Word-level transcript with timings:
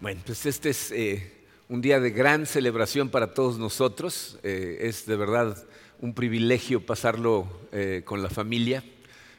Bueno, 0.00 0.20
pues 0.26 0.44
este 0.44 0.70
es 0.70 0.90
eh, 0.90 1.32
un 1.68 1.80
día 1.80 2.00
de 2.00 2.10
gran 2.10 2.46
celebración 2.46 3.08
para 3.08 3.32
todos 3.32 3.58
nosotros. 3.58 4.38
Eh, 4.42 4.78
es 4.82 5.06
de 5.06 5.16
verdad 5.16 5.56
un 6.00 6.14
privilegio 6.14 6.84
pasarlo 6.84 7.48
eh, 7.72 8.02
con 8.04 8.22
la 8.22 8.28
familia, 8.28 8.84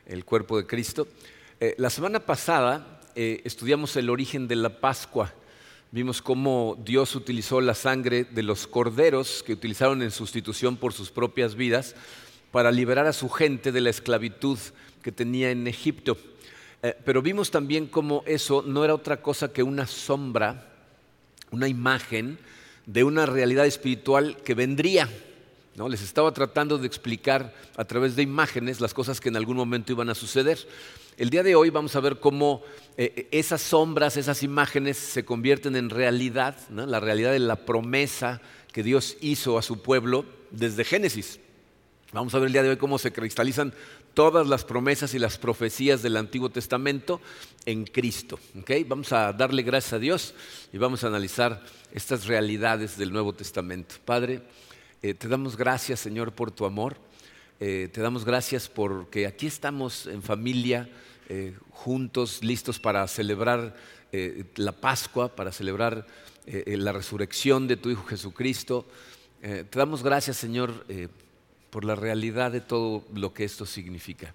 el 0.08 0.24
cuerpo 0.24 0.58
de 0.58 0.66
Cristo. 0.66 1.08
la 1.78 1.90
semana 1.90 2.20
pasada 2.20 3.02
estudiamos 3.16 3.96
el 3.96 4.10
origen 4.10 4.48
de 4.48 4.56
la 4.56 4.80
Pascua. 4.80 5.34
Vimos 5.92 6.22
cómo 6.22 6.78
Dios 6.84 7.16
utilizó 7.16 7.62
la 7.62 7.74
sangre 7.74 8.24
de 8.24 8.44
los 8.44 8.68
corderos 8.68 9.44
que 9.44 9.54
utilizaron 9.54 10.02
en 10.02 10.12
sustitución 10.12 10.78
por 10.78 10.94
sus 10.94 11.12
propias 11.12 11.56
vidas 11.56 11.96
para 12.52 12.72
liberar 12.72 13.08
a 13.08 13.14
su 13.14 13.30
gente 13.30 13.72
de 13.72 13.82
la 13.82 13.90
esclavitud 13.90 14.60
que 15.02 15.12
tenía 15.12 15.52
en 15.52 15.68
Egipto. 15.68 16.18
Eh, 16.86 16.96
pero 17.04 17.24
vimos 17.24 17.50
también 17.50 17.88
cómo 17.88 18.22
eso 18.28 18.62
no 18.64 18.86
era 18.86 18.94
otra 18.94 19.20
cosa 19.20 19.52
que 19.52 19.64
una 19.64 19.88
sombra, 19.88 20.72
una 21.50 21.68
imagen 21.68 22.38
de 22.86 23.04
una 23.04 23.26
realidad 23.26 23.66
espiritual 23.66 24.38
que 24.44 24.54
vendría. 24.54 25.10
¿no? 25.74 25.90
Les 25.90 26.04
estaba 26.04 26.32
tratando 26.32 26.78
de 26.78 26.86
explicar 26.86 27.56
a 27.76 27.86
través 27.86 28.16
de 28.16 28.22
imágenes 28.22 28.82
las 28.82 28.94
cosas 28.94 29.20
que 29.20 29.30
en 29.30 29.36
algún 29.36 29.58
momento 29.58 29.94
iban 29.94 30.12
a 30.12 30.14
suceder. 30.14 30.60
El 31.18 31.32
día 31.32 31.42
de 31.42 31.56
hoy 31.56 31.72
vamos 31.72 31.96
a 31.96 32.02
ver 32.02 32.20
cómo 32.20 32.62
eh, 32.98 33.30
esas 33.32 33.64
sombras, 33.64 34.16
esas 34.16 34.44
imágenes 34.44 34.96
se 34.98 35.26
convierten 35.26 35.76
en 35.76 35.90
realidad, 35.90 36.56
la 36.70 37.00
realidad 37.00 37.32
de 37.32 37.40
la 37.40 37.66
promesa 37.66 38.42
que 38.72 38.84
Dios 38.84 39.18
hizo 39.22 39.58
a 39.58 39.64
su 39.64 39.82
pueblo 39.82 40.24
desde 40.52 40.84
Génesis. 40.84 41.40
Vamos 42.14 42.36
a 42.36 42.38
ver 42.38 42.46
el 42.48 42.54
día 42.54 42.64
de 42.64 42.70
hoy 42.70 42.78
cómo 42.78 43.00
se 43.00 43.12
cristalizan 43.12 43.74
todas 44.16 44.48
las 44.48 44.64
promesas 44.64 45.14
y 45.14 45.20
las 45.20 45.38
profecías 45.38 46.02
del 46.02 46.16
Antiguo 46.18 46.50
Testamento 46.50 47.22
en 47.66 47.84
Cristo. 47.84 48.40
Vamos 48.88 49.12
a 49.12 49.34
darle 49.34 49.62
gracias 49.62 49.94
a 49.94 50.00
Dios 50.00 50.34
y 50.72 50.78
vamos 50.78 51.04
a 51.04 51.08
analizar 51.08 51.62
estas 51.94 52.26
realidades 52.26 52.98
del 52.98 53.12
Nuevo 53.12 53.34
Testamento. 53.34 53.96
Padre, 54.06 54.42
eh, 55.02 55.14
te 55.14 55.28
damos 55.28 55.58
gracias, 55.58 56.00
Señor, 56.00 56.32
por 56.32 56.50
tu 56.50 56.66
amor. 56.66 56.96
Eh, 57.60 57.90
te 57.92 58.02
damos 58.02 58.24
gracias 58.24 58.70
porque 58.70 59.28
aquí 59.28 59.48
estamos 59.48 60.08
en 60.08 60.24
familia, 60.24 60.90
eh, 61.28 61.54
juntos, 61.70 62.42
listos 62.42 62.80
para 62.80 63.06
celebrar 63.08 63.76
la 64.56 64.72
Pascua, 64.72 65.36
para 65.36 65.52
celebrar 65.52 66.08
la 66.46 66.94
resurrección 66.94 67.68
de 67.68 67.76
tu 67.76 67.90
Hijo 67.90 68.06
Jesucristo. 68.06 68.86
te 69.42 69.78
damos 69.78 70.04
gracias, 70.04 70.38
Señor 70.38 70.86
por 71.76 71.84
la 71.84 71.96
realidad 71.96 72.54
de 72.54 72.62
todo 72.62 73.04
lo 73.14 73.34
que 73.34 73.44
esto 73.44 73.66
significa. 73.66 74.34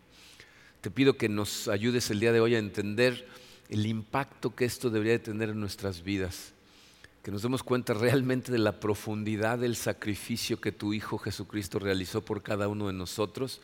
Te 0.82 0.90
pido 0.90 1.16
que 1.16 1.30
nos 1.30 1.68
ayudes 1.68 2.10
el 2.10 2.20
día 2.20 2.32
de 2.32 2.40
hoy 2.40 2.54
a 2.54 2.58
entender 2.58 3.26
el 3.70 3.86
impacto 3.86 4.54
que 4.54 4.66
esto 4.66 4.90
debería 4.90 5.14
de 5.14 5.20
tener 5.20 5.48
en 5.48 5.58
nuestras 5.58 6.02
vidas, 6.02 6.52
que 7.22 7.30
nos 7.30 7.40
demos 7.40 7.62
cuenta 7.62 7.94
realmente 7.94 8.52
de 8.52 8.58
la 8.58 8.78
profundidad 8.78 9.58
del 9.58 9.74
sacrificio 9.74 10.60
que 10.60 10.70
tu 10.70 10.92
Hijo 10.92 11.16
Jesucristo 11.16 11.78
realizó 11.78 12.22
por 12.22 12.42
cada 12.42 12.68
uno 12.68 12.88
de 12.88 12.92
nosotros 12.92 13.62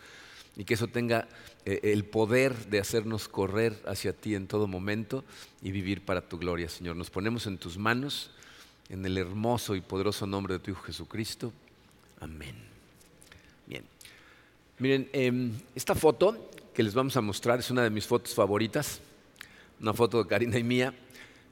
y 0.57 0.65
que 0.65 0.73
eso 0.73 0.87
tenga 0.87 1.29
eh, 1.67 1.81
el 1.83 2.07
poder 2.07 2.71
de 2.71 2.81
hacernos 2.81 3.29
correr 3.29 3.79
hacia 3.87 4.15
ti 4.15 4.35
en 4.35 4.47
todo 4.47 4.67
momento 4.67 5.23
y 5.61 5.71
vivir 5.71 6.03
para 6.03 6.27
tu 6.27 6.39
gloria, 6.39 6.71
Señor. 6.71 6.97
Nos 6.97 7.11
ponemos 7.11 7.47
en 7.47 7.59
tus 7.59 7.77
manos, 7.77 8.31
en 8.89 9.05
el 9.05 9.19
hermoso 9.19 9.77
y 9.77 9.83
poderoso 9.83 10.27
nombre 10.27 10.55
de 10.55 10.61
tu 10.61 10.71
Hijo 10.71 10.81
Jesucristo. 10.81 11.53
Amén. 12.21 12.76
Miren, 14.79 15.09
em, 15.15 15.53
esta 15.75 15.95
foto 15.95 16.51
que 16.75 16.83
les 16.83 16.93
vamos 16.93 17.17
a 17.17 17.23
mostrar 17.23 17.59
es 17.59 17.71
una 17.71 17.83
de 17.83 17.89
mis 17.89 18.07
fotos 18.07 18.35
favoritas, 18.35 19.01
una 19.81 19.95
foto 19.95 20.23
de 20.23 20.29
Karina 20.29 20.59
y 20.59 20.65
mía, 20.65 20.93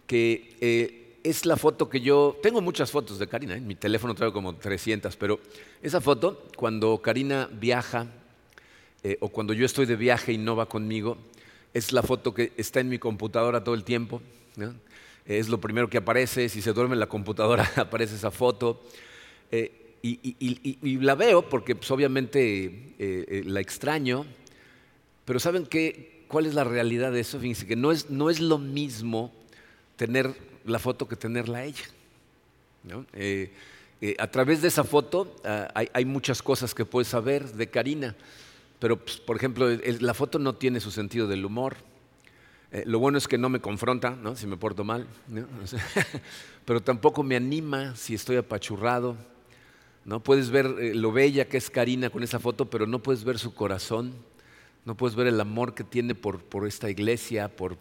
que 0.06 0.54
eh, 0.60 1.16
es 1.24 1.46
la 1.46 1.56
foto 1.56 1.88
que 1.88 2.02
yo, 2.02 2.36
tengo 2.42 2.60
muchas 2.60 2.90
fotos 2.90 3.18
de 3.18 3.26
Karina, 3.26 3.56
en 3.56 3.62
¿eh? 3.62 3.66
mi 3.66 3.76
teléfono 3.76 4.14
traigo 4.14 4.34
como 4.34 4.56
300, 4.56 5.16
pero 5.16 5.40
esa 5.80 6.02
foto, 6.02 6.44
cuando 6.54 7.00
Karina 7.00 7.48
viaja 7.50 8.08
eh, 9.02 9.16
o 9.20 9.30
cuando 9.30 9.54
yo 9.54 9.64
estoy 9.64 9.86
de 9.86 9.96
viaje 9.96 10.34
y 10.34 10.36
no 10.36 10.54
va 10.54 10.66
conmigo, 10.66 11.16
es 11.72 11.92
la 11.92 12.02
foto 12.02 12.34
que 12.34 12.52
está 12.58 12.80
en 12.80 12.90
mi 12.90 12.98
computadora 12.98 13.64
todo 13.64 13.74
el 13.74 13.84
tiempo. 13.84 14.20
Es 15.24 15.48
lo 15.48 15.58
primero 15.62 15.88
que 15.88 15.96
aparece, 15.96 16.50
si 16.50 16.60
se 16.60 16.74
duerme 16.74 16.92
en 16.92 17.00
la 17.00 17.06
computadora 17.06 17.72
aparece 17.76 18.16
esa 18.16 18.30
foto 18.30 18.82
y, 20.06 20.98
la 20.98 21.14
veo 21.14 21.48
porque 21.48 21.74
pues, 21.74 21.90
obviamente 21.90 22.64
eh, 22.66 22.92
eh, 22.98 23.42
la 23.46 23.60
extraño, 23.60 24.26
pero 25.24 25.40
¿saben 25.40 25.64
qué? 25.64 26.24
¿Cuál 26.28 26.44
es 26.46 26.54
la 26.54 26.64
realidad 26.64 27.10
de 27.12 27.20
eso? 27.20 27.40
Fíjense 27.40 27.66
que 27.66 27.76
no 27.76 27.90
es, 27.90 28.10
no 28.10 28.28
es 28.28 28.40
lo 28.40 28.58
mismo 28.58 29.32
tener 29.96 30.34
la 30.66 30.78
foto 30.78 31.08
que 31.08 31.16
tenerla 31.16 31.64
ella. 31.64 31.84
Eh, 33.14 33.50
a 34.18 34.26
través 34.26 34.60
de 34.60 34.68
esa 34.68 34.84
foto 34.84 35.36
ah, 35.44 35.72
hay, 35.72 36.04
muchas 36.04 36.42
cosas 36.42 36.74
que 36.74 36.84
puedes 36.84 37.08
saber 37.08 37.52
de 37.52 37.70
Karina, 37.70 38.14
pero 38.78 38.98
pues, 38.98 39.16
por 39.16 39.36
ejemplo 39.36 39.68
la 39.70 40.12
foto 40.12 40.38
no 40.38 40.54
tiene 40.54 40.80
su 40.80 40.90
sentido 40.90 41.26
del 41.26 41.46
humor. 41.46 41.76
lo 42.84 42.98
bueno 42.98 43.16
es 43.16 43.26
que 43.26 43.38
no 43.38 43.48
me 43.48 43.60
confronta, 43.60 44.10
¿no? 44.10 44.36
si 44.36 44.46
me 44.46 44.58
porto 44.58 44.84
mal, 44.84 45.06
pero 46.66 46.82
tampoco 46.82 47.22
me 47.22 47.36
anima 47.36 47.96
si 47.96 48.14
estoy 48.14 48.36
apachurrado 48.36 49.16
¿no? 50.04 50.20
Puedes 50.20 50.50
ver 50.50 50.66
eh, 50.78 50.94
lo 50.94 51.12
bella 51.12 51.46
que 51.46 51.56
es 51.56 51.70
Karina 51.70 52.10
con 52.10 52.22
esa 52.22 52.38
foto, 52.38 52.66
pero 52.66 52.86
no 52.86 53.02
puedes 53.02 53.24
ver 53.24 53.38
su 53.38 53.54
corazón, 53.54 54.12
no 54.84 54.96
puedes 54.96 55.16
ver 55.16 55.26
el 55.26 55.40
amor 55.40 55.74
que 55.74 55.84
tiene 55.84 56.14
por, 56.14 56.42
esta 56.66 56.90
iglesia, 56.90 57.48
por, 57.48 57.78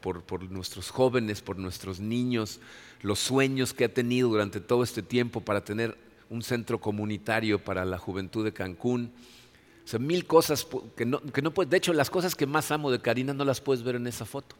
nuestros 0.50 0.90
jóvenes, 0.90 1.42
por 1.42 1.58
nuestros 1.58 2.00
niños, 2.00 2.62
los 3.02 3.20
sueños 3.20 3.74
que 3.74 3.86
ha 3.86 3.94
tenido 3.94 4.30
durante 4.30 4.62
todo 4.62 4.84
este 4.84 5.04
tiempo 5.04 5.42
para 5.42 5.64
tener 5.64 5.98
un 6.30 6.42
centro 6.42 6.80
comunitario 6.80 7.62
para 7.62 7.84
la 7.84 7.98
juventud 7.98 8.46
de 8.46 8.54
Cancún. 8.54 9.12
O 9.84 9.88
sea, 9.88 10.00
mil 10.00 10.26
cosas 10.26 10.66
que 10.96 11.06
no, 11.06 11.22
que 11.22 11.42
puedes. 11.52 11.70
De 11.70 11.76
hecho, 11.76 11.92
las 11.92 12.10
cosas 12.10 12.36
que 12.36 12.48
más 12.48 12.72
amo 12.72 12.90
de 12.90 13.02
Karina 13.02 13.34
no 13.34 13.44
las 13.44 13.60
puedes 13.60 13.84
ver 13.84 13.96
en 13.96 14.08
esa 14.08 14.24
foto. 14.26 14.56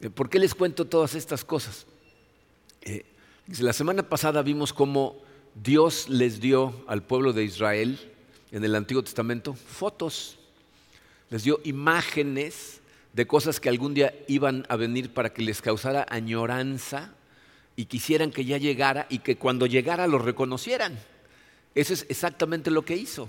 Eh, 0.00 0.08
¿Por 0.08 0.30
qué 0.30 0.38
les 0.38 0.54
cuento 0.54 0.86
todas 0.86 1.14
estas 1.14 1.44
cosas? 1.44 1.84
Eh, 2.80 3.04
la 3.58 3.74
semana 3.74 4.02
pasada 4.02 4.40
vimos 4.40 4.72
cómo 4.72 5.27
Dios 5.62 6.08
les 6.08 6.40
dio 6.40 6.84
al 6.86 7.02
pueblo 7.02 7.32
de 7.32 7.42
Israel 7.42 7.98
en 8.52 8.64
el 8.64 8.76
Antiguo 8.76 9.02
Testamento 9.02 9.54
fotos, 9.54 10.38
les 11.30 11.42
dio 11.42 11.60
imágenes 11.64 12.80
de 13.12 13.26
cosas 13.26 13.58
que 13.58 13.68
algún 13.68 13.92
día 13.92 14.14
iban 14.28 14.64
a 14.68 14.76
venir 14.76 15.12
para 15.12 15.32
que 15.32 15.42
les 15.42 15.60
causara 15.60 16.06
añoranza 16.08 17.12
y 17.74 17.86
quisieran 17.86 18.30
que 18.30 18.44
ya 18.44 18.56
llegara 18.56 19.06
y 19.10 19.18
que 19.18 19.36
cuando 19.36 19.66
llegara 19.66 20.06
lo 20.06 20.18
reconocieran. 20.18 20.96
Eso 21.74 21.92
es 21.92 22.06
exactamente 22.08 22.70
lo 22.70 22.84
que 22.84 22.96
hizo. 22.96 23.28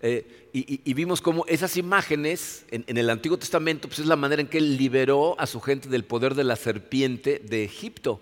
Eh, 0.00 0.48
y, 0.52 0.94
vimos 0.94 1.20
cómo 1.20 1.44
esas 1.48 1.76
imágenes 1.76 2.66
en, 2.70 2.84
en, 2.86 2.98
el 2.98 3.10
Antiguo 3.10 3.38
Testamento 3.38 3.88
pues 3.88 4.00
es 4.00 4.06
la 4.06 4.16
manera 4.16 4.42
en 4.42 4.48
que 4.48 4.58
él 4.58 4.76
liberó 4.76 5.38
a 5.40 5.46
su 5.46 5.60
gente 5.60 5.88
del 5.88 6.04
poder 6.04 6.34
de 6.34 6.44
la 6.44 6.56
serpiente 6.56 7.40
de 7.40 7.64
Egipto, 7.64 8.20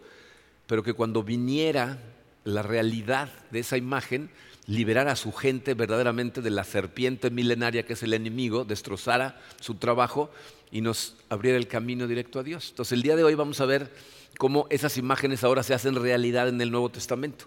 pero 0.66 0.82
que 0.82 0.94
cuando 0.94 1.22
viniera 1.22 1.98
la 2.45 2.62
realidad 2.62 3.31
de 3.51 3.61
esa 3.61 3.77
imagen, 3.77 4.31
liberar 4.67 5.09
a 5.09 5.17
su 5.17 5.33
gente 5.33 5.75
verdaderamente 5.75 6.43
de 6.43 6.51
la 6.51 6.65
serpiente 6.65 7.31
milenaria 7.31 7.84
que 7.84 7.95
es 7.95 8.03
el 8.03 8.15
enemigo, 8.15 8.65
destrozara 8.65 9.41
su 9.61 9.75
trabajo 9.75 10.31
y 10.71 10.81
nos 10.81 11.17
abriera 11.28 11.59
el 11.59 11.67
camino 11.67 12.06
directo 12.06 12.39
a 12.39 12.43
Dios. 12.43 12.71
Entonces 12.71 12.93
el 12.93 13.03
día 13.03 13.17
de 13.17 13.25
hoy 13.25 13.34
vamos 13.34 13.61
a 13.61 13.67
ver 13.67 13.91
cómo 14.39 14.67
esas 14.71 14.97
imágenes 14.97 15.45
ahora 15.45 15.62
se 15.62 15.75
hacen 15.75 15.95
realidad 15.95 16.49
en 16.49 16.61
el 16.61 16.71
Nuevo 16.71 16.91
Testamento. 16.91 17.47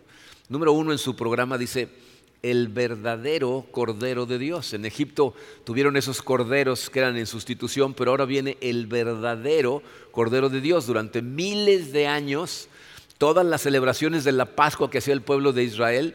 Número 0.49 0.73
uno 0.73 0.91
en 0.91 0.97
su 0.97 1.15
programa 1.15 1.57
dice, 1.57 1.89
el 2.43 2.67
verdadero 2.67 3.65
Cordero 3.71 4.25
de 4.25 4.37
Dios. 4.37 4.73
En 4.73 4.85
Egipto 4.85 5.33
tuvieron 5.63 5.95
esos 5.95 6.21
corderos 6.21 6.89
que 6.89 6.99
eran 6.99 7.17
en 7.17 7.25
sustitución, 7.25 7.93
pero 7.93 8.11
ahora 8.11 8.25
viene 8.25 8.57
el 8.59 8.85
verdadero 8.85 9.81
Cordero 10.11 10.49
de 10.49 10.59
Dios. 10.59 10.85
Durante 10.85 11.21
miles 11.21 11.93
de 11.93 12.07
años 12.07 12.67
todas 13.23 13.45
las 13.45 13.61
celebraciones 13.61 14.25
de 14.25 14.33
la 14.33 14.43
Pascua 14.43 14.91
que 14.91 14.97
hacía 14.97 15.13
el 15.13 15.21
pueblo 15.21 15.53
de 15.53 15.63
Israel, 15.63 16.13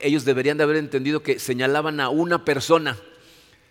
ellos 0.00 0.24
deberían 0.24 0.58
de 0.58 0.64
haber 0.64 0.74
entendido 0.74 1.22
que 1.22 1.38
señalaban 1.38 2.00
a 2.00 2.08
una 2.08 2.44
persona, 2.44 2.98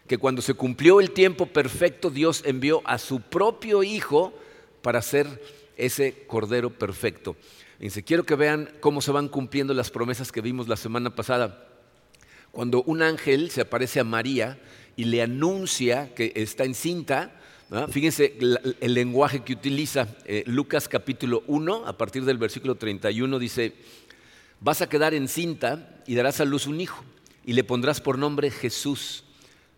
que 0.08 0.18
cuando 0.18 0.42
se 0.42 0.54
cumplió 0.54 1.02
el 1.02 1.12
tiempo 1.12 1.48
perfecto, 1.48 2.10
Dios 2.10 2.44
envió 2.46 2.82
a 2.86 2.98
su 2.98 3.20
propio 3.20 3.84
Hijo 3.84 4.34
para 4.82 5.02
ser 5.02 5.44
ese 5.76 6.24
Cordero 6.28 6.70
perfecto. 6.70 7.36
Dice, 7.78 8.04
quiero 8.04 8.24
que 8.24 8.36
vean 8.36 8.70
cómo 8.80 9.02
se 9.02 9.12
van 9.12 9.28
cumpliendo 9.28 9.74
las 9.74 9.92
promesas 9.92 10.32
que 10.32 10.40
vimos 10.40 10.70
la 10.70 10.78
semana 10.78 11.14
pasada. 11.14 11.68
Cuando 12.54 12.84
un 12.84 13.02
ángel 13.02 13.52
se 13.52 13.60
aparece 13.60 14.00
a 14.00 14.06
María 14.06 14.62
y 14.96 15.04
le 15.04 15.22
anuncia 15.22 16.16
que 16.16 16.32
está 16.36 16.64
encinta, 16.64 17.38
Fíjense 17.90 18.38
el, 18.80 18.94
lenguaje 18.94 19.44
que 19.44 19.52
utiliza 19.52 20.08
eh, 20.24 20.44
Lucas 20.48 20.88
capítulo 20.88 21.44
1, 21.48 21.86
a 21.86 21.98
partir 21.98 22.24
del 22.24 22.38
versículo 22.38 22.76
31, 22.76 23.40
dice, 23.40 23.74
vas 24.62 24.82
a 24.82 24.88
quedar 24.88 25.14
encinta 25.14 26.02
y 26.08 26.16
darás 26.16 26.40
a 26.40 26.46
luz 26.46 26.66
un 26.66 26.80
hijo 26.80 27.04
y 27.46 27.54
le 27.54 27.66
pondrás 27.66 28.00
por 28.00 28.18
nombre 28.18 28.52
Jesús. 28.52 29.26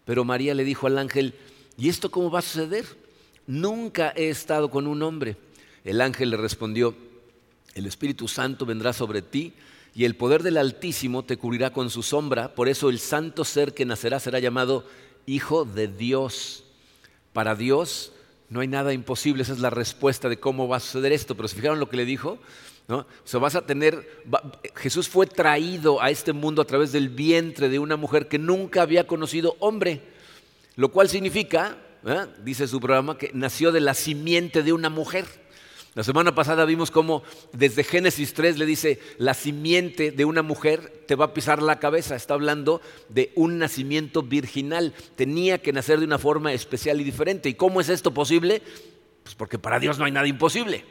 Pero 0.05 0.23
María 0.23 0.53
le 0.53 0.65
dijo 0.65 0.85
al 0.85 0.99
ángel, 0.99 1.33
¿y 1.79 1.89
esto 1.89 2.11
cómo 2.11 2.29
va 2.29 2.39
a 2.39 2.43
suceder? 2.43 2.85
Nunca 3.47 4.13
he 4.15 4.29
estado 4.29 4.69
con 4.69 4.85
un 4.85 5.01
hombre. 5.01 5.37
El 5.83 6.01
ángel 6.01 6.29
le 6.29 6.37
respondió, 6.37 6.95
el 7.73 7.87
Espíritu 7.87 8.27
Santo 8.27 8.67
vendrá 8.67 8.93
sobre 8.93 9.23
ti 9.23 9.53
y 9.95 10.05
el 10.05 10.15
poder 10.15 10.43
del 10.43 10.57
Altísimo 10.57 11.23
te 11.23 11.37
cubrirá 11.37 11.73
con 11.73 11.89
su 11.89 12.03
sombra. 12.03 12.53
Por 12.53 12.69
eso 12.69 12.89
el 12.89 12.99
santo 12.99 13.43
ser 13.43 13.73
que 13.73 13.85
nacerá 13.85 14.19
será 14.19 14.37
llamado 14.37 14.85
Hijo 15.25 15.65
de 15.65 15.87
Dios. 15.87 16.65
Para 17.33 17.55
Dios 17.55 18.13
no 18.49 18.61
hay 18.61 18.67
nada 18.67 18.93
imposible, 18.93 19.43
esa 19.43 19.53
es 19.53 19.59
la 19.59 19.69
respuesta 19.69 20.27
de 20.27 20.39
cómo 20.39 20.67
va 20.67 20.77
a 20.77 20.79
suceder 20.79 21.11
esto. 21.11 21.35
Pero 21.35 21.47
¿se 21.47 21.55
fijaron 21.55 21.79
lo 21.79 21.89
que 21.89 21.97
le 21.97 22.05
dijo? 22.05 22.39
¿No? 22.87 23.05
O 23.33 23.39
vas 23.39 23.55
a 23.55 23.65
tener, 23.65 24.23
Jesús 24.75 25.07
fue 25.07 25.27
traído 25.27 26.01
a 26.01 26.09
este 26.09 26.33
mundo 26.33 26.61
a 26.61 26.65
través 26.65 26.91
del 26.91 27.09
vientre 27.09 27.69
de 27.69 27.77
una 27.77 27.97
mujer 27.97 28.27
que 28.27 28.39
nunca 28.39 28.81
había 28.81 29.05
conocido 29.05 29.55
hombre, 29.59 30.01
lo 30.75 30.89
cual 30.89 31.07
significa, 31.07 31.77
¿eh? 32.03 32.25
dice 32.43 32.67
su 32.67 32.79
programa, 32.79 33.17
que 33.17 33.29
nació 33.33 33.71
de 33.71 33.81
la 33.81 33.93
simiente 33.93 34.63
de 34.63 34.73
una 34.73 34.89
mujer. 34.89 35.25
La 35.99 36.05
semana 36.05 36.33
pasada 36.33 36.63
vimos 36.63 36.91
cómo 36.91 37.23
desde 37.51 37.83
Génesis 37.83 38.33
3 38.33 38.57
le 38.57 38.65
dice, 38.65 39.01
la 39.17 39.33
simiente 39.33 40.11
de 40.11 40.23
una 40.23 40.41
mujer 40.41 41.03
te 41.05 41.15
va 41.15 41.25
a 41.25 41.33
pisar 41.33 41.61
la 41.61 41.77
cabeza. 41.77 42.15
Está 42.15 42.35
hablando 42.35 42.79
de 43.09 43.33
un 43.35 43.57
nacimiento 43.57 44.23
virginal. 44.23 44.93
Tenía 45.17 45.57
que 45.57 45.73
nacer 45.73 45.99
de 45.99 46.05
una 46.05 46.17
forma 46.17 46.53
especial 46.53 47.01
y 47.01 47.03
diferente. 47.03 47.49
¿Y 47.49 47.55
cómo 47.55 47.81
es 47.81 47.89
esto 47.89 48.13
posible? 48.13 48.61
Pues 49.23 49.35
porque 49.35 49.59
para 49.59 49.77
Dios 49.77 49.99
no 49.99 50.05
hay 50.05 50.13
nada 50.13 50.25
imposible. 50.25 50.85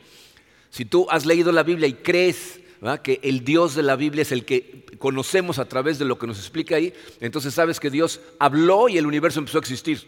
Si 0.68 0.84
tú 0.84 1.06
has 1.08 1.24
leído 1.24 1.52
la 1.52 1.62
Biblia 1.62 1.88
y 1.88 1.94
crees 1.94 2.60
que 3.02 3.18
el 3.22 3.46
Dios 3.46 3.74
de 3.74 3.84
la 3.84 3.96
Biblia 3.96 4.20
es 4.20 4.32
el 4.32 4.44
que 4.44 4.84
conocemos 4.98 5.58
a 5.58 5.70
través 5.70 5.98
de 5.98 6.04
lo 6.04 6.18
que 6.18 6.26
nos 6.26 6.38
explica 6.38 6.76
ahí, 6.76 6.92
entonces 7.20 7.54
sabes 7.54 7.80
que 7.80 7.88
Dios 7.88 8.20
habló 8.38 8.90
y 8.90 8.98
el 8.98 9.06
universo 9.06 9.38
empezó 9.38 9.56
a 9.56 9.62
existir. 9.62 10.06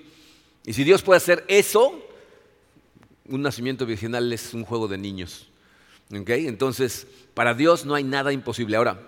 Y 0.67 0.75
si 0.75 0.85
Dios 0.85 1.00
puede 1.00 1.17
hacer 1.17 1.47
eso, 1.49 2.06
un 3.31 3.43
nacimiento 3.43 3.87
virginal 3.87 4.32
es 4.32 4.53
un 4.55 4.65
juego 4.65 4.88
de 4.88 4.99
niños. 4.99 5.47
Entonces, 6.11 7.06
para 7.35 7.55
Dios 7.55 7.87
no 7.87 7.94
hay 7.94 8.05
nada 8.05 8.32
imposible. 8.32 8.77
Ahora, 8.77 9.00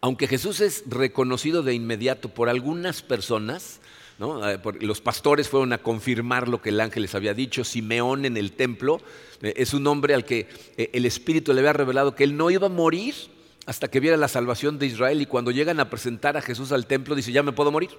aunque 0.00 0.28
Jesús 0.28 0.60
es 0.60 0.84
reconocido 0.86 1.62
de 1.62 1.72
inmediato 1.72 2.28
por 2.28 2.50
algunas 2.50 3.00
personas, 3.00 3.80
eh, 4.20 4.58
los 4.80 5.00
pastores 5.00 5.48
fueron 5.48 5.72
a 5.72 5.78
confirmar 5.78 6.46
lo 6.46 6.60
que 6.60 6.68
el 6.68 6.80
ángel 6.80 7.02
les 7.02 7.14
había 7.14 7.34
dicho, 7.34 7.64
Simeón 7.64 8.26
en 8.26 8.36
el 8.36 8.52
templo 8.52 9.00
eh, 9.42 9.54
es 9.56 9.74
un 9.74 9.86
hombre 9.86 10.14
al 10.14 10.24
que 10.24 10.46
eh, 10.76 10.90
el 10.92 11.06
Espíritu 11.06 11.52
le 11.52 11.60
había 11.60 11.72
revelado 11.72 12.14
que 12.14 12.24
él 12.24 12.36
no 12.36 12.50
iba 12.50 12.66
a 12.66 12.70
morir 12.70 13.14
hasta 13.66 13.88
que 13.88 13.98
viera 13.98 14.16
la 14.16 14.28
salvación 14.28 14.78
de 14.78 14.86
Israel 14.86 15.22
y 15.22 15.26
cuando 15.26 15.50
llegan 15.50 15.80
a 15.80 15.90
presentar 15.90 16.36
a 16.36 16.42
Jesús 16.42 16.70
al 16.70 16.86
templo 16.86 17.14
dice, 17.14 17.32
ya 17.32 17.42
me 17.42 17.52
puedo 17.52 17.72
morir. 17.72 17.90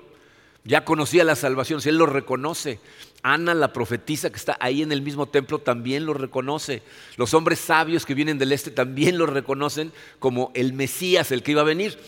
Ya 0.67 0.83
conocía 0.83 1.23
la 1.23 1.35
salvación, 1.35 1.79
si 1.79 1.89
él 1.89 1.97
lo 1.97 2.07
reconoce. 2.07 2.79
Ana, 3.21 3.53
la 3.53 3.71
profetisa 3.71 4.31
que 4.31 4.38
está 4.38 4.57
ahí 4.59 4.81
en 4.81 4.91
el 4.91 5.03
mismo 5.03 5.27
templo, 5.27 5.59
también 5.59 6.07
lo 6.07 6.15
reconoce. 6.15 6.81
Los 7.17 7.35
hombres 7.35 7.59
sabios 7.59 8.03
que 8.03 8.15
vienen 8.15 8.39
del 8.39 8.51
este 8.51 8.71
también 8.71 9.19
lo 9.19 9.27
reconocen 9.27 9.94
como 10.17 10.51
el 10.56 10.73
Mesías, 10.73 11.31
el 11.31 11.44
que 11.44 11.51
iba 11.51 11.62
a 11.62 11.65
venir. 11.65 12.00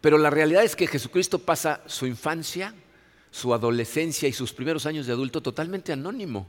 Pero 0.00 0.16
la 0.16 0.30
realidad 0.30 0.64
es 0.64 0.74
que 0.74 0.86
Jesucristo 0.86 1.38
pasa 1.40 1.82
su 1.86 2.06
infancia, 2.06 2.74
su 3.30 3.52
adolescencia 3.52 4.26
y 4.26 4.32
sus 4.32 4.54
primeros 4.54 4.86
años 4.86 5.06
de 5.06 5.12
adulto 5.12 5.42
totalmente 5.42 5.92
anónimo. 5.92 6.48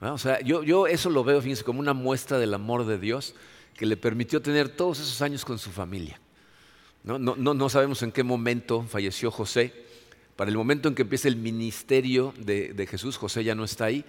O 0.00 0.18
sea, 0.18 0.38
yo, 0.42 0.62
yo 0.62 0.86
eso 0.86 1.08
lo 1.08 1.24
veo, 1.24 1.40
fíjense, 1.40 1.64
como 1.64 1.80
una 1.80 1.94
muestra 1.94 2.38
del 2.38 2.52
amor 2.52 2.84
de 2.84 2.98
Dios 2.98 3.34
que 3.74 3.86
le 3.86 3.96
permitió 3.96 4.42
tener 4.42 4.68
todos 4.68 5.00
esos 5.00 5.22
años 5.22 5.46
con 5.46 5.58
su 5.58 5.70
familia. 5.70 6.20
No, 7.04 7.18
no, 7.18 7.36
no 7.36 7.68
sabemos 7.70 8.02
en 8.02 8.12
qué 8.12 8.22
momento 8.22 8.82
falleció 8.82 9.30
José 9.30 9.87
para 10.38 10.52
el 10.52 10.56
momento 10.56 10.88
en 10.88 10.94
que 10.94 11.02
empieza 11.02 11.26
el 11.26 11.34
ministerio 11.34 12.32
de, 12.38 12.86
Jesús, 12.88 13.16
José 13.16 13.42
ya 13.42 13.56
no 13.56 13.64
está 13.64 13.86
ahí, 13.86 14.04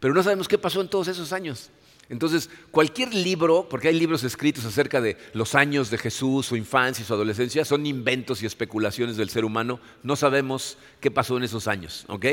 pero 0.00 0.14
no 0.14 0.22
sabemos 0.22 0.48
qué 0.48 0.56
pasó 0.56 0.80
en 0.80 0.88
todos 0.88 1.08
esos 1.08 1.30
años. 1.34 1.68
Entonces, 2.08 2.48
cualquier 2.70 3.12
libro, 3.12 3.68
porque 3.68 3.88
hay 3.88 3.98
libros 3.98 4.24
escritos 4.24 4.64
acerca 4.64 5.02
de 5.02 5.18
los 5.34 5.54
años 5.54 5.90
de 5.90 5.98
Jesús, 5.98 6.46
su 6.46 6.56
infancia 6.56 7.02
y 7.02 7.04
su 7.04 7.12
adolescencia, 7.12 7.66
son 7.66 7.84
inventos 7.84 8.42
y 8.42 8.46
especulaciones 8.46 9.18
del 9.18 9.28
ser 9.28 9.44
humano. 9.44 9.78
No 10.02 10.16
sabemos 10.16 10.78
qué 11.00 11.10
pasó 11.10 11.36
en 11.36 11.42
esos 11.42 11.68
años, 11.68 12.06
¿ok? 12.08 12.24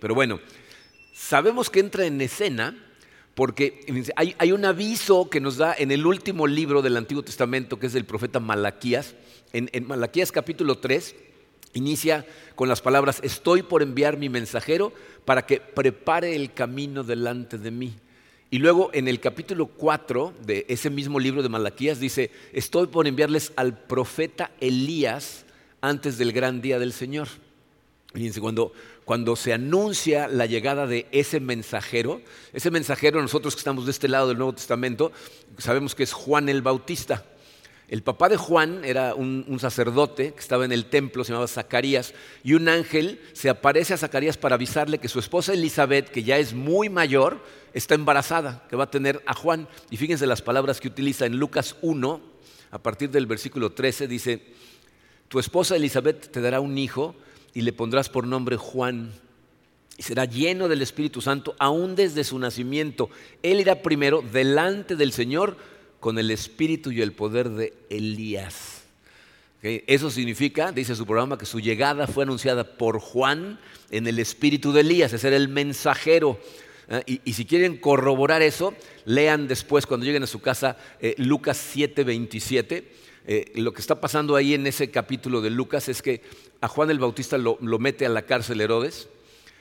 Pero 0.00 0.14
bueno, 0.14 0.40
sabemos 1.12 1.68
que 1.68 1.80
entra 1.80 2.06
en 2.06 2.18
escena 2.22 2.74
porque 3.34 3.84
hay, 4.16 4.52
un 4.52 4.64
aviso 4.64 5.28
que 5.28 5.42
nos 5.42 5.58
da 5.58 5.74
en 5.76 5.90
el 5.90 6.06
último 6.06 6.46
libro 6.46 6.80
del 6.80 6.96
Antiguo 6.96 7.22
Testamento, 7.22 7.78
que 7.78 7.88
es 7.88 7.92
del 7.92 8.06
profeta 8.06 8.40
Malaquías. 8.40 9.14
En, 9.52 9.68
en 9.74 9.86
Malaquías 9.86 10.32
capítulo 10.32 10.78
3, 10.78 11.16
Inicia 11.74 12.24
con 12.54 12.68
las 12.68 12.80
palabras, 12.80 13.20
estoy 13.22 13.62
por 13.62 13.82
enviar 13.82 14.16
mi 14.16 14.28
mensajero 14.28 14.92
para 15.24 15.44
que 15.44 15.60
prepare 15.60 16.36
el 16.36 16.54
camino 16.54 17.02
delante 17.02 17.58
de 17.58 17.70
mí. 17.70 17.94
Y 18.50 18.58
luego 18.58 18.90
en 18.92 19.08
el 19.08 19.18
capítulo 19.18 19.66
4 19.66 20.34
de 20.46 20.64
ese 20.68 20.88
mismo 20.88 21.18
libro 21.18 21.42
de 21.42 21.48
Malaquías 21.48 21.98
dice, 21.98 22.30
estoy 22.52 22.86
por 22.86 23.08
enviarles 23.08 23.52
al 23.56 23.76
profeta 23.76 24.52
Elías 24.60 25.44
antes 25.80 26.16
del 26.16 26.32
gran 26.32 26.60
día 26.60 26.78
del 26.78 26.92
Señor. 26.92 27.26
Fíjense, 28.14 28.40
cuando, 28.40 28.72
cuando 29.04 29.34
se 29.34 29.52
anuncia 29.52 30.28
la 30.28 30.46
llegada 30.46 30.86
de 30.86 31.08
ese 31.10 31.40
mensajero, 31.40 32.22
ese 32.52 32.70
mensajero, 32.70 33.20
nosotros 33.20 33.56
que 33.56 33.58
estamos 33.58 33.86
de 33.86 33.90
este 33.90 34.06
lado 34.06 34.28
del 34.28 34.38
Nuevo 34.38 34.52
Testamento, 34.52 35.10
sabemos 35.58 35.96
que 35.96 36.04
es 36.04 36.12
Juan 36.12 36.48
el 36.48 36.62
Bautista. 36.62 37.24
El 37.88 38.02
papá 38.02 38.28
de 38.28 38.36
Juan 38.36 38.82
era 38.84 39.14
un, 39.14 39.58
sacerdote 39.60 40.32
que 40.32 40.40
estaba 40.40 40.64
en 40.64 40.72
el 40.72 40.86
templo, 40.86 41.22
se 41.22 41.32
llamaba 41.32 41.46
Zacarías, 41.46 42.14
y 42.42 42.54
un 42.54 42.68
ángel 42.68 43.20
se 43.34 43.50
aparece 43.50 43.92
a 43.92 43.98
Zacarías 43.98 44.38
para 44.38 44.54
avisarle 44.54 44.98
que 44.98 45.08
su 45.08 45.18
esposa 45.18 45.52
Elizabeth, 45.52 46.08
que 46.08 46.22
ya 46.22 46.38
es 46.38 46.54
muy 46.54 46.88
mayor, 46.88 47.44
está 47.74 47.94
embarazada, 47.94 48.66
que 48.70 48.76
va 48.76 48.84
a 48.84 48.90
tener 48.90 49.22
a 49.26 49.34
Juan. 49.34 49.68
Y 49.90 49.98
fíjense 49.98 50.26
las 50.26 50.40
palabras 50.40 50.80
que 50.80 50.88
utiliza 50.88 51.26
en 51.26 51.36
Lucas 51.36 51.76
1, 51.82 52.20
a 52.70 52.78
partir 52.78 53.10
del 53.10 53.26
versículo 53.26 53.72
13, 53.72 54.08
dice, 54.08 54.42
tu 55.28 55.38
esposa 55.38 55.76
Elizabeth 55.76 56.30
te 56.30 56.40
dará 56.40 56.60
un 56.60 56.78
hijo 56.78 57.14
y 57.52 57.62
le 57.62 57.72
pondrás 57.72 58.08
por 58.08 58.26
nombre 58.26 58.56
Juan. 58.56 59.12
Y 59.96 60.02
será 60.02 60.24
lleno 60.24 60.68
del 60.68 60.82
Espíritu 60.82 61.20
Santo 61.20 61.54
aún 61.58 61.94
desde 61.94 62.24
su 62.24 62.38
nacimiento. 62.38 63.10
Él 63.42 63.60
irá 63.60 63.82
primero 63.82 64.22
delante 64.22 64.96
del 64.96 65.12
Señor 65.12 65.56
con 66.04 66.18
el 66.18 66.30
espíritu 66.30 66.90
y 66.90 67.00
el 67.00 67.12
poder 67.12 67.48
de 67.48 67.72
Elías. 67.88 68.82
Eso 69.62 70.10
significa, 70.10 70.70
dice 70.70 70.94
su 70.94 71.06
programa, 71.06 71.38
que 71.38 71.46
su 71.46 71.60
llegada 71.60 72.06
fue 72.06 72.24
anunciada 72.24 72.76
por 72.76 73.00
Juan 73.00 73.58
en 73.90 74.06
el 74.06 74.18
espíritu 74.18 74.70
de 74.74 74.82
Elías, 74.82 75.14
ese 75.14 75.28
era 75.28 75.38
el 75.38 75.48
mensajero. 75.48 76.38
¿eh? 76.90 77.20
Y, 77.24 77.32
si 77.32 77.46
quieren 77.46 77.78
corroborar 77.78 78.42
eso, 78.42 78.74
lean 79.06 79.48
después 79.48 79.86
cuando 79.86 80.04
lleguen 80.04 80.22
a 80.22 80.26
su 80.26 80.42
casa 80.42 80.76
eh, 81.00 81.14
Lucas 81.16 81.56
7, 81.72 82.04
27. 82.04 82.92
Eh, 83.26 83.52
lo 83.54 83.72
que 83.72 83.80
está 83.80 83.98
pasando 83.98 84.36
ahí 84.36 84.52
en 84.52 84.66
ese 84.66 84.90
capítulo 84.90 85.40
de 85.40 85.48
Lucas 85.48 85.88
es 85.88 86.02
que 86.02 86.20
a 86.60 86.68
Juan 86.68 86.90
el 86.90 86.98
Bautista 86.98 87.38
lo 87.38 87.78
mete 87.78 88.04
a 88.04 88.10
la 88.10 88.26
cárcel 88.26 88.60
Herodes 88.60 89.08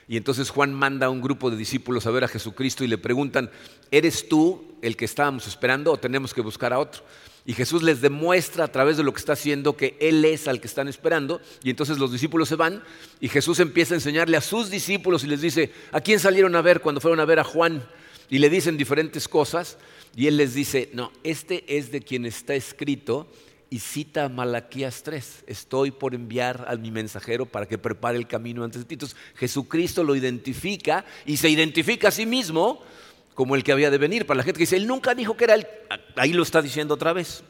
y 0.09 0.17
entonces 0.17 0.49
Juan 0.49 0.73
manda 0.73 1.07
a 1.07 1.09
un 1.09 1.21
grupo 1.21 1.49
de 1.49 1.55
discípulos 1.55 2.05
a 2.05 2.11
ver 2.11 2.25
a 2.25 2.27
Jesucristo 2.27 2.83
y 2.83 2.87
le 2.87 2.97
preguntan, 2.97 3.49
¿eres 3.89 4.27
tú 4.27 4.72
el 4.83 4.95
que 4.95 5.05
estábamos 5.05 5.47
esperando 5.47 5.91
o 5.91 5.97
tenemos 5.97 6.33
que 6.33 6.41
buscar 6.41 6.73
a 6.73 6.79
otro? 6.79 7.01
Y 7.45 7.53
Jesús 7.53 7.83
les 7.83 7.99
demuestra 7.99 8.65
a 8.65 8.71
través 8.71 8.95
de 8.95 9.03
lo 9.03 9.11
que 9.11 9.19
está 9.19 9.33
haciendo 9.33 9.75
que 9.75 9.97
Él 9.99 10.23
es 10.23 10.47
al 10.47 10.61
que 10.61 10.67
están 10.67 10.87
esperando. 10.87 11.41
Y 11.61 11.69
entonces 11.69 11.97
los 11.97 12.11
discípulos 12.11 12.47
se 12.47 12.55
van 12.55 12.83
y 13.19 13.27
Jesús 13.27 13.59
empieza 13.59 13.93
a 13.93 13.97
enseñarle 13.97 14.37
a 14.37 14.41
sus 14.41 14.69
discípulos 14.69 15.23
y 15.23 15.27
les 15.27 15.41
dice, 15.41 15.71
¿a 15.91 15.99
quién 15.99 16.19
salieron 16.19 16.55
a 16.55 16.61
ver 16.61 16.79
cuando 16.79 17.01
fueron 17.01 17.19
a 17.19 17.25
ver 17.25 17.39
a 17.39 17.43
Juan? 17.43 17.85
Y 18.29 18.39
le 18.39 18.49
dicen 18.49 18.77
diferentes 18.77 19.27
cosas. 19.27 19.77
Y 20.15 20.27
Él 20.27 20.37
les 20.37 20.53
dice, 20.53 20.89
no, 20.93 21.11
este 21.23 21.65
es 21.77 21.91
de 21.91 22.01
quien 22.01 22.25
está 22.25 22.55
escrito 22.55 23.27
y 23.69 23.79
cita 23.79 24.29
Malaquías 24.29 25.03
3. 25.03 25.45
Estoy 25.47 25.91
por 25.91 26.15
enviar 26.15 26.63
a 26.69 26.75
mi 26.77 26.91
mensajero 26.91 27.45
para 27.45 27.65
que 27.65 27.77
prepare 27.77 28.17
el 28.17 28.27
camino 28.27 28.63
antes 28.63 28.81
de 28.81 28.85
ti. 28.85 28.93
Entonces, 28.93 29.17
Jesucristo 29.35 30.03
lo 30.03 30.15
identifica 30.15 31.03
y 31.25 31.37
se 31.37 31.49
identifica 31.49 32.07
a 32.07 32.11
sí 32.11 32.25
mismo 32.25 32.83
como 33.33 33.55
el 33.55 33.63
que 33.63 33.71
había 33.71 33.91
de 33.91 33.97
venir. 33.97 34.25
Para 34.25 34.37
la 34.37 34.43
gente 34.43 34.57
que 34.57 34.63
dice, 34.63 34.77
él 34.77 34.87
nunca 34.87 35.15
dijo 35.15 35.35
que 35.35 35.45
era 35.45 35.55
él, 35.55 35.67
ahí 36.15 36.33
lo 36.33 36.43
está 36.43 36.61
diciendo 36.61 36.93
otra 36.93 37.13
vez. 37.13 37.43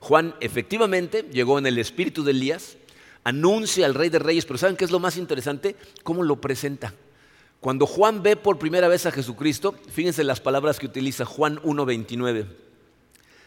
Juan 0.00 0.34
efectivamente 0.40 1.26
llegó 1.32 1.58
en 1.58 1.66
el 1.66 1.78
espíritu 1.78 2.22
de 2.22 2.32
Elías, 2.32 2.76
anuncia 3.24 3.86
al 3.86 3.94
rey 3.94 4.10
de 4.10 4.18
reyes, 4.18 4.46
pero 4.46 4.58
¿saben 4.58 4.76
qué 4.76 4.84
es 4.84 4.90
lo 4.90 5.00
más 5.00 5.16
interesante? 5.16 5.76
¿Cómo 6.02 6.22
lo 6.22 6.40
presenta? 6.40 6.94
Cuando 7.60 7.86
Juan 7.86 8.22
ve 8.22 8.36
por 8.36 8.58
primera 8.58 8.86
vez 8.86 9.06
a 9.06 9.10
Jesucristo, 9.10 9.74
fíjense 9.90 10.22
las 10.22 10.40
palabras 10.40 10.78
que 10.78 10.86
utiliza 10.86 11.24
Juan 11.24 11.60
1.29. 11.62 12.46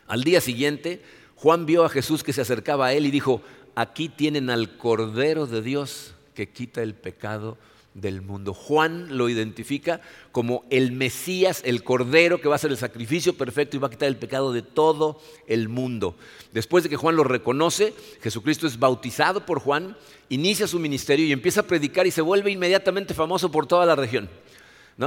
Al 0.08 0.24
día 0.24 0.42
siguiente, 0.42 1.02
Juan 1.36 1.66
vio 1.66 1.86
a 1.86 1.90
Jesús 1.90 2.24
que 2.24 2.34
se 2.34 2.42
acercaba 2.42 2.88
a 2.88 2.94
él 2.94 3.06
y 3.06 3.12
dijo, 3.12 3.42
aquí 3.74 4.10
tienen 4.10 4.50
al 4.50 4.78
Cordero 4.78 5.48
de 5.48 5.62
Dios 5.62 6.14
que 6.36 6.50
quita 6.50 6.84
el 6.84 6.94
pecado 6.94 7.58
del 7.94 8.22
mundo. 8.22 8.54
Juan 8.54 9.18
lo 9.18 9.28
identifica 9.30 10.02
como 10.32 10.66
el 10.70 10.92
Mesías, 10.92 11.62
el 11.66 11.84
Cordero 11.84 12.40
que 12.40 12.48
va 12.48 12.56
a 12.56 12.60
ser 12.60 12.72
el 12.72 12.78
sacrificio 12.78 13.34
perfecto 13.34 13.76
y 13.76 13.80
va 13.80 13.88
a 13.88 13.92
quitar 13.92 14.08
el 14.08 14.18
pecado 14.18 14.54
de 14.54 14.62
todo 14.62 15.20
el 15.48 15.68
mundo. 15.68 16.16
Después 16.54 16.84
de 16.84 16.90
que 16.90 16.96
Juan 16.96 17.16
lo 17.16 17.24
reconoce, 17.24 17.94
Jesucristo 18.22 18.68
es 18.68 18.80
bautizado 18.80 19.46
por 19.46 19.60
Juan, 19.60 19.98
inicia 20.30 20.68
su 20.68 20.80
ministerio 20.80 21.26
y 21.26 21.32
empieza 21.32 21.62
a 21.62 21.68
predicar 21.68 22.08
y 22.08 22.12
se 22.12 22.22
vuelve 22.22 22.52
inmediatamente 22.52 23.14
famoso 23.14 23.52
por 23.52 23.68
toda 23.68 23.86
la 23.86 23.96
región. 23.96 24.30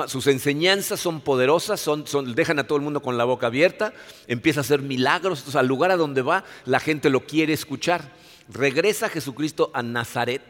Sus 0.06 0.26
enseñanzas 0.26 0.98
son 0.98 1.20
poderosas, 1.20 1.80
son, 1.80 2.04
dejan 2.34 2.58
a 2.58 2.66
todo 2.66 2.76
el 2.76 2.84
mundo 2.84 3.00
con 3.00 3.16
la 3.16 3.24
boca 3.24 3.46
abierta, 3.46 3.92
empieza 4.26 4.60
a 4.60 4.62
hacer 4.62 4.82
milagros, 4.82 5.38
entonces, 5.38 5.60
al 5.60 5.68
lugar 5.68 5.90
a 5.92 5.96
donde 5.96 6.22
va 6.22 6.44
la 6.64 6.80
gente 6.80 7.10
lo 7.10 7.20
quiere 7.20 7.52
escuchar. 7.52 8.12
Regresa 8.48 9.08
Jesucristo 9.08 9.70
a 9.72 9.82
Nazaret. 9.82 10.42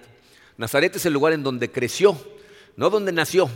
Nazaret 0.56 0.94
es 0.96 1.06
el 1.06 1.12
lugar 1.12 1.32
en 1.32 1.42
donde 1.42 1.70
creció, 1.70 2.18
no 2.76 2.90
donde 2.90 3.12
nació. 3.12 3.48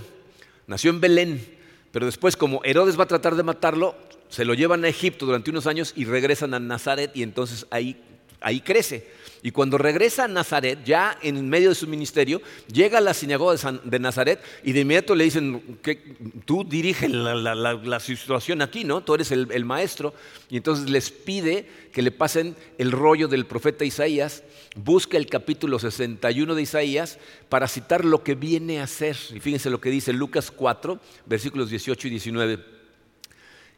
Nació 0.66 0.90
en 0.90 1.00
Belén, 1.00 1.58
pero 1.92 2.06
después 2.06 2.36
como 2.36 2.60
Herodes 2.64 2.98
va 2.98 3.04
a 3.04 3.08
tratar 3.08 3.36
de 3.36 3.42
matarlo, 3.42 3.96
se 4.28 4.44
lo 4.44 4.54
llevan 4.54 4.84
a 4.84 4.88
Egipto 4.88 5.26
durante 5.26 5.50
unos 5.50 5.66
años 5.66 5.92
y 5.96 6.04
regresan 6.04 6.54
a 6.54 6.60
Nazaret 6.60 7.10
y 7.14 7.22
entonces 7.22 7.66
ahí, 7.70 8.00
ahí 8.40 8.60
crece. 8.60 9.18
Y 9.42 9.52
cuando 9.52 9.78
regresa 9.78 10.24
a 10.24 10.28
Nazaret, 10.28 10.80
ya 10.84 11.16
en 11.22 11.48
medio 11.48 11.68
de 11.68 11.74
su 11.74 11.86
ministerio, 11.86 12.42
llega 12.72 12.98
a 12.98 13.00
la 13.00 13.14
sinagoga 13.14 13.54
de, 13.84 13.98
Nazaret 13.98 14.42
y 14.64 14.72
de 14.72 14.80
inmediato 14.80 15.14
le 15.14 15.24
dicen 15.24 15.78
que 15.80 16.16
tú 16.44 16.64
diriges 16.64 17.10
la, 17.10 18.00
situación 18.00 18.62
aquí, 18.62 18.82
¿no? 18.84 19.02
Tú 19.02 19.14
eres 19.14 19.30
el, 19.30 19.48
el, 19.52 19.64
maestro. 19.64 20.12
Y 20.50 20.56
entonces 20.56 20.90
les 20.90 21.10
pide 21.10 21.68
que 21.92 22.02
le 22.02 22.10
pasen 22.10 22.56
el 22.78 22.90
rollo 22.90 23.28
del 23.28 23.46
profeta 23.46 23.84
Isaías, 23.84 24.42
busca 24.74 25.16
el 25.16 25.26
capítulo 25.26 25.78
61 25.78 26.54
de 26.54 26.62
Isaías 26.62 27.18
para 27.48 27.68
citar 27.68 28.04
lo 28.04 28.24
que 28.24 28.34
viene 28.34 28.80
a 28.80 28.86
ser. 28.88 29.16
Y 29.32 29.38
fíjense 29.38 29.70
lo 29.70 29.80
que 29.80 29.90
dice 29.90 30.12
Lucas 30.12 30.50
4, 30.50 30.98
versículos 31.26 31.70
18 31.70 32.08
y 32.08 32.10
19. 32.10 32.58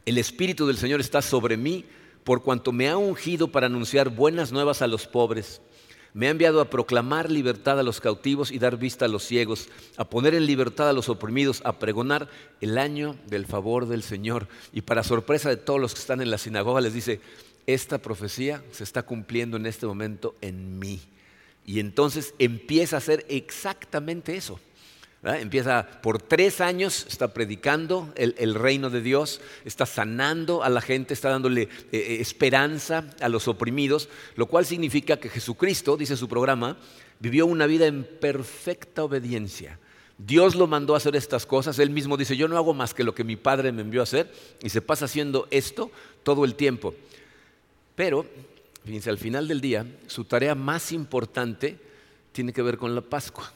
El 0.07 0.17
Espíritu 0.17 0.65
del 0.65 0.77
Señor 0.77 0.99
está 0.99 1.21
sobre 1.21 1.55
mí 1.55 1.85
por 2.23 2.43
cuanto 2.43 2.71
me 2.71 2.89
ha 2.89 2.97
ungido 2.97 3.49
para 3.49 3.67
anunciar 3.67 4.09
buenas 4.09 4.51
nuevas 4.51 4.81
a 4.81 4.87
los 4.87 5.07
pobres. 5.07 5.61
Me 6.13 6.27
ha 6.27 6.31
enviado 6.31 6.59
a 6.59 6.69
proclamar 6.69 7.31
libertad 7.31 7.79
a 7.79 7.83
los 7.83 8.01
cautivos 8.01 8.51
y 8.51 8.59
dar 8.59 8.77
vista 8.77 9.05
a 9.05 9.07
los 9.07 9.23
ciegos, 9.23 9.69
a 9.95 10.05
poner 10.05 10.35
en 10.35 10.45
libertad 10.45 10.89
a 10.89 10.93
los 10.93 11.07
oprimidos, 11.07 11.61
a 11.63 11.79
pregonar 11.79 12.27
el 12.59 12.77
año 12.77 13.15
del 13.27 13.45
favor 13.45 13.87
del 13.87 14.03
Señor. 14.03 14.49
Y 14.73 14.81
para 14.81 15.03
sorpresa 15.03 15.47
de 15.49 15.57
todos 15.57 15.79
los 15.79 15.93
que 15.93 16.01
están 16.01 16.21
en 16.21 16.29
la 16.29 16.37
sinagoga 16.37 16.81
les 16.81 16.93
dice, 16.93 17.21
esta 17.65 17.99
profecía 17.99 18.61
se 18.71 18.83
está 18.83 19.03
cumpliendo 19.03 19.55
en 19.55 19.65
este 19.65 19.85
momento 19.85 20.35
en 20.41 20.79
mí. 20.79 20.99
Y 21.65 21.79
entonces 21.79 22.33
empieza 22.39 22.97
a 22.97 22.99
hacer 22.99 23.25
exactamente 23.29 24.35
eso. 24.35 24.59
Empieza 25.23 25.87
por 26.01 26.19
tres 26.19 26.61
años, 26.61 27.05
está 27.07 27.31
predicando 27.31 28.11
el, 28.15 28.55
reino 28.55 28.89
de 28.89 29.01
Dios, 29.01 29.39
está 29.65 29.85
sanando 29.85 30.63
a 30.63 30.69
la 30.69 30.81
gente, 30.81 31.13
está 31.13 31.29
dándole 31.29 31.63
eh, 31.63 31.69
eh, 31.91 32.17
esperanza 32.19 33.05
a 33.19 33.29
los 33.29 33.47
oprimidos, 33.47 34.09
lo 34.35 34.47
cual 34.47 34.65
significa 34.65 35.17
que 35.17 35.29
Jesucristo, 35.29 35.95
dice 35.95 36.17
su 36.17 36.27
programa, 36.27 36.75
vivió 37.19 37.45
una 37.45 37.67
vida 37.67 37.85
en 37.85 38.03
perfecta 38.03 39.03
obediencia. 39.03 39.77
Dios 40.17 40.55
lo 40.55 40.65
mandó 40.65 40.95
a 40.95 40.97
hacer 40.97 41.15
estas 41.15 41.45
cosas, 41.45 41.77
él 41.77 41.91
mismo 41.91 42.17
dice, 42.17 42.35
yo 42.35 42.47
no 42.47 42.57
hago 42.57 42.73
más 42.73 42.95
que 42.95 43.03
lo 43.03 43.13
que 43.13 43.23
mi 43.23 43.35
Padre 43.35 43.71
me 43.71 43.83
envió 43.83 44.01
a 44.01 44.03
hacer, 44.03 44.33
y 44.63 44.69
se 44.69 44.81
pasa 44.81 45.05
haciendo 45.05 45.47
esto 45.51 45.91
todo 46.23 46.45
el 46.45 46.55
tiempo. 46.55 46.95
Pero, 47.93 48.25
fíjense, 48.83 49.11
al 49.11 49.19
final 49.19 49.47
del 49.47 49.61
día, 49.61 49.85
su 50.07 50.25
tarea 50.25 50.55
más 50.55 50.91
importante 50.91 51.77
tiene 52.31 52.53
que 52.53 52.63
ver 52.63 52.77
con 52.77 52.95
la 52.95 53.01
Pascua. 53.01 53.53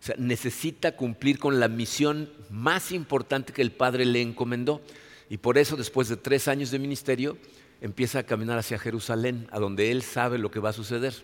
O 0.00 0.02
sea, 0.02 0.14
necesita 0.18 0.96
cumplir 0.96 1.38
con 1.38 1.60
la 1.60 1.68
misión 1.68 2.30
más 2.48 2.90
importante 2.90 3.52
que 3.52 3.62
el 3.62 3.72
Padre 3.72 4.06
le 4.06 4.22
encomendó. 4.22 4.80
Y 5.28 5.36
por 5.36 5.58
eso, 5.58 5.76
después 5.76 6.08
de 6.08 6.16
tres 6.16 6.48
años 6.48 6.70
de 6.70 6.78
ministerio, 6.78 7.36
empieza 7.80 8.20
a 8.20 8.22
caminar 8.22 8.58
hacia 8.58 8.78
Jerusalén, 8.78 9.46
a 9.50 9.58
donde 9.58 9.90
él 9.90 10.02
sabe 10.02 10.38
lo 10.38 10.50
que 10.50 10.60
va 10.60 10.70
a 10.70 10.74
suceder. 10.74 11.14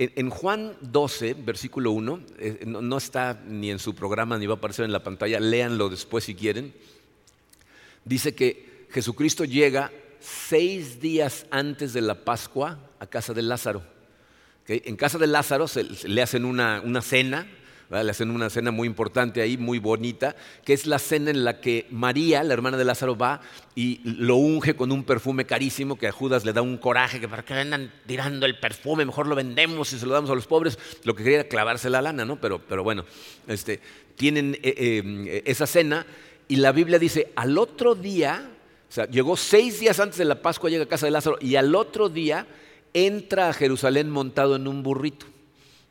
En, 0.00 0.30
Juan 0.30 0.76
12, 0.80 1.34
versículo 1.34 1.90
1, 1.90 2.20
eh, 2.38 2.64
no, 2.66 2.96
está 2.96 3.42
ni 3.44 3.72
en 3.72 3.80
su 3.80 3.96
programa 3.96 4.38
ni 4.38 4.46
va 4.46 4.54
a 4.54 4.56
aparecer 4.56 4.84
en 4.84 4.92
la 4.92 5.02
pantalla, 5.02 5.40
léanlo 5.40 5.88
después 5.88 6.22
si 6.22 6.36
quieren, 6.36 6.72
dice 8.04 8.32
que 8.32 8.86
Jesucristo 8.90 9.44
llega 9.44 9.90
seis 10.20 11.00
días 11.00 11.46
antes 11.50 11.92
de 11.94 12.00
la 12.00 12.24
Pascua 12.24 12.78
a 13.00 13.08
casa 13.08 13.34
de 13.34 13.42
Lázaro. 13.42 13.82
En 14.68 14.94
casa 14.94 15.18
de 15.18 15.26
Lázaro 15.26 15.66
se, 15.66 15.82
le 15.82 16.22
hacen 16.22 16.44
una, 16.44 16.80
una 16.80 17.02
cena, 17.02 17.48
le 17.90 18.10
hacen 18.10 18.30
una 18.30 18.50
cena 18.50 18.70
muy 18.70 18.86
importante 18.86 19.40
ahí, 19.40 19.56
muy 19.56 19.78
bonita, 19.78 20.36
que 20.64 20.74
es 20.74 20.86
la 20.86 20.98
cena 20.98 21.30
en 21.30 21.44
la 21.44 21.60
que 21.60 21.86
María, 21.90 22.42
la 22.42 22.52
hermana 22.52 22.76
de 22.76 22.84
Lázaro, 22.84 23.16
va 23.16 23.40
y 23.74 24.00
lo 24.04 24.36
unge 24.36 24.76
con 24.76 24.92
un 24.92 25.04
perfume 25.04 25.46
carísimo 25.46 25.96
que 25.96 26.06
a 26.06 26.12
Judas 26.12 26.44
le 26.44 26.52
da 26.52 26.60
un 26.60 26.76
coraje, 26.76 27.18
que 27.18 27.28
para 27.28 27.44
que 27.44 27.54
vendan 27.54 27.90
tirando 28.06 28.44
el 28.44 28.58
perfume, 28.58 29.06
mejor 29.06 29.26
lo 29.26 29.34
vendemos 29.34 29.90
y 29.94 29.98
se 29.98 30.04
lo 30.04 30.12
damos 30.12 30.28
a 30.28 30.34
los 30.34 30.46
pobres. 30.46 30.78
Lo 31.04 31.14
que 31.14 31.22
quería 31.22 31.40
era 31.40 31.48
clavarse 31.48 31.88
la 31.88 32.02
lana, 32.02 32.26
¿no? 32.26 32.38
Pero, 32.38 32.60
pero 32.60 32.84
bueno, 32.84 33.06
este, 33.46 33.80
tienen 34.16 34.54
eh, 34.62 34.74
eh, 34.76 35.42
esa 35.46 35.66
cena 35.66 36.06
y 36.46 36.56
la 36.56 36.72
Biblia 36.72 36.98
dice, 36.98 37.32
al 37.36 37.56
otro 37.56 37.94
día, 37.94 38.50
o 38.88 38.92
sea, 38.92 39.06
llegó 39.06 39.34
seis 39.36 39.80
días 39.80 39.98
antes 39.98 40.18
de 40.18 40.26
la 40.26 40.42
Pascua, 40.42 40.68
llega 40.68 40.84
a 40.84 40.88
casa 40.88 41.06
de 41.06 41.12
Lázaro 41.12 41.38
y 41.40 41.56
al 41.56 41.74
otro 41.74 42.10
día 42.10 42.46
entra 42.92 43.48
a 43.48 43.54
Jerusalén 43.54 44.10
montado 44.10 44.56
en 44.56 44.68
un 44.68 44.82
burrito 44.82 45.26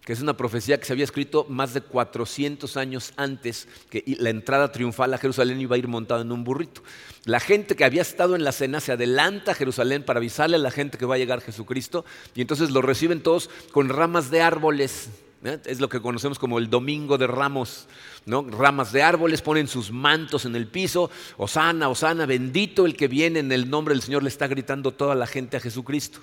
que 0.08 0.14
es 0.14 0.22
una 0.22 0.38
profecía 0.38 0.80
que 0.80 0.86
se 0.86 0.94
había 0.94 1.04
escrito 1.04 1.46
más 1.50 1.74
de 1.74 1.82
400 1.82 2.78
años 2.78 3.12
antes, 3.18 3.68
que 3.90 4.06
la 4.20 4.30
entrada 4.30 4.72
triunfal 4.72 5.14
a 5.14 5.18
Jerusalén 5.18 5.60
iba 5.60 5.76
a 5.76 5.80
ir 5.80 5.90
montada 5.90 6.22
en 6.22 6.32
un 6.32 6.46
burrito. 6.46 6.82
La 7.26 7.42
gente 7.42 7.76
que 7.76 7.84
había 7.84 8.04
estado 8.04 8.34
en 8.38 8.46
la 8.46 8.54
cena 8.54 8.80
se 8.80 8.94
adelanta 8.94 9.52
a 9.52 9.54
Jerusalén 9.54 10.04
para 10.04 10.20
avisarle 10.20 10.56
a 10.56 10.60
la 10.60 10.72
gente 10.72 10.98
que 10.98 11.06
va 11.06 11.16
a 11.16 11.18
llegar 11.18 11.42
Jesucristo 11.42 12.06
y 12.36 12.40
entonces 12.40 12.72
lo 12.72 12.82
reciben 12.82 13.22
todos 13.22 13.50
con 13.74 13.90
ramas 13.90 14.32
de 14.32 14.40
árboles. 14.40 15.10
¿eh? 15.44 15.60
Es 15.66 15.82
lo 15.82 15.90
que 15.90 16.00
conocemos 16.00 16.40
como 16.40 16.58
el 16.58 16.70
Domingo 16.70 17.18
de 17.18 17.28
Ramos. 17.28 17.90
¿no? 18.26 18.44
Ramas 18.50 18.94
de 18.94 19.04
árboles, 19.04 19.42
ponen 19.42 19.68
sus 19.68 19.92
mantos 19.92 20.46
en 20.46 20.56
el 20.56 20.68
piso. 20.68 21.12
Osana, 21.36 21.90
Osana, 21.90 22.26
bendito 22.26 22.86
el 22.86 22.96
que 22.96 23.10
viene 23.10 23.40
en 23.40 23.52
el 23.52 23.70
nombre 23.70 23.94
del 23.94 24.02
Señor, 24.02 24.24
le 24.24 24.30
está 24.30 24.48
gritando 24.48 24.94
toda 24.94 25.16
la 25.16 25.28
gente 25.28 25.58
a 25.58 25.60
Jesucristo. 25.60 26.20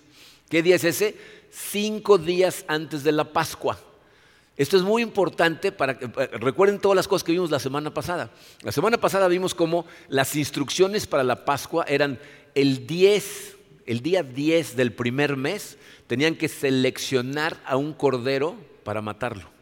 ¿Qué 0.49 0.63
día 0.63 0.77
es 0.77 0.85
ese? 0.85 1.17
Cinco 1.51 2.19
días 2.19 2.65
antes 2.69 3.03
de 3.03 3.13
la 3.13 3.33
Pascua. 3.33 3.79
Esto 4.57 4.77
es 4.77 4.83
muy 4.83 5.03
importante 5.03 5.73
para 5.73 5.99
que 5.99 6.05
eh, 6.05 6.27
recuerden 6.39 6.79
todas 6.79 6.95
las 6.95 7.09
cosas 7.09 7.25
que 7.25 7.33
vimos 7.33 7.51
la 7.51 7.59
semana 7.59 7.93
pasada. 7.93 8.31
La 8.63 8.71
semana 8.71 8.99
pasada 8.99 9.27
vimos 9.27 9.55
cómo 9.55 9.85
las 10.09 10.37
instrucciones 10.37 11.07
para 11.07 11.25
la 11.25 11.45
Pascua 11.45 11.85
eran 11.89 12.21
el 12.55 12.87
10, 12.87 13.57
el 13.87 14.01
día 14.01 14.23
10 14.23 14.77
del 14.77 14.93
primer 14.93 15.37
mes, 15.37 15.77
tenían 16.07 16.37
que 16.37 16.49
seleccionar 16.49 17.61
a 17.67 17.77
un 17.77 17.93
cordero 17.95 18.57
para 18.85 19.03
matarlo. 19.03 19.53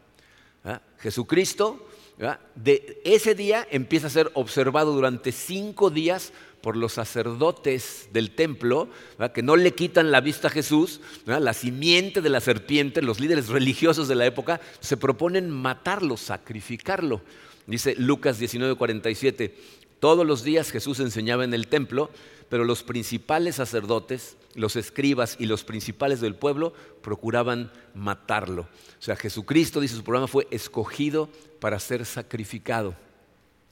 Jesucristo, 0.99 1.85
de 2.55 3.01
ese 3.03 3.35
día 3.35 3.67
empieza 3.69 4.07
a 4.07 4.11
ser 4.11 4.31
observado 4.35 4.93
durante 4.93 5.31
cinco 5.31 5.89
días 5.89 6.31
por 6.63 6.77
los 6.77 6.93
sacerdotes 6.93 8.07
del 8.13 8.31
templo, 8.31 8.87
que 9.33 9.43
no 9.43 9.57
le 9.57 9.73
quitan 9.73 10.11
la 10.11 10.21
vista 10.21 10.47
a 10.47 10.51
Jesús, 10.51 11.01
la 11.25 11.53
simiente 11.53 12.21
de 12.21 12.29
la 12.29 12.39
serpiente, 12.39 13.01
los 13.01 13.19
líderes 13.19 13.49
religiosos 13.49 14.07
de 14.07 14.15
la 14.15 14.25
época, 14.25 14.61
se 14.79 14.95
proponen 14.95 15.49
matarlo, 15.49 16.15
sacrificarlo. 16.15 17.21
Dice 17.67 17.95
Lucas 17.97 18.39
19:47, 18.39 19.53
todos 19.99 20.25
los 20.25 20.45
días 20.45 20.71
Jesús 20.71 21.01
enseñaba 21.01 21.43
en 21.43 21.53
el 21.53 21.67
templo, 21.67 22.09
pero 22.47 22.63
los 22.63 22.81
principales 22.83 23.55
sacerdotes, 23.55 24.37
los 24.55 24.77
escribas 24.77 25.35
y 25.39 25.47
los 25.47 25.65
principales 25.65 26.21
del 26.21 26.35
pueblo 26.35 26.71
procuraban 27.01 27.73
matarlo. 27.93 28.61
O 28.61 29.01
sea, 29.01 29.17
Jesucristo, 29.17 29.81
dice 29.81 29.97
su 29.97 30.03
programa, 30.05 30.27
fue 30.27 30.47
escogido 30.49 31.27
para 31.59 31.77
ser 31.79 32.05
sacrificado. 32.05 32.95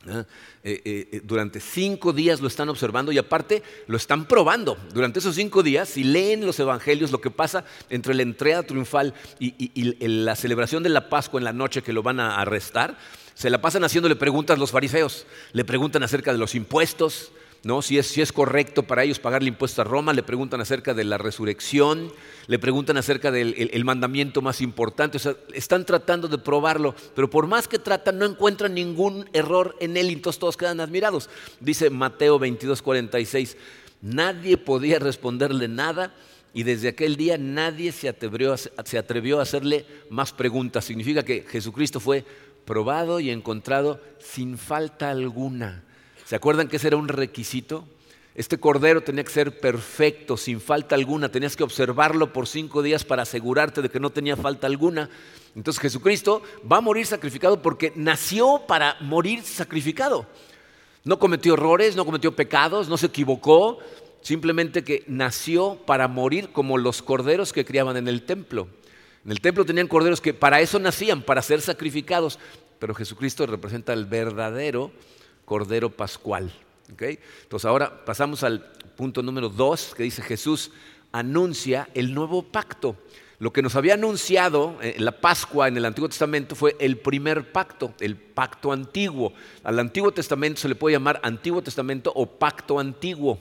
Eh, 0.08 0.24
eh, 0.64 0.82
eh, 1.12 1.22
durante 1.24 1.60
cinco 1.60 2.12
días 2.12 2.42
lo 2.42 2.48
están 2.48 2.70
observando 2.70 3.12
y 3.12 3.20
aparte 3.20 3.62
lo 3.86 3.98
están 3.98 4.26
probando. 4.26 4.78
Durante 4.94 5.20
esos 5.20 5.36
cinco 5.36 5.62
días, 5.62 5.90
si 5.90 6.04
leen 6.04 6.46
los 6.46 6.60
evangelios, 6.60 7.12
lo 7.12 7.22
que 7.22 7.30
pasa 7.30 7.66
entre 7.90 8.16
la 8.16 8.24
entrega 8.24 8.64
triunfal 8.64 9.14
y, 9.40 9.52
la 10.08 10.36
celebración 10.36 10.82
de 10.82 10.90
la 10.90 11.10
Pascua 11.10 11.40
en 11.40 11.44
la 11.44 11.54
noche 11.54 11.84
que 11.84 11.94
lo 11.94 12.02
van 12.02 12.20
a 12.20 12.38
arrestar, 12.42 12.98
se 13.36 13.50
la 13.50 13.62
pasan 13.62 13.84
haciéndole 13.84 14.16
preguntas 14.16 14.58
los 14.58 14.72
fariseos. 14.72 15.28
Le 15.54 15.66
preguntan 15.66 16.02
acerca 16.02 16.32
de 16.32 16.40
los 16.40 16.56
impuestos, 16.56 17.32
¿no? 17.64 17.82
Si 17.82 17.98
es, 17.98 18.08
si 18.08 18.22
es 18.22 18.32
correcto 18.32 18.84
para 18.84 19.04
ellos 19.04 19.20
pagarle 19.20 19.50
impuestos 19.50 19.80
a 19.80 19.84
Roma, 19.84 20.14
le 20.14 20.24
preguntan 20.24 20.62
acerca 20.62 20.94
de 20.94 21.04
la 21.04 21.18
resurrección, 21.18 22.12
le 22.48 22.60
preguntan 22.60 22.98
acerca 22.98 23.32
del 23.32 23.86
mandamiento 23.86 24.42
más 24.42 24.62
importante, 24.62 25.18
o 25.18 25.20
sea, 25.20 25.36
están 25.54 25.86
tratando 25.86 26.28
de 26.28 26.38
probarlo, 26.38 26.96
pero 27.16 27.30
por 27.30 27.48
más 27.48 27.68
que 27.68 27.80
tratan 27.80 28.18
no 28.18 28.26
encuentran 28.26 28.74
ningún 28.74 29.30
error 29.34 29.76
en 29.80 29.98
él 29.98 30.10
y 30.10 30.14
entonces 30.14 30.40
todos 30.40 30.58
quedan 30.58 30.80
admirados. 30.80 31.30
Dice 31.60 31.90
Mateo 31.90 32.40
22, 32.40 32.82
46, 32.82 33.58
nadie 34.02 34.58
podía 34.58 35.00
responderle 35.00 35.68
nada 35.68 36.14
y 36.54 36.64
desde 36.64 36.90
aquel 36.90 37.16
día 37.16 37.38
nadie 37.38 37.92
se 37.92 38.10
atrevió, 38.10 38.56
se 38.58 38.98
atrevió 38.98 39.40
a 39.40 39.44
hacerle 39.44 39.86
más 40.10 40.34
preguntas. 40.34 40.84
Significa 40.84 41.24
que 41.24 41.46
Jesucristo 41.48 42.00
fue 42.00 42.26
probado 42.66 43.20
y 43.20 43.30
encontrado 43.30 44.02
sin 44.20 44.58
falta 44.58 45.12
alguna. 45.12 45.84
¿Se 46.32 46.38
acuerdan 46.38 46.70
que 46.70 46.78
ese 46.78 46.88
era 46.88 46.96
un 46.96 47.10
requisito? 47.10 47.86
Este 48.36 48.58
cordero 48.58 49.02
tenía 49.02 49.26
que 49.26 49.34
ser 49.34 49.60
perfecto, 49.60 50.38
sin 50.38 50.62
falta 50.62 50.96
alguna. 50.96 51.28
Tenías 51.28 51.58
que 51.58 51.64
observarlo 51.64 52.32
por 52.32 52.48
cinco 52.48 52.82
días 52.82 53.04
para 53.04 53.24
asegurarte 53.24 53.82
de 53.82 53.90
que 53.90 54.00
no 54.00 54.12
tenía 54.12 54.38
falta 54.38 54.66
alguna. 54.66 55.10
Entonces 55.58 55.82
Jesucristo 55.82 56.42
va 56.72 56.78
a 56.78 56.82
morir 56.82 57.06
sacrificado 57.06 57.62
porque 57.62 57.92
nació 57.98 58.62
para 58.66 58.96
morir 59.02 59.44
sacrificado. 59.44 60.26
No 61.04 61.20
cometió 61.20 61.56
errores, 61.56 61.98
no 61.98 62.06
cometió 62.06 62.34
pecados, 62.34 62.88
no 62.88 62.96
se 62.96 63.08
equivocó, 63.08 63.80
simplemente 64.22 64.86
que 64.86 65.04
nació 65.08 65.80
para 65.86 66.08
morir 66.08 66.54
como 66.54 66.78
los 66.78 67.02
corderos 67.02 67.52
que 67.52 67.66
criaban 67.66 67.98
en 67.98 68.08
el 68.08 68.24
templo. 68.24 68.70
En 69.26 69.32
el 69.34 69.42
templo 69.42 69.66
tenían 69.66 69.90
corderos 69.90 70.22
que 70.22 70.34
para 70.34 70.62
eso 70.62 70.80
nacían, 70.80 71.24
para 71.24 71.42
ser 71.42 71.60
sacrificados, 71.60 72.40
pero 72.80 72.96
Jesucristo 72.96 73.46
representa 73.48 73.92
el 73.92 74.06
verdadero 74.06 74.94
cordero 75.52 75.90
pascual. 75.90 76.50
Entonces 76.88 77.66
ahora 77.66 78.06
pasamos 78.06 78.42
al 78.42 78.62
punto 78.96 79.22
número 79.22 79.50
dos, 79.50 79.94
que 79.94 80.04
dice 80.04 80.22
Jesús 80.22 80.72
anuncia 81.12 81.90
el 81.94 82.14
nuevo 82.14 82.42
pacto. 82.42 82.96
Lo 83.38 83.52
que 83.52 83.62
nos 83.62 83.76
había 83.76 83.96
anunciado 83.96 84.78
la 84.98 85.12
Pascua 85.20 85.68
en 85.68 85.76
el 85.76 85.84
Antiguo 85.84 86.08
Testamento 86.08 86.56
fue 86.56 86.78
el 86.80 87.00
primer 87.00 87.52
pacto, 87.52 87.94
el 88.00 88.16
pacto 88.16 88.72
antiguo. 88.72 89.34
Al 89.66 89.78
Antiguo 89.78 90.14
Testamento 90.14 90.62
se 90.62 90.70
le 90.70 90.76
puede 90.76 90.96
llamar 90.96 91.20
Antiguo 91.22 91.62
Testamento 91.62 92.14
o 92.16 92.26
pacto 92.26 92.80
antiguo. 92.80 93.38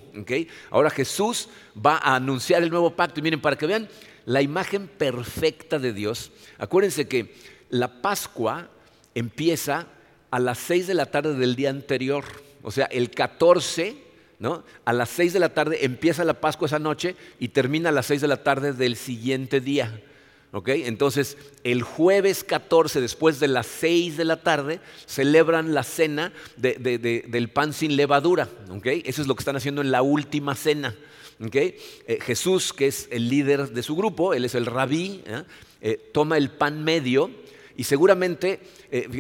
Ahora 0.71 0.91
Jesús 0.91 1.49
va 1.77 1.97
a 1.99 2.17
anunciar 2.17 2.65
el 2.65 2.71
nuevo 2.71 2.91
pacto. 2.97 3.21
Y 3.21 3.23
miren, 3.23 3.41
para 3.41 3.57
que 3.57 3.69
vean 3.69 3.89
la 4.27 4.43
imagen 4.43 4.89
perfecta 4.89 5.79
de 5.79 5.93
Dios, 5.93 6.33
acuérdense 6.59 7.07
que 7.07 7.37
la 7.69 8.03
Pascua 8.03 8.69
empieza 9.15 9.87
a 10.31 10.39
las 10.39 10.59
seis 10.59 10.87
de 10.87 10.95
la 10.95 11.07
tarde 11.07 11.35
del 11.35 11.57
día 11.57 11.71
anterior, 11.71 12.25
o 12.63 12.71
sea, 12.71 12.87
el 12.87 13.11
14 13.11 14.11
a 14.85 14.93
las 14.93 15.11
6 15.11 15.35
de 15.35 15.41
la 15.41 15.51
tarde 15.51 15.85
empieza 15.85 16.25
la 16.25 16.41
Pascua 16.41 16.67
esa 16.67 16.79
noche 16.79 17.15
y 17.39 17.49
termina 17.49 17.91
a 17.91 17.93
las 17.93 18.07
6 18.07 18.23
de 18.23 18.29
la 18.29 18.43
tarde 18.43 18.73
del 18.73 18.97
siguiente 18.97 19.61
día. 19.61 20.03
Entonces, 20.53 21.37
el 21.63 21.83
jueves 21.83 22.43
14, 22.43 23.01
después 23.01 23.39
de 23.39 23.49
las 23.49 23.67
6 23.67 24.17
de 24.17 24.25
la 24.25 24.43
tarde, 24.43 24.81
celebran 25.07 25.75
la 25.75 25.85
cena 25.85 26.33
del 26.57 27.51
pan 27.51 27.73
sin 27.73 27.97
levadura. 27.97 28.49
Eso 28.83 29.23
es 29.23 29.29
lo 29.29 29.35
que 29.35 29.43
están 29.43 29.57
haciendo 29.57 29.83
en 29.83 29.91
la 29.91 30.03
última 30.03 30.55
cena. 30.55 30.95
Eh, 31.53 32.19
Jesús, 32.23 32.73
que 32.73 32.87
es 32.87 33.09
el 33.11 33.29
líder 33.29 33.71
de 33.71 33.83
su 33.83 33.95
grupo, 33.95 34.35
él 34.35 34.45
es 34.45 34.55
el 34.55 34.67
rabí, 34.67 35.23
¿eh? 35.27 35.43
Eh, 35.83 36.11
toma 36.13 36.37
el 36.37 36.51
pan 36.51 36.85
medio 36.85 37.31
y 37.77 37.85
seguramente 37.85 38.61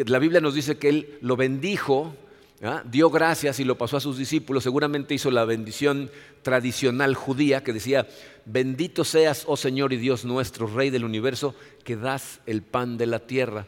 la 0.06 0.18
Biblia 0.18 0.40
nos 0.40 0.54
dice 0.54 0.78
que 0.78 0.88
él 0.88 1.18
lo 1.20 1.36
bendijo 1.36 2.14
¿Ah? 2.62 2.82
dio 2.84 3.08
gracias 3.08 3.58
y 3.58 3.64
lo 3.64 3.78
pasó 3.78 3.96
a 3.96 4.00
sus 4.00 4.18
discípulos, 4.18 4.64
seguramente 4.64 5.14
hizo 5.14 5.30
la 5.30 5.46
bendición 5.46 6.10
tradicional 6.42 7.14
judía 7.14 7.64
que 7.64 7.72
decía, 7.72 8.06
bendito 8.44 9.02
seas, 9.02 9.44
oh 9.46 9.56
Señor 9.56 9.94
y 9.94 9.96
Dios 9.96 10.26
nuestro, 10.26 10.66
Rey 10.66 10.90
del 10.90 11.06
universo, 11.06 11.54
que 11.84 11.96
das 11.96 12.40
el 12.44 12.60
pan 12.60 12.98
de 12.98 13.06
la 13.06 13.20
tierra. 13.20 13.66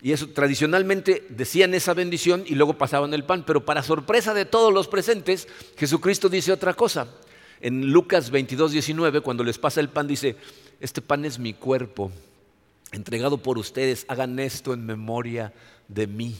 Y 0.00 0.10
eso 0.10 0.26
tradicionalmente 0.30 1.24
decían 1.28 1.72
esa 1.74 1.94
bendición 1.94 2.42
y 2.44 2.56
luego 2.56 2.76
pasaban 2.76 3.14
el 3.14 3.22
pan, 3.22 3.44
pero 3.46 3.64
para 3.64 3.84
sorpresa 3.84 4.34
de 4.34 4.44
todos 4.44 4.72
los 4.74 4.88
presentes, 4.88 5.46
Jesucristo 5.76 6.28
dice 6.28 6.50
otra 6.50 6.74
cosa. 6.74 7.06
En 7.60 7.92
Lucas 7.92 8.32
22, 8.32 8.72
19, 8.72 9.20
cuando 9.20 9.44
les 9.44 9.58
pasa 9.58 9.80
el 9.80 9.88
pan, 9.88 10.08
dice, 10.08 10.34
este 10.80 11.00
pan 11.00 11.24
es 11.24 11.38
mi 11.38 11.54
cuerpo, 11.54 12.10
entregado 12.92 13.38
por 13.38 13.58
ustedes, 13.58 14.04
hagan 14.08 14.38
esto 14.38 14.72
en 14.72 14.86
memoria 14.86 15.52
de 15.88 16.06
mí. 16.06 16.36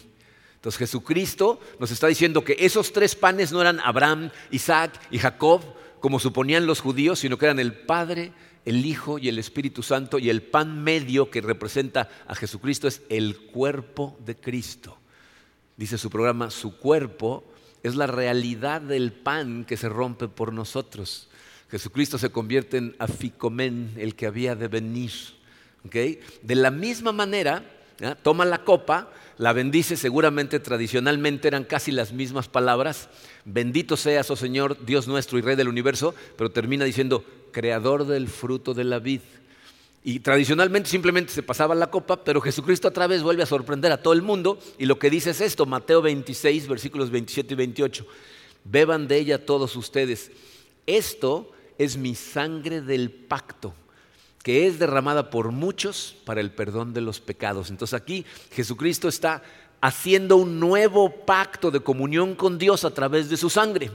Entonces 0.54 0.78
Jesucristo 0.78 1.58
nos 1.80 1.90
está 1.90 2.06
diciendo 2.06 2.44
que 2.44 2.56
esos 2.60 2.92
tres 2.92 3.16
panes 3.16 3.50
no 3.50 3.60
eran 3.60 3.80
Abraham, 3.80 4.30
Isaac 4.52 5.00
y 5.10 5.18
Jacob, 5.18 5.60
como 5.98 6.20
suponían 6.20 6.66
los 6.66 6.80
judíos, 6.80 7.18
sino 7.18 7.36
que 7.36 7.46
eran 7.46 7.58
el 7.58 7.72
Padre, 7.72 8.32
el 8.64 8.86
Hijo 8.86 9.18
y 9.18 9.28
el 9.28 9.38
Espíritu 9.38 9.82
Santo, 9.82 10.18
y 10.20 10.30
el 10.30 10.42
pan 10.42 10.84
medio 10.84 11.30
que 11.30 11.40
representa 11.40 12.08
a 12.28 12.34
Jesucristo 12.36 12.86
es 12.86 13.02
el 13.08 13.38
cuerpo 13.40 14.16
de 14.24 14.36
Cristo. 14.36 14.98
Dice 15.76 15.98
su 15.98 16.10
programa, 16.10 16.50
su 16.50 16.76
cuerpo 16.76 17.44
es 17.82 17.96
la 17.96 18.06
realidad 18.06 18.80
del 18.80 19.12
pan 19.12 19.64
que 19.64 19.76
se 19.76 19.88
rompe 19.88 20.28
por 20.28 20.52
nosotros. 20.52 21.28
Jesucristo 21.70 22.18
se 22.18 22.30
convierte 22.30 22.76
en 22.76 22.94
aficomen, 22.98 23.94
el 23.96 24.14
que 24.14 24.26
había 24.26 24.54
de 24.54 24.68
venir. 24.68 25.10
De 25.84 26.54
la 26.54 26.70
misma 26.70 27.12
manera, 27.12 27.64
toma 28.22 28.44
la 28.44 28.64
copa, 28.64 29.10
la 29.38 29.52
bendice, 29.52 29.96
seguramente 29.96 30.60
tradicionalmente 30.60 31.48
eran 31.48 31.64
casi 31.64 31.90
las 31.90 32.12
mismas 32.12 32.48
palabras, 32.48 33.08
bendito 33.44 33.96
seas, 33.96 34.30
oh 34.30 34.36
Señor, 34.36 34.84
Dios 34.84 35.08
nuestro 35.08 35.38
y 35.38 35.42
Rey 35.42 35.56
del 35.56 35.68
universo, 35.68 36.14
pero 36.36 36.50
termina 36.50 36.84
diciendo, 36.84 37.24
creador 37.50 38.06
del 38.06 38.28
fruto 38.28 38.74
de 38.74 38.84
la 38.84 38.98
vid. 38.98 39.20
Y 40.04 40.20
tradicionalmente 40.20 40.90
simplemente 40.90 41.32
se 41.32 41.44
pasaba 41.44 41.74
la 41.74 41.90
copa, 41.90 42.24
pero 42.24 42.40
Jesucristo 42.40 42.88
otra 42.88 43.06
vez 43.06 43.22
vuelve 43.22 43.44
a 43.44 43.46
sorprender 43.46 43.92
a 43.92 44.02
todo 44.02 44.14
el 44.14 44.22
mundo 44.22 44.58
y 44.78 44.86
lo 44.86 44.98
que 44.98 45.10
dice 45.10 45.30
es 45.30 45.40
esto, 45.40 45.64
Mateo 45.66 46.02
26, 46.02 46.66
versículos 46.66 47.10
27 47.10 47.54
y 47.54 47.56
28, 47.56 48.06
beban 48.64 49.06
de 49.06 49.18
ella 49.18 49.46
todos 49.46 49.76
ustedes, 49.76 50.32
esto 50.86 51.52
es 51.78 51.96
mi 51.96 52.14
sangre 52.16 52.80
del 52.80 53.10
pacto 53.10 53.74
que 54.42 54.66
es 54.66 54.78
derramada 54.78 55.30
por 55.30 55.52
muchos 55.52 56.16
para 56.24 56.40
el 56.40 56.50
perdón 56.50 56.92
de 56.92 57.00
los 57.00 57.20
pecados. 57.20 57.70
Entonces 57.70 57.94
aquí 57.94 58.24
Jesucristo 58.52 59.08
está 59.08 59.42
haciendo 59.80 60.36
un 60.36 60.60
nuevo 60.60 61.10
pacto 61.24 61.70
de 61.70 61.80
comunión 61.80 62.34
con 62.34 62.58
Dios 62.58 62.84
a 62.84 62.94
través 62.94 63.28
de 63.28 63.36
su 63.36 63.50
sangre. 63.50 63.90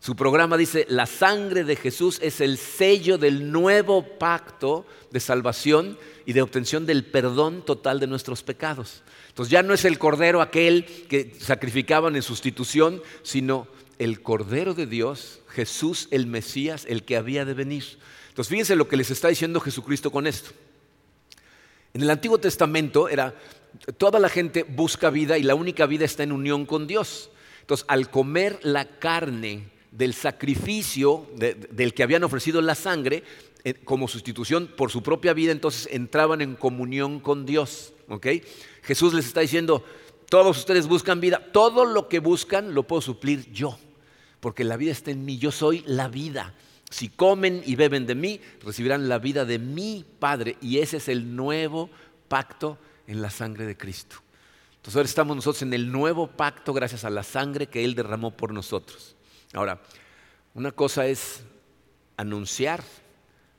Su 0.00 0.16
programa 0.16 0.56
dice, 0.56 0.84
la 0.88 1.06
sangre 1.06 1.62
de 1.62 1.76
Jesús 1.76 2.18
es 2.22 2.40
el 2.40 2.58
sello 2.58 3.18
del 3.18 3.52
nuevo 3.52 4.02
pacto 4.18 4.84
de 5.12 5.20
salvación 5.20 5.96
y 6.26 6.32
de 6.32 6.42
obtención 6.42 6.86
del 6.86 7.04
perdón 7.04 7.64
total 7.64 8.00
de 8.00 8.08
nuestros 8.08 8.42
pecados. 8.42 9.02
Entonces 9.28 9.52
ya 9.52 9.62
no 9.62 9.74
es 9.74 9.84
el 9.84 10.00
cordero 10.00 10.42
aquel 10.42 10.86
que 11.08 11.36
sacrificaban 11.38 12.16
en 12.16 12.22
sustitución, 12.22 13.00
sino 13.22 13.68
el 14.00 14.22
cordero 14.22 14.74
de 14.74 14.86
Dios, 14.86 15.38
Jesús 15.48 16.08
el 16.10 16.26
Mesías, 16.26 16.84
el 16.88 17.04
que 17.04 17.16
había 17.16 17.44
de 17.44 17.54
venir. 17.54 17.84
Entonces 18.32 18.48
fíjense 18.48 18.76
lo 18.76 18.88
que 18.88 18.96
les 18.96 19.10
está 19.10 19.28
diciendo 19.28 19.60
Jesucristo 19.60 20.10
con 20.10 20.26
esto. 20.26 20.52
En 21.92 22.00
el 22.00 22.08
Antiguo 22.08 22.38
Testamento 22.38 23.10
era, 23.10 23.34
toda 23.98 24.18
la 24.18 24.30
gente 24.30 24.62
busca 24.62 25.10
vida 25.10 25.36
y 25.36 25.42
la 25.42 25.54
única 25.54 25.84
vida 25.84 26.06
está 26.06 26.22
en 26.22 26.32
unión 26.32 26.64
con 26.64 26.86
Dios. 26.86 27.28
Entonces 27.60 27.84
al 27.90 28.08
comer 28.08 28.58
la 28.62 28.86
carne 28.98 29.68
del 29.90 30.14
sacrificio 30.14 31.28
del 31.36 31.92
que 31.92 32.02
habían 32.02 32.24
ofrecido 32.24 32.62
la 32.62 32.74
sangre 32.74 33.22
eh, 33.64 33.74
como 33.74 34.08
sustitución 34.08 34.70
por 34.78 34.90
su 34.90 35.02
propia 35.02 35.34
vida, 35.34 35.52
entonces 35.52 35.86
entraban 35.92 36.40
en 36.40 36.56
comunión 36.56 37.20
con 37.20 37.44
Dios. 37.44 37.92
Jesús 38.82 39.12
les 39.12 39.26
está 39.26 39.42
diciendo, 39.42 39.84
todos 40.30 40.56
ustedes 40.56 40.86
buscan 40.86 41.20
vida, 41.20 41.50
todo 41.52 41.84
lo 41.84 42.08
que 42.08 42.18
buscan 42.18 42.72
lo 42.72 42.84
puedo 42.84 43.02
suplir 43.02 43.52
yo, 43.52 43.78
porque 44.40 44.64
la 44.64 44.78
vida 44.78 44.92
está 44.92 45.10
en 45.10 45.26
mí, 45.26 45.36
yo 45.36 45.52
soy 45.52 45.84
la 45.86 46.08
vida. 46.08 46.54
Si 46.92 47.08
comen 47.08 47.62
y 47.64 47.74
beben 47.74 48.06
de 48.06 48.14
mí, 48.14 48.38
recibirán 48.62 49.08
la 49.08 49.18
vida 49.18 49.46
de 49.46 49.58
mi 49.58 50.04
Padre. 50.18 50.58
Y 50.60 50.80
ese 50.80 50.98
es 50.98 51.08
el 51.08 51.34
nuevo 51.34 51.88
pacto 52.28 52.78
en 53.06 53.22
la 53.22 53.30
sangre 53.30 53.64
de 53.64 53.78
Cristo. 53.78 54.16
Entonces 54.76 54.96
ahora 54.96 55.08
estamos 55.08 55.36
nosotros 55.36 55.62
en 55.62 55.72
el 55.72 55.90
nuevo 55.90 56.26
pacto 56.26 56.74
gracias 56.74 57.04
a 57.04 57.10
la 57.10 57.22
sangre 57.22 57.68
que 57.68 57.82
Él 57.82 57.94
derramó 57.94 58.36
por 58.36 58.52
nosotros. 58.52 59.16
Ahora, 59.54 59.80
una 60.52 60.70
cosa 60.70 61.06
es 61.06 61.40
anunciar 62.18 62.84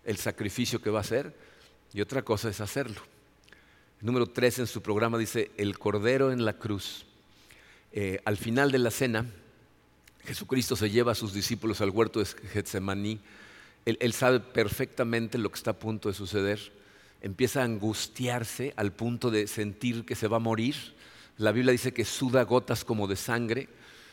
el 0.03 0.17
sacrificio 0.17 0.79
que 0.79 0.91
va 0.91 0.99
a 0.99 1.01
hacer 1.01 1.35
y 1.91 2.01
otra 2.01 2.21
cosa 2.21 2.49
es 2.49 2.61
hacerlo. 2.61 3.01
El 3.99 4.05
número 4.05 4.27
3 4.27 4.59
en 4.59 4.67
su 4.67 4.83
programa 4.83 5.17
dice, 5.17 5.49
el 5.57 5.79
Cordero 5.79 6.31
en 6.31 6.45
la 6.45 6.53
cruz. 6.53 7.07
Eh, 7.91 8.21
al 8.25 8.37
final 8.37 8.71
de 8.71 8.77
la 8.77 8.91
cena, 8.91 9.25
Jesucristo 10.25 10.75
se 10.75 10.89
lleva 10.89 11.11
a 11.11 11.15
sus 11.15 11.33
discípulos 11.33 11.81
al 11.81 11.89
huerto 11.89 12.19
de 12.19 12.25
Getsemaní. 12.25 13.19
Él, 13.85 14.13
sabe 14.13 14.39
perfectamente 14.39 15.37
lo 15.37 15.49
que 15.49 15.57
está 15.57 15.71
a 15.71 15.79
punto 15.79 16.07
de 16.07 16.15
suceder. 16.15 16.71
Empieza 17.21 17.61
a 17.61 17.65
angustiarse 17.65 18.73
al 18.77 18.93
punto 18.93 19.31
de 19.31 19.47
sentir 19.47 20.05
que 20.05 20.15
se 20.15 20.29
va 20.29 20.37
a 20.37 20.39
morir. 20.39 20.75
La 21.37 21.51
Biblia 21.51 21.73
dice 21.73 21.93
que 21.93 22.05
suda 22.05 22.43
gotas 22.43 22.85
como 22.85 23.07
de 23.07 23.17
sangre. 23.17 23.67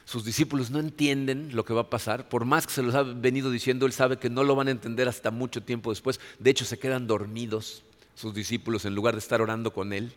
Sus 0.05 0.25
discípulos 0.25 0.73
no 0.73 0.81
entienden 0.81 1.55
lo 1.55 1.65
que 1.65 1.75
va 1.75 1.83
a 1.83 1.91
pasar. 1.91 2.29
Por 2.29 2.45
más 2.45 2.67
que 2.67 2.73
se 2.73 2.83
los 2.83 2.97
ha 2.97 3.05
venido 3.05 3.51
diciendo, 3.53 3.87
él 3.87 3.93
sabe 3.93 4.19
que 4.19 4.31
no 4.31 4.43
lo 4.43 4.57
van 4.57 4.67
a 4.67 4.73
entender 4.73 5.07
hasta 5.07 5.31
mucho 5.31 5.63
tiempo 5.63 5.91
después. 5.91 6.19
De 6.41 6.51
hecho, 6.51 6.65
se 6.65 6.81
quedan 6.81 7.07
dormidos 7.07 7.85
sus 8.17 8.35
discípulos 8.35 8.85
en 8.85 8.97
lugar 8.97 9.15
de 9.15 9.21
estar 9.21 9.41
orando 9.41 9.73
con 9.73 9.93
él. 9.93 10.13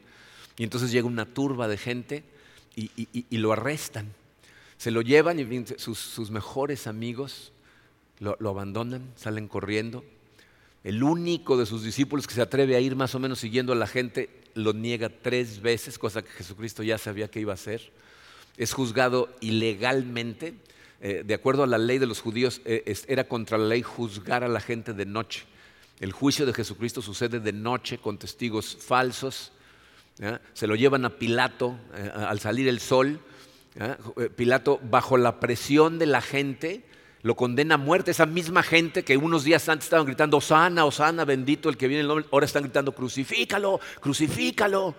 Y 0.58 0.64
entonces 0.64 0.92
llega 0.92 1.06
una 1.06 1.26
turba 1.26 1.68
de 1.68 1.78
gente 1.78 2.24
y 2.76 3.38
lo 3.38 3.54
arrestan. 3.54 4.12
Se 4.84 4.92
lo 4.92 5.02
llevan 5.02 5.40
y 5.40 5.66
sus, 5.78 6.30
mejores 6.30 6.88
amigos 6.88 7.54
lo, 8.20 8.50
abandonan, 8.50 9.14
salen 9.16 9.48
corriendo. 9.48 10.04
El 10.84 11.04
único 11.04 11.56
de 11.56 11.66
sus 11.66 11.84
discípulos 11.84 12.28
que 12.28 12.34
se 12.34 12.42
atreve 12.42 12.76
a 12.76 12.82
ir 12.82 12.98
más 12.98 13.16
o 13.16 13.20
menos 13.20 13.40
siguiendo 13.40 13.72
a 13.72 13.78
la 13.78 13.88
gente 13.88 14.30
lo 14.56 14.74
niega 14.74 15.08
tres 15.08 15.62
veces, 15.62 15.98
cosa 15.98 16.22
que 16.22 16.32
Jesucristo 16.32 16.84
ya 16.84 16.98
sabía 16.98 17.32
que 17.32 17.40
iba 17.40 17.54
a 17.54 17.56
hacer. 17.56 17.94
Es 18.58 18.74
juzgado 18.74 19.34
ilegalmente. 19.40 20.54
eh, 21.00 21.24
de 21.26 21.34
acuerdo 21.34 21.64
a 21.64 21.68
la 21.68 21.78
ley 21.78 21.98
de 21.98 22.06
los 22.06 22.20
judíos, 22.20 22.60
eh, 22.66 22.94
era 23.08 23.24
contra 23.24 23.58
la 23.58 23.68
ley 23.68 23.84
juzgar 23.84 24.44
a 24.44 24.50
la 24.50 24.60
gente 24.60 24.92
de 24.92 25.06
noche. 25.06 25.46
El 26.02 26.12
juicio 26.12 26.46
de 26.46 26.54
Jesucristo 26.54 27.02
sucede 27.02 27.40
de 27.40 27.54
noche 27.54 28.00
con 28.00 28.18
testigos 28.18 28.76
falsos. 28.76 29.54
Se 30.54 30.68
lo 30.68 30.76
llevan 30.76 31.06
a 31.06 31.10
Pilato 31.10 31.80
eh, 31.96 32.12
al 32.14 32.42
salir 32.42 32.68
el 32.68 32.82
sol. 32.82 33.22
Pilato, 34.36 34.80
bajo 34.90 35.18
la 35.18 35.40
presión 35.40 35.98
de 36.00 36.06
la 36.06 36.22
gente, 36.22 36.84
lo 37.24 37.36
condena 37.36 37.76
a 37.76 37.78
muerte. 37.78 38.12
Esa 38.12 38.26
misma 38.26 38.62
gente 38.62 39.04
que 39.04 39.18
unos 39.18 39.44
días 39.44 39.68
antes 39.70 39.86
estaban 39.86 40.06
gritando, 40.06 40.38
Osana, 40.38 40.86
Osana, 40.86 41.26
bendito 41.26 41.70
el 41.70 41.78
que 41.78 41.88
viene 41.88 42.02
el 42.02 42.08
nombre, 42.08 42.26
ahora 42.32 42.46
están 42.46 42.64
gritando, 42.64 42.92
crucifícalo, 42.92 43.80
crucifícalo. 44.00 44.94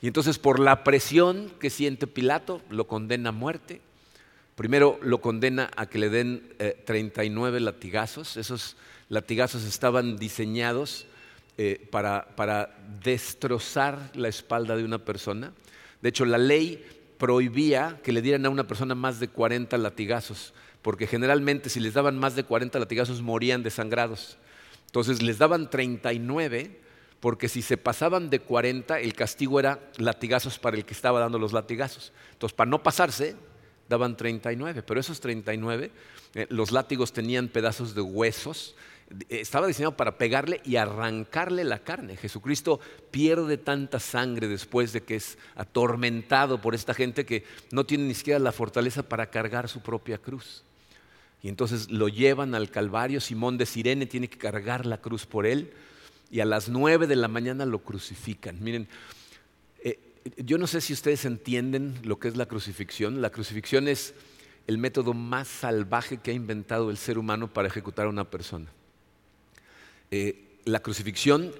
Y 0.00 0.06
entonces 0.06 0.38
por 0.38 0.60
la 0.60 0.84
presión 0.84 1.50
que 1.58 1.70
siente 1.70 2.06
Pilato, 2.06 2.62
lo 2.70 2.86
condena 2.86 3.30
a 3.30 3.32
muerte. 3.32 3.80
Primero 4.54 4.98
lo 5.02 5.20
condena 5.20 5.70
a 5.76 5.86
que 5.86 5.98
le 5.98 6.08
den 6.08 6.54
39 6.86 7.58
eh, 7.58 7.60
latigazos. 7.60 8.36
Esos 8.36 8.76
latigazos 9.08 9.64
estaban 9.64 10.16
diseñados 10.16 11.06
eh, 11.58 11.86
para 11.90 12.76
destrozar 13.02 14.12
la 14.14 14.28
espalda 14.28 14.76
de 14.76 14.84
una 14.84 14.98
persona. 14.98 15.52
De 16.04 16.10
hecho, 16.10 16.26
la 16.26 16.38
ley 16.38 16.84
prohibía 17.18 18.00
que 18.02 18.12
le 18.12 18.22
dieran 18.22 18.46
a 18.46 18.50
una 18.50 18.66
persona 18.66 18.94
más 18.94 19.20
de 19.20 19.28
40 19.28 19.76
latigazos, 19.78 20.54
porque 20.82 21.06
generalmente 21.06 21.70
si 21.70 21.80
les 21.80 21.94
daban 21.94 22.18
más 22.18 22.36
de 22.36 22.44
40 22.44 22.78
latigazos 22.78 23.22
morían 23.22 23.62
desangrados. 23.62 24.38
Entonces 24.86 25.22
les 25.22 25.38
daban 25.38 25.70
39 25.70 26.80
porque 27.20 27.48
si 27.48 27.62
se 27.62 27.78
pasaban 27.78 28.28
de 28.28 28.38
40 28.38 29.00
el 29.00 29.14
castigo 29.14 29.58
era 29.58 29.80
latigazos 29.96 30.58
para 30.58 30.76
el 30.76 30.84
que 30.84 30.92
estaba 30.92 31.20
dando 31.20 31.38
los 31.38 31.52
latigazos. 31.52 32.12
Entonces 32.32 32.54
para 32.54 32.70
no 32.70 32.82
pasarse 32.82 33.34
daban 33.88 34.16
39, 34.16 34.82
pero 34.82 35.00
esos 35.00 35.20
39, 35.20 35.90
eh, 36.34 36.46
los 36.50 36.72
látigos 36.72 37.12
tenían 37.12 37.48
pedazos 37.48 37.94
de 37.94 38.00
huesos, 38.00 38.74
estaba 39.28 39.66
diseñado 39.66 39.96
para 39.96 40.18
pegarle 40.18 40.60
y 40.64 40.76
arrancarle 40.76 41.64
la 41.64 41.80
carne. 41.80 42.16
Jesucristo 42.16 42.80
pierde 43.10 43.58
tanta 43.58 44.00
sangre 44.00 44.48
después 44.48 44.92
de 44.92 45.02
que 45.02 45.16
es 45.16 45.38
atormentado 45.54 46.60
por 46.60 46.74
esta 46.74 46.94
gente 46.94 47.26
que 47.26 47.44
no 47.70 47.84
tiene 47.84 48.04
ni 48.04 48.14
siquiera 48.14 48.38
la 48.38 48.52
fortaleza 48.52 49.02
para 49.02 49.30
cargar 49.30 49.68
su 49.68 49.80
propia 49.80 50.18
cruz. 50.18 50.64
Y 51.42 51.48
entonces 51.48 51.90
lo 51.90 52.08
llevan 52.08 52.54
al 52.54 52.70
Calvario, 52.70 53.20
Simón 53.20 53.58
de 53.58 53.66
Sirene 53.66 54.06
tiene 54.06 54.28
que 54.28 54.38
cargar 54.38 54.86
la 54.86 54.98
cruz 54.98 55.26
por 55.26 55.46
él 55.46 55.72
y 56.30 56.40
a 56.40 56.46
las 56.46 56.68
nueve 56.68 57.06
de 57.06 57.16
la 57.16 57.28
mañana 57.28 57.66
lo 57.66 57.80
crucifican. 57.80 58.62
Miren, 58.64 58.88
eh, 59.82 59.98
yo 60.38 60.56
no 60.56 60.66
sé 60.66 60.80
si 60.80 60.94
ustedes 60.94 61.26
entienden 61.26 61.98
lo 62.02 62.18
que 62.18 62.28
es 62.28 62.36
la 62.36 62.46
crucifixión. 62.46 63.20
La 63.20 63.30
crucifixión 63.30 63.88
es 63.88 64.14
el 64.66 64.78
método 64.78 65.12
más 65.12 65.46
salvaje 65.46 66.16
que 66.16 66.30
ha 66.30 66.34
inventado 66.34 66.90
el 66.90 66.96
ser 66.96 67.18
humano 67.18 67.52
para 67.52 67.68
ejecutar 67.68 68.06
a 68.06 68.08
una 68.08 68.30
persona. 68.30 68.66
Eh, 70.16 70.60
la 70.64 70.78
crucifixión 70.78 71.52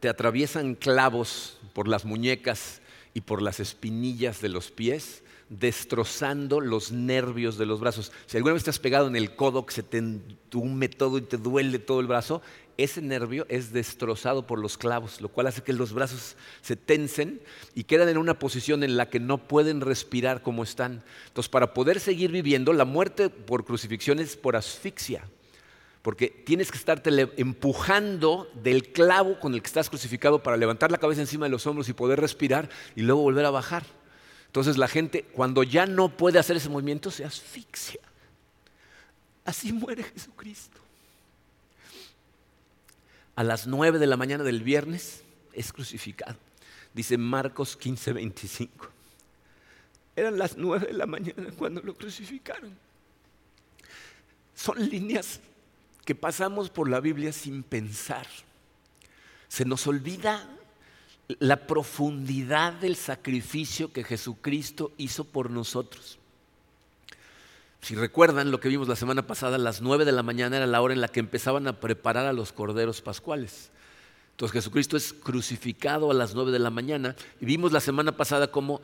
te 0.00 0.08
atraviesan 0.08 0.76
clavos 0.76 1.58
por 1.74 1.88
las 1.88 2.06
muñecas 2.06 2.80
y 3.12 3.20
por 3.20 3.42
las 3.42 3.60
espinillas 3.60 4.40
de 4.40 4.48
los 4.48 4.70
pies 4.70 5.22
destrozando 5.50 6.62
los 6.62 6.90
nervios 6.90 7.58
de 7.58 7.66
los 7.66 7.80
brazos. 7.80 8.10
Si 8.24 8.38
alguna 8.38 8.54
vez 8.54 8.64
te 8.64 8.70
has 8.70 8.78
pegado 8.78 9.08
en 9.08 9.16
el 9.16 9.36
codo 9.36 9.66
que 9.66 9.74
se 9.74 9.82
te 9.82 9.98
entume 9.98 10.88
todo 10.88 11.18
y 11.18 11.20
te 11.20 11.36
duele 11.36 11.78
todo 11.78 12.00
el 12.00 12.06
brazo, 12.06 12.40
ese 12.78 13.02
nervio 13.02 13.44
es 13.50 13.74
destrozado 13.74 14.46
por 14.46 14.58
los 14.58 14.78
clavos, 14.78 15.20
lo 15.20 15.28
cual 15.28 15.48
hace 15.48 15.62
que 15.62 15.74
los 15.74 15.92
brazos 15.92 16.36
se 16.62 16.76
tensen 16.76 17.42
y 17.74 17.84
quedan 17.84 18.08
en 18.08 18.16
una 18.16 18.38
posición 18.38 18.84
en 18.84 18.96
la 18.96 19.10
que 19.10 19.20
no 19.20 19.36
pueden 19.36 19.82
respirar 19.82 20.40
como 20.40 20.62
están. 20.62 21.04
Entonces, 21.26 21.50
para 21.50 21.74
poder 21.74 22.00
seguir 22.00 22.32
viviendo, 22.32 22.72
la 22.72 22.86
muerte 22.86 23.28
por 23.28 23.66
crucifixión 23.66 24.18
es 24.18 24.34
por 24.34 24.56
asfixia, 24.56 25.24
porque 26.08 26.30
tienes 26.30 26.70
que 26.70 26.78
estarte 26.78 27.10
empujando 27.36 28.50
del 28.54 28.92
clavo 28.92 29.38
con 29.38 29.52
el 29.52 29.60
que 29.60 29.66
estás 29.66 29.90
crucificado 29.90 30.42
para 30.42 30.56
levantar 30.56 30.90
la 30.90 30.96
cabeza 30.96 31.20
encima 31.20 31.44
de 31.44 31.50
los 31.50 31.66
hombros 31.66 31.86
y 31.90 31.92
poder 31.92 32.18
respirar 32.18 32.70
y 32.96 33.02
luego 33.02 33.20
volver 33.20 33.44
a 33.44 33.50
bajar. 33.50 33.84
Entonces 34.46 34.78
la 34.78 34.88
gente 34.88 35.24
cuando 35.24 35.62
ya 35.64 35.84
no 35.84 36.08
puede 36.08 36.38
hacer 36.38 36.56
ese 36.56 36.70
movimiento 36.70 37.10
se 37.10 37.26
asfixia. 37.26 38.00
Así 39.44 39.70
muere 39.70 40.02
Jesucristo. 40.02 40.78
A 43.36 43.44
las 43.44 43.66
nueve 43.66 43.98
de 43.98 44.06
la 44.06 44.16
mañana 44.16 44.44
del 44.44 44.62
viernes 44.62 45.24
es 45.52 45.74
crucificado. 45.74 46.38
Dice 46.94 47.18
Marcos 47.18 47.76
15, 47.76 48.14
25. 48.14 48.88
Eran 50.16 50.38
las 50.38 50.56
nueve 50.56 50.86
de 50.86 50.94
la 50.94 51.04
mañana 51.04 51.50
cuando 51.58 51.82
lo 51.82 51.94
crucificaron. 51.94 52.74
Son 54.54 54.78
líneas 54.88 55.42
que 56.08 56.14
pasamos 56.14 56.70
por 56.70 56.88
la 56.88 57.00
Biblia 57.00 57.34
sin 57.34 57.62
pensar. 57.62 58.26
Se 59.46 59.66
nos 59.66 59.86
olvida 59.86 60.48
la 61.38 61.66
profundidad 61.66 62.72
del 62.72 62.96
sacrificio 62.96 63.92
que 63.92 64.04
Jesucristo 64.04 64.92
hizo 64.96 65.24
por 65.24 65.50
nosotros. 65.50 66.18
Si 67.82 67.94
recuerdan 67.94 68.50
lo 68.50 68.58
que 68.58 68.70
vimos 68.70 68.88
la 68.88 68.96
semana 68.96 69.26
pasada, 69.26 69.56
a 69.56 69.58
las 69.58 69.82
nueve 69.82 70.06
de 70.06 70.12
la 70.12 70.22
mañana 70.22 70.56
era 70.56 70.66
la 70.66 70.80
hora 70.80 70.94
en 70.94 71.02
la 71.02 71.08
que 71.08 71.20
empezaban 71.20 71.68
a 71.68 71.78
preparar 71.78 72.24
a 72.24 72.32
los 72.32 72.52
corderos 72.52 73.02
pascuales. 73.02 73.70
Entonces 74.30 74.54
Jesucristo 74.54 74.96
es 74.96 75.12
crucificado 75.12 76.10
a 76.10 76.14
las 76.14 76.34
nueve 76.34 76.52
de 76.52 76.58
la 76.58 76.70
mañana 76.70 77.16
y 77.38 77.44
vimos 77.44 77.70
la 77.70 77.80
semana 77.80 78.16
pasada 78.16 78.50
cómo 78.50 78.80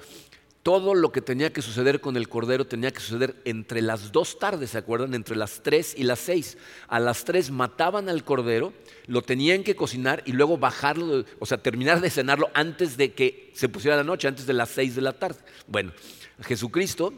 todo 0.65 0.95
lo 0.95 1.13
que 1.13 1.21
tenía 1.21 1.53
que 1.53 1.61
suceder 1.61 2.01
con 2.01 2.17
el 2.17 2.27
cordero 2.27 2.67
tenía 2.67 2.91
que 2.91 3.01
suceder 3.01 3.37
entre 3.45 3.83
las 3.83 4.13
dos 4.13 4.39
tardes, 4.39 4.71
¿se 4.71 4.79
acuerdan? 4.79 5.13
Entre 5.13 5.37
las 5.37 5.63
tres 5.63 5.95
y 5.95 6.05
las 6.05 6.21
seis. 6.21 6.57
A 6.89 6.99
las 6.99 7.25
tres 7.27 7.51
mataban 7.51 8.09
al 8.09 8.25
cordero, 8.25 8.73
lo 9.07 9.21
tenían 9.21 9.63
que 9.63 9.77
cocinar 9.77 10.23
y 10.25 10.33
luego 10.33 10.57
bajarlo, 10.57 11.27
o 11.39 11.45
sea, 11.45 11.59
terminar 11.59 12.01
de 12.01 12.09
cenarlo 12.09 12.49
antes 12.55 12.97
de 12.97 13.13
que 13.13 13.53
se 13.55 13.69
pusiera 13.69 13.99
la 13.99 14.05
noche, 14.05 14.27
antes 14.27 14.47
de 14.47 14.55
las 14.55 14.71
seis 14.71 14.95
de 14.95 15.03
la 15.03 15.13
tarde. 15.13 15.39
Bueno, 15.67 15.93
Jesucristo, 16.41 17.13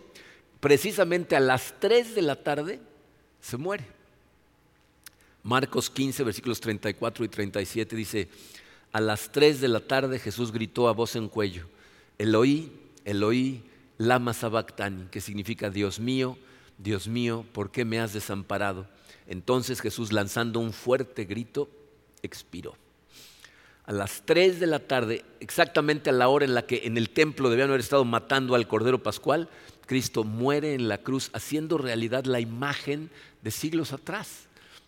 precisamente 0.58 1.36
a 1.36 1.40
las 1.40 1.72
tres 1.78 2.16
de 2.16 2.22
la 2.22 2.42
tarde, 2.42 2.80
se 3.40 3.56
muere. 3.56 3.86
Marcos 5.44 5.88
15, 5.88 6.24
versículos 6.24 6.60
34 6.60 7.24
y 7.24 7.28
37 7.28 7.94
dice, 7.94 8.28
a 8.90 9.00
las 9.00 9.30
tres 9.30 9.60
de 9.60 9.68
la 9.68 9.78
tarde 9.78 10.18
Jesús 10.18 10.50
gritó 10.50 10.88
a 10.88 10.92
voz 10.92 11.14
en 11.14 11.28
cuello, 11.28 11.68
Eloí, 12.18 12.85
Eloí 13.06 13.62
lama 13.98 14.34
sabactani, 14.34 15.06
que 15.06 15.20
significa 15.20 15.70
Dios 15.70 16.00
mío, 16.00 16.36
Dios 16.76 17.08
mío, 17.08 17.46
¿por 17.52 17.70
qué 17.70 17.84
me 17.84 18.00
has 18.00 18.12
desamparado? 18.12 18.86
Entonces 19.26 19.80
Jesús, 19.80 20.12
lanzando 20.12 20.60
un 20.60 20.72
fuerte 20.72 21.24
grito, 21.24 21.70
expiró. 22.22 22.76
A 23.84 23.92
las 23.92 24.22
3 24.26 24.58
de 24.58 24.66
la 24.66 24.80
tarde, 24.80 25.24
exactamente 25.38 26.10
a 26.10 26.12
la 26.12 26.28
hora 26.28 26.44
en 26.44 26.54
la 26.54 26.66
que 26.66 26.82
en 26.84 26.98
el 26.98 27.10
templo 27.10 27.48
debían 27.48 27.68
haber 27.68 27.80
estado 27.80 28.04
matando 28.04 28.56
al 28.56 28.66
Cordero 28.66 29.00
Pascual, 29.00 29.48
Cristo 29.86 30.24
muere 30.24 30.74
en 30.74 30.88
la 30.88 30.98
cruz, 30.98 31.30
haciendo 31.32 31.78
realidad 31.78 32.24
la 32.24 32.40
imagen 32.40 33.10
de 33.42 33.52
siglos 33.52 33.92
atrás, 33.92 34.45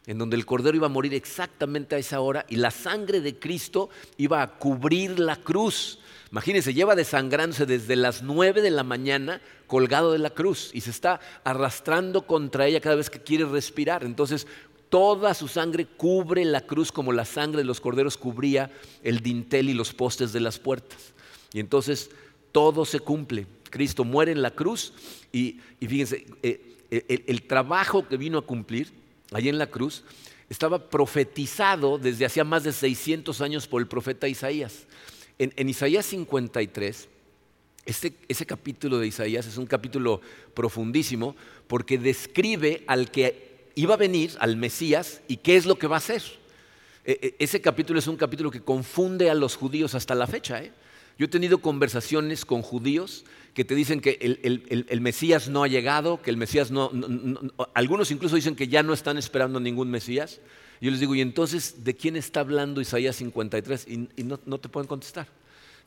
en 0.09 0.19
donde 0.19 0.35
el 0.35 0.45
Cordero 0.45 0.77
iba 0.77 0.87
a 0.87 0.91
morir 0.91 1.15
exactamente 1.15 1.95
a 1.95 1.99
esa 1.99 2.19
hora 2.19 2.45
y 2.49 2.57
la 2.57 2.73
sangre 2.73 3.21
de 3.21 3.39
Cristo 3.39 3.91
iba 4.17 4.43
a 4.43 4.59
cubrir 4.59 5.21
la 5.21 5.37
cruz 5.37 6.01
Imagínense, 6.31 6.75
lleva 6.75 6.95
desangrándose 6.95 7.65
desde 7.65 7.97
las 7.97 8.23
nueve 8.23 8.61
de 8.61 8.71
la 8.71 8.83
mañana 8.83 9.41
colgado 9.67 10.13
de 10.13 10.19
la 10.19 10.31
cruz 10.31 10.71
y 10.75 10.83
se 10.83 10.91
está 10.91 11.21
arrastrando 11.43 12.27
contra 12.27 12.67
ella 12.67 12.81
cada 12.81 12.97
vez 12.97 13.09
que 13.09 13.23
quiere 13.23 13.47
respirar. 13.47 14.05
Entonces, 14.05 14.47
toda 14.91 15.33
su 15.33 15.49
sangre 15.49 15.87
cubre 15.87 16.45
la 16.45 16.61
cruz 16.61 16.93
como 16.93 17.13
la 17.13 17.25
sangre 17.25 17.59
de 17.59 17.65
los 17.65 17.81
corderos 17.81 18.19
cubría 18.19 18.71
el 19.03 19.21
dintel 19.21 19.71
y 19.71 19.75
los 19.75 19.95
postes 19.95 20.33
de 20.35 20.41
las 20.41 20.59
puertas. 20.59 21.15
Y 21.55 21.61
entonces 21.61 22.11
todo 22.53 22.85
se 22.85 23.01
cumple. 23.01 23.47
Cristo 23.71 24.05
muere 24.05 24.33
en 24.33 24.43
la 24.43 24.51
cruz 24.51 24.93
y, 25.33 25.61
fíjense, 25.81 26.27
eh, 26.43 26.77
el, 26.91 27.25
el 27.27 27.43
trabajo 27.43 28.07
que 28.07 28.19
vino 28.19 28.39
a 28.39 28.47
cumplir 28.47 28.93
allí 29.33 29.49
en 29.49 29.59
la 29.59 29.67
cruz 29.67 30.05
estaba 30.49 30.89
profetizado 30.89 31.99
desde 31.99 32.25
hacía 32.25 32.45
más 32.45 32.65
de 32.65 32.73
600 32.73 33.41
años 33.41 33.67
por 33.67 33.83
el 33.83 33.89
profeta 33.89 34.29
Isaías. 34.29 34.87
En, 35.39 35.69
Isaías 35.69 36.07
53, 36.07 37.09
este, 37.85 38.15
ese 38.29 38.47
capítulo 38.47 38.99
de 38.99 39.07
Isaías 39.07 39.47
es 39.47 39.57
un 39.57 39.67
capítulo 39.67 40.21
profundísimo 40.55 41.37
porque 41.67 41.99
describe 41.99 42.83
al 42.87 43.11
que 43.11 43.71
iba 43.75 43.95
a 43.95 43.99
venir, 43.99 44.33
al 44.41 44.57
Mesías, 44.57 45.21
y 45.29 45.37
qué 45.37 45.57
es 45.57 45.65
lo 45.65 45.79
que 45.79 45.87
va 45.87 45.97
a 45.97 45.99
hacer. 45.99 46.23
E, 47.05 47.13
e, 47.23 47.37
ese 47.39 47.61
capítulo 47.61 47.99
es 47.99 48.09
un 48.09 48.17
capítulo 48.17 48.51
que 48.51 48.63
confunde 48.63 49.31
a 49.31 49.35
los 49.35 49.55
judíos 49.55 49.95
hasta 49.95 50.15
la 50.15 50.27
fecha. 50.27 50.63
¿eh? 50.63 50.73
Yo 51.19 51.25
he 51.25 51.29
tenido 51.29 51.59
conversaciones 51.59 52.45
con 52.45 52.63
judíos 52.63 53.25
que 53.53 53.65
te 53.65 53.75
dicen 53.75 54.01
que 54.01 54.19
el, 54.21 55.01
Mesías 55.01 55.49
no 55.49 55.65
ha 55.65 55.69
llegado, 55.69 56.23
que 56.23 56.31
el 56.31 56.37
Mesías 56.37 56.71
no, 56.71 56.93
Algunos 57.75 58.13
incluso 58.13 58.37
dicen 58.37 58.55
que 58.55 58.69
ya 58.69 58.85
no 58.85 58.93
están 58.93 59.19
esperando 59.19 59.59
ningún 59.59 59.91
Mesías. 59.91 60.41
Yo 60.81 60.93
les 60.93 61.01
digo, 61.01 61.17
¿y 61.17 61.21
entonces 61.21 61.83
de 61.83 61.97
quién 61.97 62.15
está 62.15 62.39
hablando 62.39 62.81
Isaías 62.81 63.17
53? 63.17 63.89
Y, 63.89 64.23
no, 64.23 64.59
te 64.59 64.69
pueden 64.69 64.87
contestar. 64.87 65.27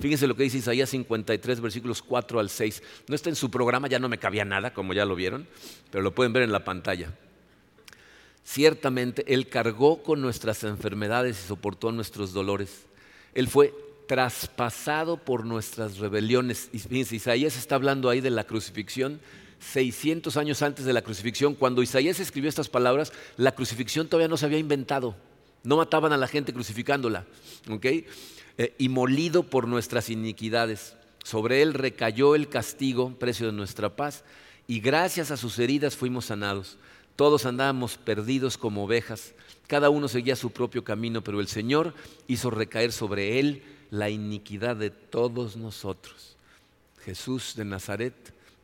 Fíjense 0.02 0.28
lo 0.28 0.36
que 0.36 0.44
dice 0.44 0.58
Isaías 0.58 0.90
53, 0.90 1.62
versículos 1.62 2.02
4 2.02 2.42
al 2.42 2.50
6. 2.50 2.84
No 3.08 3.16
está 3.16 3.30
en 3.30 3.38
su 3.38 3.50
programa, 3.50 3.88
ya 3.88 4.00
no 4.00 4.10
me 4.10 4.18
cabía 4.18 4.44
nada, 4.44 4.74
como 4.74 4.94
ya 4.94 5.06
lo 5.06 5.16
vieron, 5.16 5.48
pero 5.92 6.04
lo 6.04 6.14
pueden 6.14 6.34
ver 6.34 6.44
en 6.44 6.52
la 6.52 6.66
pantalla. 6.66 7.14
Ciertamente 8.44 9.24
Él 9.34 9.48
cargó 9.48 10.04
con 10.04 10.20
nuestras 10.20 10.66
enfermedades 10.66 11.40
y 11.42 11.48
soportó 11.48 11.94
nuestros 11.94 12.34
dolores. 12.34 12.86
Él 13.34 13.48
fue 13.48 13.74
traspasado 14.12 15.16
por 15.16 15.46
nuestras 15.46 15.98
rebeliones. 15.98 16.68
Y 16.74 16.80
fíjense, 16.80 17.16
Isaías 17.16 17.56
está 17.56 17.76
hablando 17.76 18.10
ahí 18.10 18.20
de 18.20 18.30
la 18.30 18.44
crucifixión 18.44 19.22
600 19.60 20.36
años 20.36 20.62
antes 20.62 20.84
de 20.84 20.92
la 20.92 21.02
crucifixión. 21.02 21.56
Cuando 21.56 21.82
Isaías 21.82 22.20
escribió 22.20 22.50
estas 22.50 22.68
palabras, 22.68 23.14
la 23.38 23.56
crucifixión 23.56 24.10
todavía 24.10 24.28
no 24.28 24.36
se 24.36 24.48
había 24.48 24.58
inventado. 24.58 25.16
No 25.64 25.78
mataban 25.78 26.12
a 26.12 26.18
la 26.18 26.28
gente 26.28 26.52
crucificándola. 26.52 27.26
Eh, 28.58 28.76
y 28.78 28.90
molido 28.90 29.44
por 29.44 29.66
nuestras 29.70 30.10
iniquidades. 30.10 30.98
Sobre 31.24 31.62
él 31.62 31.74
recayó 31.74 32.36
el 32.36 32.50
castigo, 32.50 33.18
precio 33.18 33.46
de 33.46 33.54
nuestra 33.54 33.96
paz, 33.96 34.26
y 34.68 34.82
gracias 34.82 35.32
a 35.32 35.38
sus 35.38 35.58
heridas 35.58 35.96
fuimos 35.96 36.26
sanados. 36.26 36.78
Todos 37.16 37.46
andábamos 37.46 37.96
perdidos 37.96 38.58
como 38.58 38.84
ovejas, 38.84 39.34
cada 39.68 39.90
uno 39.90 40.10
seguía 40.10 40.36
su 40.36 40.52
propio 40.52 40.84
camino, 40.84 41.24
pero 41.24 41.40
el 41.40 41.48
Señor 41.48 41.94
hizo 42.28 42.50
recaer 42.50 42.92
sobre 42.92 43.40
él 43.40 43.64
la 43.92 44.10
iniquidad 44.10 44.78
de 44.78 44.90
todos 44.90 45.56
nosotros. 45.56 46.36
Jesús 47.06 47.54
de 47.56 47.66
Nazaret, 47.66 48.16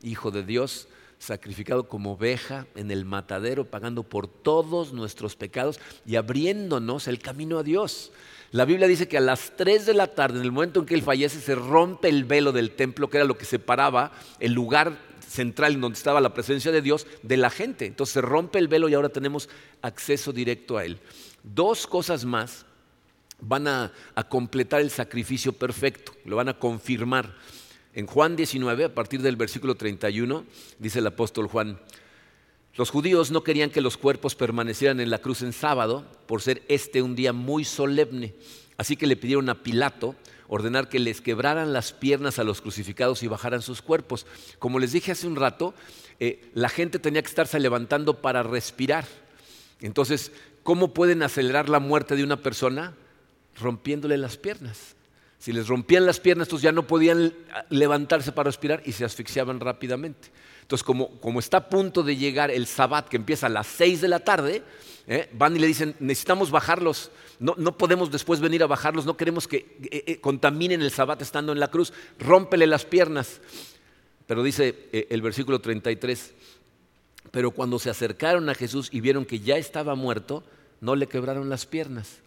Hijo 0.02 0.30
de 0.30 0.42
Dios, 0.42 0.88
sacrificado 1.18 1.88
como 1.88 2.12
oveja 2.12 2.66
en 2.76 2.90
el 2.90 3.04
matadero, 3.04 3.64
pagando 3.64 4.02
por 4.04 4.28
todos 4.28 4.92
nuestros 4.92 5.36
pecados 5.36 5.80
y 6.06 6.16
abriéndonos 6.16 7.08
el 7.08 7.18
camino 7.18 7.58
a 7.58 7.62
Dios. 7.62 8.12
La 8.50 8.64
Biblia 8.64 8.88
dice 8.88 9.08
que 9.08 9.18
a 9.18 9.20
las 9.20 9.56
3 9.56 9.84
de 9.86 9.94
la 9.94 10.06
tarde, 10.06 10.38
en 10.38 10.44
el 10.44 10.52
momento 10.52 10.80
en 10.80 10.86
que 10.86 10.94
él 10.94 11.02
fallece, 11.02 11.40
se 11.40 11.54
rompe 11.54 12.08
el 12.08 12.24
velo 12.24 12.52
del 12.52 12.70
templo, 12.70 13.10
que 13.10 13.18
era 13.18 13.26
lo 13.26 13.36
que 13.36 13.44
separaba 13.44 14.12
el 14.40 14.52
lugar 14.52 14.96
central 15.28 15.74
en 15.74 15.82
donde 15.82 15.98
estaba 15.98 16.20
la 16.20 16.32
presencia 16.32 16.72
de 16.72 16.80
Dios 16.80 17.06
de 17.22 17.36
la 17.36 17.50
gente. 17.50 17.84
Entonces 17.84 18.14
se 18.14 18.20
rompe 18.22 18.58
el 18.58 18.68
velo 18.68 18.88
y 18.88 18.94
ahora 18.94 19.10
tenemos 19.10 19.48
acceso 19.82 20.32
directo 20.32 20.78
a 20.78 20.84
él. 20.84 20.98
Dos 21.42 21.86
cosas 21.86 22.24
más 22.24 22.64
van 23.40 23.68
a, 23.68 23.92
completar 24.28 24.80
el 24.80 24.90
sacrificio 24.90 25.52
perfecto, 25.52 26.12
lo 26.24 26.36
van 26.36 26.48
a 26.48 26.58
confirmar. 26.58 27.34
En 27.94 28.06
Juan 28.06 28.36
19, 28.36 28.84
a 28.84 28.94
partir 28.94 29.22
del 29.22 29.36
versículo 29.36 29.74
31, 29.74 30.44
dice 30.78 30.98
el 30.98 31.06
apóstol 31.06 31.48
Juan, 31.48 31.78
los 32.76 32.90
judíos 32.90 33.30
no 33.30 33.42
querían 33.42 33.70
que 33.70 33.80
los 33.80 33.96
cuerpos 33.96 34.34
permanecieran 34.34 35.00
en 35.00 35.10
la 35.10 35.18
cruz 35.18 35.42
en 35.42 35.52
sábado 35.52 36.06
por 36.26 36.42
ser 36.42 36.62
este 36.68 37.02
un 37.02 37.16
día 37.16 37.32
muy 37.32 37.64
solemne. 37.64 38.34
Así 38.76 38.96
que 38.96 39.08
le 39.08 39.16
pidieron 39.16 39.48
a 39.48 39.62
Pilato 39.62 40.14
ordenar 40.46 40.88
que 40.88 40.98
les 40.98 41.20
quebraran 41.20 41.72
las 41.72 41.92
piernas 41.92 42.38
a 42.38 42.44
los 42.44 42.60
crucificados 42.60 43.22
y 43.22 43.28
bajaran 43.28 43.62
sus 43.62 43.82
cuerpos. 43.82 44.26
Como 44.58 44.78
les 44.78 44.92
dije 44.92 45.12
hace 45.12 45.26
un 45.26 45.36
rato, 45.36 45.74
eh, 46.20 46.48
la 46.54 46.68
gente 46.68 46.98
tenía 46.98 47.22
que 47.22 47.28
estarse 47.28 47.58
levantando 47.58 48.22
para 48.22 48.42
respirar. 48.42 49.06
Entonces, 49.80 50.32
¿cómo 50.62 50.94
pueden 50.94 51.22
acelerar 51.22 51.68
la 51.68 51.80
muerte 51.80 52.16
de 52.16 52.24
una 52.24 52.36
persona? 52.36 52.94
Rompiéndole 53.60 54.16
las 54.16 54.36
piernas. 54.36 54.96
Si 55.38 55.52
les 55.52 55.68
rompían 55.68 56.04
las 56.04 56.18
piernas, 56.18 56.48
entonces 56.48 56.64
ya 56.64 56.72
no 56.72 56.86
podían 56.86 57.32
levantarse 57.70 58.32
para 58.32 58.48
respirar 58.48 58.82
y 58.84 58.92
se 58.92 59.04
asfixiaban 59.04 59.60
rápidamente. 59.60 60.30
Entonces, 60.62 60.84
como, 60.84 61.40
está 61.40 61.58
a 61.58 61.68
punto 61.68 62.02
de 62.02 62.16
llegar 62.16 62.50
el 62.50 62.66
sabbat, 62.66 63.08
que 63.08 63.16
empieza 63.16 63.46
a 63.46 63.50
las 63.50 63.66
6 63.68 64.00
de 64.00 64.08
la 64.08 64.18
tarde, 64.18 64.62
¿eh? 65.06 65.30
van 65.32 65.56
y 65.56 65.60
le 65.60 65.66
dicen, 65.66 65.94
necesitamos 66.00 66.50
bajarlos, 66.50 67.10
no, 67.38 67.54
podemos 67.78 68.10
después 68.10 68.40
venir 68.40 68.62
a 68.62 68.66
bajarlos, 68.66 69.06
no 69.06 69.16
queremos 69.16 69.48
que 69.48 69.78
eh, 69.90 70.04
eh, 70.06 70.20
contaminen 70.20 70.82
el 70.82 70.90
sabbat 70.90 71.22
estando 71.22 71.52
en 71.52 71.60
la 71.60 71.68
cruz, 71.68 71.92
rómpele 72.18 72.66
las 72.66 72.84
piernas. 72.84 73.40
Pero 74.26 74.42
dice 74.42 74.90
el 74.92 75.22
versículo 75.22 75.60
33, 75.60 76.34
pero 77.30 77.52
cuando 77.52 77.78
se 77.78 77.88
acercaron 77.88 78.48
a 78.50 78.54
Jesús 78.54 78.90
y 78.92 79.00
vieron 79.00 79.24
que 79.24 79.40
ya 79.40 79.56
estaba 79.56 79.94
muerto, 79.94 80.44
no 80.82 80.96
le 80.96 81.06
quebraron 81.06 81.48
las 81.48 81.64
piernas. 81.64 82.18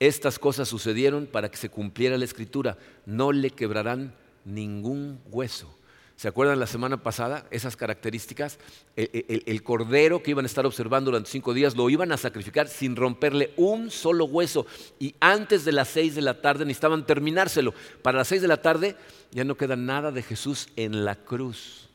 Estas 0.00 0.38
cosas 0.38 0.68
sucedieron 0.68 1.26
para 1.26 1.50
que 1.50 1.56
se 1.56 1.68
cumpliera 1.68 2.18
la 2.18 2.24
escritura, 2.24 2.76
no 3.06 3.32
le 3.32 3.50
quebrarán 3.50 4.14
ningún 4.44 5.20
hueso. 5.30 5.78
¿Se 6.16 6.28
acuerdan 6.28 6.60
la 6.60 6.68
semana 6.68 7.02
pasada 7.02 7.44
esas 7.50 7.76
características? 7.76 8.58
El, 8.94 9.62
cordero 9.64 10.22
que 10.22 10.30
iban 10.30 10.44
a 10.44 10.46
estar 10.46 10.64
observando 10.64 11.10
durante 11.10 11.30
cinco 11.30 11.52
días 11.52 11.76
lo 11.76 11.90
iban 11.90 12.12
a 12.12 12.16
sacrificar 12.16 12.68
sin 12.68 12.94
romperle 12.94 13.52
un 13.56 13.90
solo 13.90 14.24
hueso. 14.24 14.64
Y 15.00 15.16
antes 15.18 15.64
de 15.64 15.72
las 15.72 15.88
seis 15.88 16.14
de 16.14 16.22
la 16.22 16.40
tarde 16.40 16.64
necesitaban 16.64 17.04
terminárselo. 17.04 17.74
Para 18.02 18.18
las 18.18 18.28
seis 18.28 18.42
de 18.42 18.48
la 18.48 18.62
tarde 18.62 18.96
ya 19.32 19.42
no 19.42 19.56
queda 19.56 19.74
nada 19.74 20.12
de 20.12 20.22
Jesús 20.22 20.68
en 20.76 21.04
la 21.04 21.16
cruz. 21.16 21.88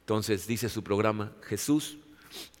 Entonces 0.00 0.46
dice 0.46 0.68
su 0.68 0.84
programa, 0.84 1.32
Jesús 1.42 1.96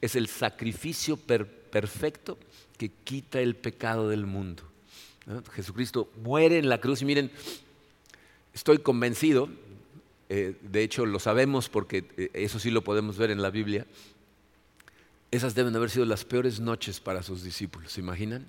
es 0.00 0.16
el 0.16 0.26
sacrificio 0.28 1.18
perfecto 1.18 2.38
que 2.82 2.90
quita 3.04 3.40
el 3.40 3.54
pecado 3.54 4.08
del 4.08 4.26
mundo. 4.26 4.64
Jesucristo 5.52 6.10
muere 6.24 6.58
en 6.58 6.68
la 6.68 6.80
cruz 6.80 7.02
y 7.02 7.04
miren, 7.04 7.30
estoy 8.52 8.78
convencido 8.78 9.48
eh, 10.34 10.56
de 10.62 10.82
hecho 10.82 11.04
lo 11.04 11.18
sabemos 11.18 11.68
porque 11.68 12.06
eh, 12.16 12.30
eso 12.32 12.58
sí 12.58 12.70
lo 12.70 12.82
podemos 12.82 13.18
ver 13.18 13.30
en 13.30 13.42
la 13.42 13.50
Biblia, 13.50 13.84
esas 15.30 15.54
deben 15.54 15.76
haber 15.76 15.90
sido 15.90 16.06
las 16.06 16.24
peores 16.24 16.58
noches 16.58 17.00
para 17.00 17.22
sus 17.22 17.42
discípulos, 17.42 17.92
¿se 17.92 18.00
imaginan? 18.00 18.46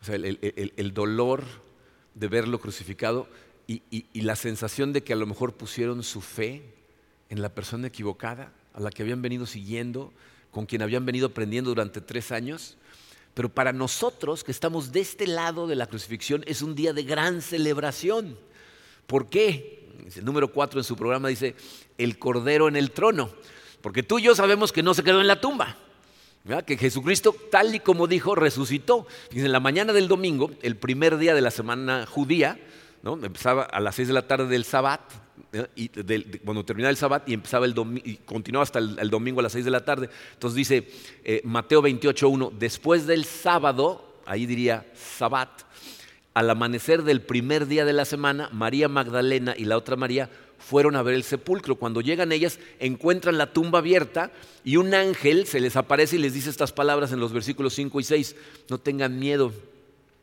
O 0.00 0.04
sea, 0.04 0.14
el, 0.14 0.94
dolor 0.94 1.42
de 2.14 2.28
verlo 2.28 2.60
crucificado 2.60 3.28
y, 3.66 3.82
la 4.14 4.36
sensación 4.36 4.92
de 4.92 5.02
que 5.02 5.12
a 5.12 5.16
lo 5.16 5.26
mejor 5.26 5.54
pusieron 5.54 6.04
su 6.04 6.20
fe 6.20 6.62
en 7.30 7.42
la 7.42 7.48
persona 7.48 7.88
equivocada, 7.88 8.52
a 8.72 8.78
la 8.78 8.90
que 8.90 9.02
habían 9.02 9.22
venido 9.22 9.46
siguiendo, 9.46 10.12
con 10.52 10.66
quien 10.66 10.82
habían 10.82 11.04
venido 11.04 11.26
aprendiendo 11.26 11.70
durante 11.70 12.00
tres 12.00 12.30
años. 12.30 12.76
Pero 13.34 13.48
para 13.48 13.72
nosotros 13.72 14.44
que 14.44 14.52
estamos 14.52 14.92
de 14.92 15.00
este 15.00 15.26
lado 15.26 15.66
de 15.66 15.76
la 15.76 15.86
crucifixión 15.86 16.42
es 16.46 16.62
un 16.62 16.74
día 16.74 16.92
de 16.92 17.04
gran 17.04 17.42
celebración. 17.42 18.36
¿Por 19.06 19.28
qué? 19.28 19.80
el 20.16 20.24
número 20.24 20.50
cuatro 20.52 20.80
en 20.80 20.84
su 20.84 20.96
programa 20.96 21.28
dice, 21.28 21.54
el 21.98 22.18
cordero 22.18 22.68
en 22.68 22.76
el 22.76 22.90
trono. 22.90 23.30
Porque 23.80 24.02
tú 24.02 24.18
y 24.18 24.22
yo 24.22 24.34
sabemos 24.34 24.72
que 24.72 24.82
no 24.82 24.94
se 24.94 25.02
quedó 25.02 25.20
en 25.20 25.26
la 25.26 25.40
tumba. 25.40 25.76
Que 26.66 26.76
Jesucristo, 26.76 27.36
tal 27.50 27.74
y 27.74 27.80
como 27.80 28.06
dijo, 28.06 28.34
resucitó. 28.34 29.06
en 29.30 29.52
la 29.52 29.60
mañana 29.60 29.92
del 29.92 30.08
domingo, 30.08 30.50
el 30.62 30.76
primer 30.76 31.18
día 31.18 31.34
de 31.34 31.42
la 31.42 31.50
semana 31.50 32.06
judía, 32.06 32.58
empezaba 33.04 33.62
a 33.62 33.80
las 33.80 33.94
seis 33.94 34.08
de 34.08 34.14
la 34.14 34.26
tarde 34.26 34.46
del 34.46 34.64
Sabbat, 34.64 35.00
y 35.74 35.88
cuando 36.38 36.64
terminaba 36.64 36.90
el 36.90 36.96
Sabbat 36.96 37.28
y 37.28 37.34
empezaba 37.34 37.66
el 37.66 37.74
y 38.04 38.16
continuaba 38.16 38.62
hasta 38.62 38.78
el, 38.78 39.10
domingo 39.10 39.40
a 39.40 39.42
las 39.42 39.52
seis 39.52 39.64
de 39.64 39.70
la 39.70 39.84
tarde. 39.84 40.10
Entonces 40.34 40.56
dice 40.56 40.88
eh, 41.24 41.40
Mateo 41.44 41.82
28.1, 41.82 42.52
después 42.58 43.06
del 43.06 43.24
sábado, 43.24 44.20
ahí 44.26 44.46
diría 44.46 44.86
Sabbat, 44.94 45.62
al 46.34 46.50
amanecer 46.50 47.02
del 47.02 47.22
primer 47.22 47.66
día 47.66 47.84
de 47.84 47.92
la 47.92 48.04
semana, 48.04 48.48
María 48.52 48.88
Magdalena 48.88 49.54
y 49.56 49.64
la 49.64 49.76
otra 49.76 49.96
María 49.96 50.30
fueron 50.58 50.94
a 50.94 51.02
ver 51.02 51.14
el 51.14 51.24
sepulcro. 51.24 51.76
Cuando 51.76 52.00
llegan 52.00 52.32
ellas, 52.32 52.60
encuentran 52.78 53.38
la 53.38 53.52
tumba 53.52 53.80
abierta 53.80 54.30
y 54.62 54.76
un 54.76 54.94
ángel 54.94 55.46
se 55.46 55.58
les 55.58 55.74
aparece 55.74 56.16
y 56.16 56.20
les 56.20 56.34
dice 56.34 56.50
estas 56.50 56.72
palabras 56.72 57.12
en 57.12 57.20
los 57.20 57.32
versículos 57.32 57.74
5 57.74 57.98
y 57.98 58.04
6. 58.04 58.36
No 58.68 58.78
tengan 58.78 59.18
miedo. 59.18 59.52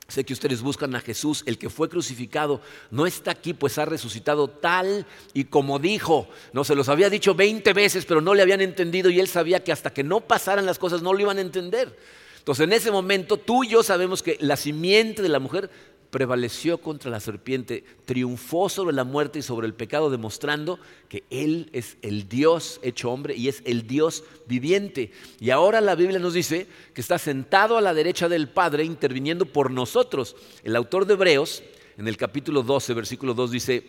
Sé 0.07 0.23
que 0.23 0.33
ustedes 0.33 0.61
buscan 0.61 0.95
a 0.95 1.01
Jesús, 1.01 1.43
el 1.45 1.57
que 1.57 1.69
fue 1.69 1.89
crucificado. 1.89 2.61
No 2.91 3.05
está 3.05 3.31
aquí, 3.31 3.53
pues 3.53 3.77
ha 3.77 3.83
resucitado 3.83 4.47
tal 4.47 5.05
y 5.33 5.45
como 5.45 5.79
dijo. 5.79 6.29
No 6.53 6.63
se 6.63 6.75
los 6.75 6.87
había 6.87 7.09
dicho 7.09 7.35
20 7.35 7.73
veces, 7.73 8.05
pero 8.05 8.21
no 8.21 8.33
le 8.33 8.41
habían 8.41 8.61
entendido 8.61 9.09
y 9.09 9.19
él 9.19 9.27
sabía 9.27 9.63
que 9.63 9.73
hasta 9.73 9.91
que 9.91 10.03
no 10.03 10.21
pasaran 10.21 10.65
las 10.65 10.79
cosas 10.79 11.01
no 11.01 11.11
lo 11.11 11.19
iban 11.19 11.39
a 11.39 11.41
entender. 11.41 11.97
Entonces 12.37 12.63
en 12.63 12.71
ese 12.71 12.91
momento 12.91 13.35
tú 13.35 13.65
y 13.65 13.69
yo 13.69 13.83
sabemos 13.83 14.23
que 14.23 14.37
la 14.39 14.55
simiente 14.55 15.21
de 15.21 15.27
la 15.27 15.39
mujer 15.39 15.69
prevaleció 16.17 16.79
contra 16.79 17.11
la 17.11 17.19
serpiente, 17.19 17.83
triunfó 18.05 18.69
sobre 18.69 18.95
la 18.95 19.03
muerte 19.03 19.37
y 19.37 19.43
sobre 19.43 19.67
el 19.67 19.75
pecado, 19.75 20.09
demostrando 20.09 20.79
que 21.09 21.25
Él 21.29 21.69
es 21.73 21.95
el 22.01 22.27
Dios 22.27 22.79
hecho 22.81 23.11
hombre 23.11 23.35
y 23.35 23.49
es 23.49 23.61
el 23.65 23.85
Dios 23.85 24.23
viviente. 24.47 25.11
Y 25.39 25.51
ahora 25.51 25.79
la 25.79 25.93
Biblia 25.93 26.17
nos 26.17 26.33
dice 26.33 26.65
que 26.95 27.01
está 27.01 27.19
sentado 27.19 27.77
a 27.77 27.81
la 27.81 27.93
derecha 27.93 28.27
del 28.27 28.49
Padre, 28.49 28.83
interviniendo 28.83 29.45
por 29.45 29.69
nosotros. 29.69 30.35
El 30.63 30.75
autor 30.75 31.05
de 31.05 31.13
Hebreos, 31.13 31.61
en 31.99 32.07
el 32.07 32.17
capítulo 32.17 32.63
12, 32.63 32.95
versículo 32.95 33.35
2, 33.35 33.51
dice, 33.51 33.83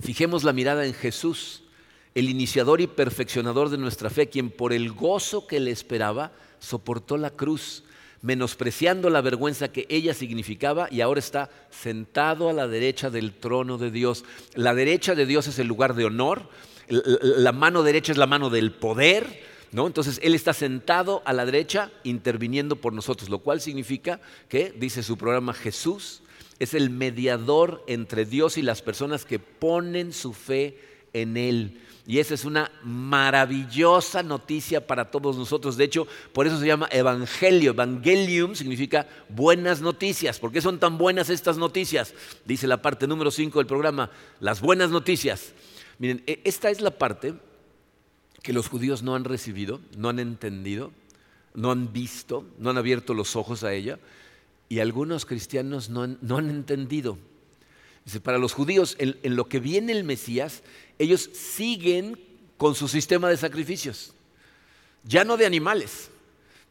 fijemos 0.00 0.42
la 0.42 0.52
mirada 0.52 0.84
en 0.86 0.92
Jesús, 0.92 1.62
el 2.16 2.28
iniciador 2.30 2.80
y 2.80 2.88
perfeccionador 2.88 3.70
de 3.70 3.78
nuestra 3.78 4.10
fe, 4.10 4.28
quien 4.28 4.50
por 4.50 4.72
el 4.72 4.90
gozo 4.90 5.46
que 5.46 5.60
le 5.60 5.70
esperaba, 5.70 6.32
soportó 6.58 7.16
la 7.16 7.30
cruz 7.30 7.84
menospreciando 8.22 9.10
la 9.10 9.20
vergüenza 9.20 9.72
que 9.72 9.86
ella 9.88 10.14
significaba 10.14 10.88
y 10.90 11.00
ahora 11.00 11.18
está 11.18 11.50
sentado 11.70 12.48
a 12.48 12.52
la 12.52 12.68
derecha 12.68 13.10
del 13.10 13.32
trono 13.32 13.78
de 13.78 13.90
Dios. 13.90 14.24
La 14.54 14.74
derecha 14.74 15.14
de 15.14 15.26
Dios 15.26 15.48
es 15.48 15.58
el 15.58 15.66
lugar 15.66 15.94
de 15.94 16.04
honor, 16.04 16.48
la 16.88 17.52
mano 17.52 17.82
derecha 17.82 18.12
es 18.12 18.18
la 18.18 18.26
mano 18.26 18.48
del 18.48 18.72
poder, 18.72 19.42
¿no? 19.72 19.86
Entonces 19.86 20.20
Él 20.22 20.34
está 20.34 20.52
sentado 20.52 21.22
a 21.24 21.32
la 21.32 21.44
derecha 21.44 21.90
interviniendo 22.04 22.76
por 22.76 22.92
nosotros, 22.92 23.28
lo 23.28 23.40
cual 23.40 23.60
significa 23.60 24.20
que, 24.48 24.72
dice 24.76 25.02
su 25.02 25.16
programa, 25.16 25.52
Jesús 25.52 26.22
es 26.58 26.74
el 26.74 26.90
mediador 26.90 27.82
entre 27.88 28.24
Dios 28.24 28.56
y 28.56 28.62
las 28.62 28.82
personas 28.82 29.24
que 29.24 29.38
ponen 29.38 30.12
su 30.12 30.32
fe 30.32 30.78
en 31.12 31.36
Él. 31.36 31.80
Y 32.04 32.18
esa 32.18 32.34
es 32.34 32.44
una 32.44 32.70
maravillosa 32.82 34.24
noticia 34.24 34.86
para 34.86 35.10
todos 35.10 35.36
nosotros. 35.36 35.76
De 35.76 35.84
hecho, 35.84 36.08
por 36.32 36.46
eso 36.46 36.58
se 36.58 36.66
llama 36.66 36.88
Evangelio. 36.90 37.70
Evangelium 37.70 38.56
significa 38.56 39.06
buenas 39.28 39.80
noticias. 39.80 40.40
¿Por 40.40 40.50
qué 40.50 40.60
son 40.60 40.80
tan 40.80 40.98
buenas 40.98 41.30
estas 41.30 41.58
noticias? 41.58 42.12
Dice 42.44 42.66
la 42.66 42.82
parte 42.82 43.06
número 43.06 43.30
5 43.30 43.58
del 43.60 43.66
programa, 43.66 44.10
las 44.40 44.60
buenas 44.60 44.90
noticias. 44.90 45.52
Miren, 45.98 46.24
e, 46.26 46.40
esta 46.42 46.70
es 46.70 46.80
la 46.80 46.90
parte 46.90 47.34
que 48.42 48.52
los 48.52 48.68
judíos 48.68 49.04
no 49.04 49.14
han 49.14 49.22
recibido, 49.24 49.80
no 49.96 50.08
han 50.08 50.18
entendido, 50.18 50.90
no 51.54 51.70
han 51.70 51.92
visto, 51.92 52.44
no 52.58 52.70
han 52.70 52.78
abierto 52.78 53.14
los 53.14 53.36
ojos 53.36 53.62
a 53.62 53.72
ella. 53.72 54.00
Y 54.68 54.80
algunos 54.80 55.26
cristianos 55.26 55.90
no 55.90 56.02
han, 56.02 56.50
entendido. 56.50 57.18
Dice, 58.04 58.20
para 58.20 58.38
los 58.38 58.52
judíos, 58.52 58.96
en 58.98 59.36
lo 59.36 59.48
que 59.48 59.60
viene 59.60 59.92
el 59.92 60.04
Mesías, 60.04 60.62
ellos 60.98 61.30
siguen 61.32 62.18
con 62.56 62.74
su 62.74 62.88
sistema 62.88 63.28
de 63.28 63.36
sacrificios, 63.36 64.12
ya 65.04 65.24
no 65.24 65.36
de 65.36 65.46
animales. 65.46 66.10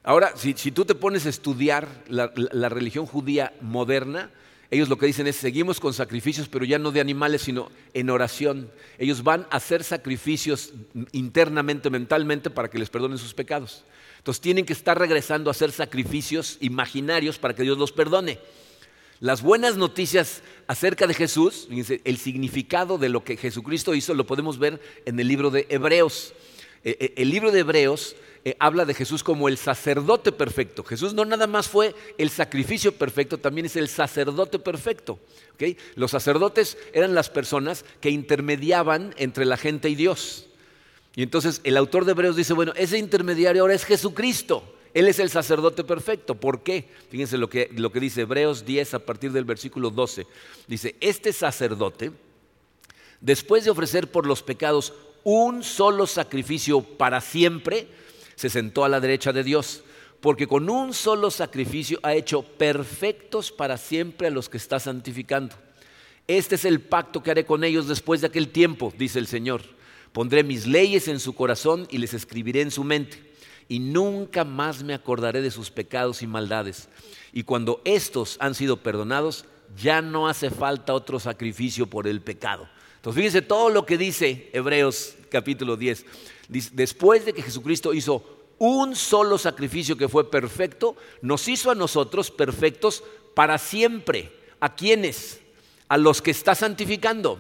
Ahora, 0.04 0.34
si, 0.36 0.54
tú 0.72 0.84
te 0.86 0.96
pones 0.96 1.26
a 1.26 1.30
estudiar 1.30 1.88
la, 2.08 2.70
religión 2.70 3.06
judía 3.06 3.54
moderna, 3.62 4.32
ellos 4.72 4.90
lo 4.90 4.98
que 4.98 5.06
dicen 5.06 5.28
es, 5.28 5.36
seguimos 5.36 5.80
con 5.80 5.94
sacrificios, 5.94 6.48
pero 6.48 6.66
ya 6.66 6.80
no 6.80 6.92
de 6.92 7.02
animales, 7.02 7.44
sino 7.44 7.70
en 7.94 8.10
oración. 8.10 8.72
Ellos 8.98 9.22
van 9.22 9.46
a 9.52 9.58
hacer 9.58 9.84
sacrificios 9.84 10.74
internamente, 11.12 11.90
mentalmente, 11.90 12.50
para 12.50 12.70
que 12.70 12.80
les 12.80 12.90
perdonen 12.90 13.18
sus 13.18 13.34
pecados. 13.34 13.84
Entonces 14.18 14.42
tienen 14.42 14.66
que 14.66 14.74
estar 14.74 14.98
regresando 14.98 15.50
a 15.50 15.52
hacer 15.52 15.72
sacrificios 15.72 16.58
imaginarios 16.62 17.38
para 17.38 17.54
que 17.54 17.64
Dios 17.64 17.78
los 17.78 17.92
perdone. 17.92 18.40
Las 19.22 19.44
buenas 19.44 19.78
noticias 19.78 20.42
acerca 20.66 21.06
de 21.06 21.14
Jesús, 21.14 21.68
el 21.70 22.18
significado 22.18 22.98
de 22.98 23.08
lo 23.08 23.24
que 23.24 23.38
Jesucristo 23.38 23.94
hizo 23.94 24.16
lo 24.16 24.26
podemos 24.26 24.58
ver 24.58 24.82
en 25.06 25.20
el 25.20 25.28
libro 25.28 25.52
de 25.52 25.68
Hebreos. 25.70 26.34
Eh, 26.84 26.98
eh, 27.00 27.14
el 27.18 27.30
libro 27.30 27.52
de 27.52 27.60
Hebreos 27.60 28.16
eh, 28.46 28.56
habla 28.58 28.84
de 28.84 28.96
Jesús 28.96 29.24
como 29.24 29.48
el 29.48 29.58
sacerdote 29.58 30.32
perfecto. 30.32 30.84
Jesús 30.84 31.14
no 31.14 31.24
nada 31.24 31.46
más 31.46 31.68
fue 31.68 31.94
el 32.18 32.32
sacrificio 32.32 32.94
perfecto, 32.94 33.38
también 33.38 33.68
es 33.68 33.76
el 33.76 33.90
sacerdote 33.90 34.58
perfecto. 34.58 35.20
Los 35.94 36.10
sacerdotes 36.10 36.80
eran 36.92 37.14
las 37.14 37.30
personas 37.30 37.86
que 38.00 38.10
intermediaban 38.10 39.14
entre 39.18 39.46
la 39.46 39.58
gente 39.58 39.88
y 39.88 39.94
Dios. 39.94 40.48
Y 41.16 41.22
entonces 41.22 41.62
el 41.64 41.78
autor 41.78 42.06
de 42.06 42.14
Hebreos 42.14 42.36
dice, 42.36 42.54
bueno, 42.54 42.74
ese 42.76 42.98
intermediario 42.98 43.62
ahora 43.62 43.76
es 43.76 43.86
Jesucristo. 43.86 44.64
Él 44.94 45.08
es 45.08 45.20
el 45.20 45.30
sacerdote 45.30 45.84
perfecto. 45.84 46.36
¿Por 46.36 46.64
qué? 46.64 46.90
Fíjense 47.10 47.38
lo 47.38 47.50
que, 47.50 47.70
dice 47.94 48.22
Hebreos 48.22 48.66
10 48.66 48.96
a 48.96 49.00
partir 49.00 49.32
del 49.32 49.46
versículo 49.46 49.90
12. 49.90 50.28
Dice, 50.68 50.96
este 51.00 51.32
sacerdote, 51.32 52.12
después 53.22 53.64
de 53.64 53.72
ofrecer 53.72 54.12
por 54.12 54.26
los 54.26 54.44
pecados 54.44 54.94
un 55.24 55.64
solo 55.64 56.08
sacrificio 56.08 56.82
para 56.82 57.22
siempre, 57.22 57.88
se 58.36 58.50
sentó 58.50 58.84
a 58.84 58.90
la 58.90 59.00
derecha 59.00 59.32
de 59.32 59.44
Dios, 59.44 59.84
porque 60.20 60.48
con 60.48 60.70
un 60.70 60.94
solo 60.94 61.32
sacrificio 61.32 62.00
ha 62.04 62.14
hecho 62.14 62.44
perfectos 62.44 63.52
para 63.52 63.78
siempre 63.78 64.28
a 64.28 64.32
los 64.32 64.50
que 64.50 64.58
está 64.58 64.80
santificando. 64.80 65.56
Este 66.28 66.56
es 66.56 66.66
el 66.66 66.82
pacto 66.82 67.24
que 67.24 67.32
haré 67.32 67.46
con 67.46 67.64
ellos 67.64 67.88
después 67.88 68.22
de 68.22 68.28
aquel 68.28 68.50
tiempo, 68.50 68.94
dice 68.98 69.20
el 69.20 69.28
Señor. 69.28 69.62
Pondré 70.12 70.44
mis 70.44 70.68
leyes 70.68 71.08
en 71.08 71.20
su 71.20 71.34
corazón 71.34 71.88
y 71.90 71.98
les 71.98 72.14
escribiré 72.14 72.62
en 72.62 72.72
su 72.72 72.84
mente 72.84 73.31
y 73.72 73.80
nunca 73.80 74.44
más 74.44 74.84
me 74.84 74.94
acordaré 74.94 75.42
de 75.42 75.50
sus 75.50 75.72
pecados 75.72 76.22
y 76.22 76.28
maldades. 76.28 76.90
Y 77.32 77.44
cuando 77.44 77.82
estos 77.86 78.36
han 78.42 78.54
sido 78.54 78.76
perdonados, 78.76 79.46
ya 79.82 80.02
no 80.02 80.28
hace 80.28 80.50
falta 80.50 80.94
otro 80.94 81.22
sacrificio 81.22 81.88
por 81.88 82.06
el 82.06 82.20
pecado. 82.20 82.68
Entonces 82.98 83.18
fíjense 83.18 83.42
todo 83.42 83.70
lo 83.70 83.86
que 83.86 83.98
dice 83.98 84.50
Hebreos 84.52 85.16
capítulo 85.30 85.78
10. 85.78 86.06
Después 86.74 87.24
de 87.24 87.32
que 87.32 87.44
Jesucristo 87.44 87.94
hizo 87.94 88.42
un 88.58 88.94
solo 88.94 89.38
sacrificio 89.38 89.96
que 89.96 90.10
fue 90.10 90.30
perfecto, 90.30 90.98
nos 91.22 91.48
hizo 91.48 91.72
a 91.72 91.76
nosotros 91.76 92.30
perfectos 92.30 93.06
para 93.36 93.58
siempre. 93.58 94.34
¿A 94.60 94.76
quiénes? 94.76 95.40
A 95.88 95.96
los 95.96 96.22
que 96.22 96.32
está 96.32 96.56
santificando 96.56 97.40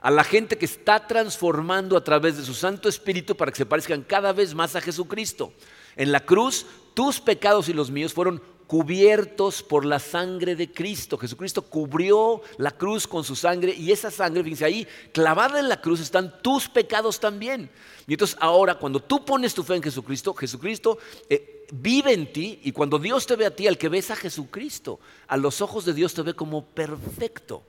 a 0.00 0.10
la 0.10 0.24
gente 0.24 0.58
que 0.58 0.64
está 0.64 1.06
transformando 1.06 1.96
a 1.96 2.04
través 2.04 2.36
de 2.36 2.44
su 2.44 2.54
Santo 2.54 2.88
Espíritu 2.88 3.36
para 3.36 3.50
que 3.50 3.58
se 3.58 3.66
parezcan 3.66 4.02
cada 4.02 4.32
vez 4.32 4.54
más 4.54 4.76
a 4.76 4.80
Jesucristo. 4.80 5.52
En 5.96 6.12
la 6.12 6.20
cruz, 6.20 6.66
tus 6.94 7.20
pecados 7.20 7.68
y 7.68 7.72
los 7.72 7.90
míos 7.90 8.12
fueron 8.12 8.40
cubiertos 8.68 9.62
por 9.62 9.86
la 9.86 9.98
sangre 9.98 10.54
de 10.54 10.70
Cristo. 10.70 11.16
Jesucristo 11.16 11.62
cubrió 11.62 12.42
la 12.58 12.70
cruz 12.70 13.06
con 13.08 13.24
su 13.24 13.34
sangre 13.34 13.74
y 13.74 13.90
esa 13.90 14.10
sangre, 14.10 14.44
fíjense 14.44 14.64
ahí, 14.66 14.86
clavada 15.12 15.58
en 15.58 15.70
la 15.70 15.80
cruz 15.80 16.00
están 16.00 16.42
tus 16.42 16.68
pecados 16.68 17.18
también. 17.18 17.70
Y 18.06 18.12
entonces 18.12 18.36
ahora 18.40 18.78
cuando 18.78 19.00
tú 19.00 19.24
pones 19.24 19.54
tu 19.54 19.64
fe 19.64 19.76
en 19.76 19.82
Jesucristo, 19.82 20.34
Jesucristo 20.34 20.98
eh, 21.30 21.66
vive 21.72 22.12
en 22.12 22.30
ti 22.30 22.60
y 22.62 22.72
cuando 22.72 22.98
Dios 22.98 23.26
te 23.26 23.36
ve 23.36 23.46
a 23.46 23.56
ti, 23.56 23.66
al 23.66 23.78
que 23.78 23.88
ves 23.88 24.10
a 24.10 24.16
Jesucristo, 24.16 25.00
a 25.26 25.38
los 25.38 25.62
ojos 25.62 25.86
de 25.86 25.94
Dios 25.94 26.12
te 26.12 26.22
ve 26.22 26.34
como 26.34 26.66
perfecto. 26.66 27.62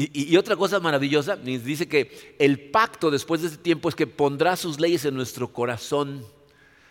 Y, 0.00 0.36
otra 0.36 0.54
cosa 0.54 0.78
maravillosa, 0.78 1.34
dice 1.34 1.88
que 1.88 2.36
el 2.38 2.70
pacto 2.70 3.10
después 3.10 3.40
de 3.40 3.48
ese 3.48 3.56
tiempo 3.56 3.88
es 3.88 3.96
que 3.96 4.06
pondrá 4.06 4.54
sus 4.54 4.78
leyes 4.78 5.04
en 5.04 5.16
nuestro 5.16 5.52
corazón, 5.52 6.24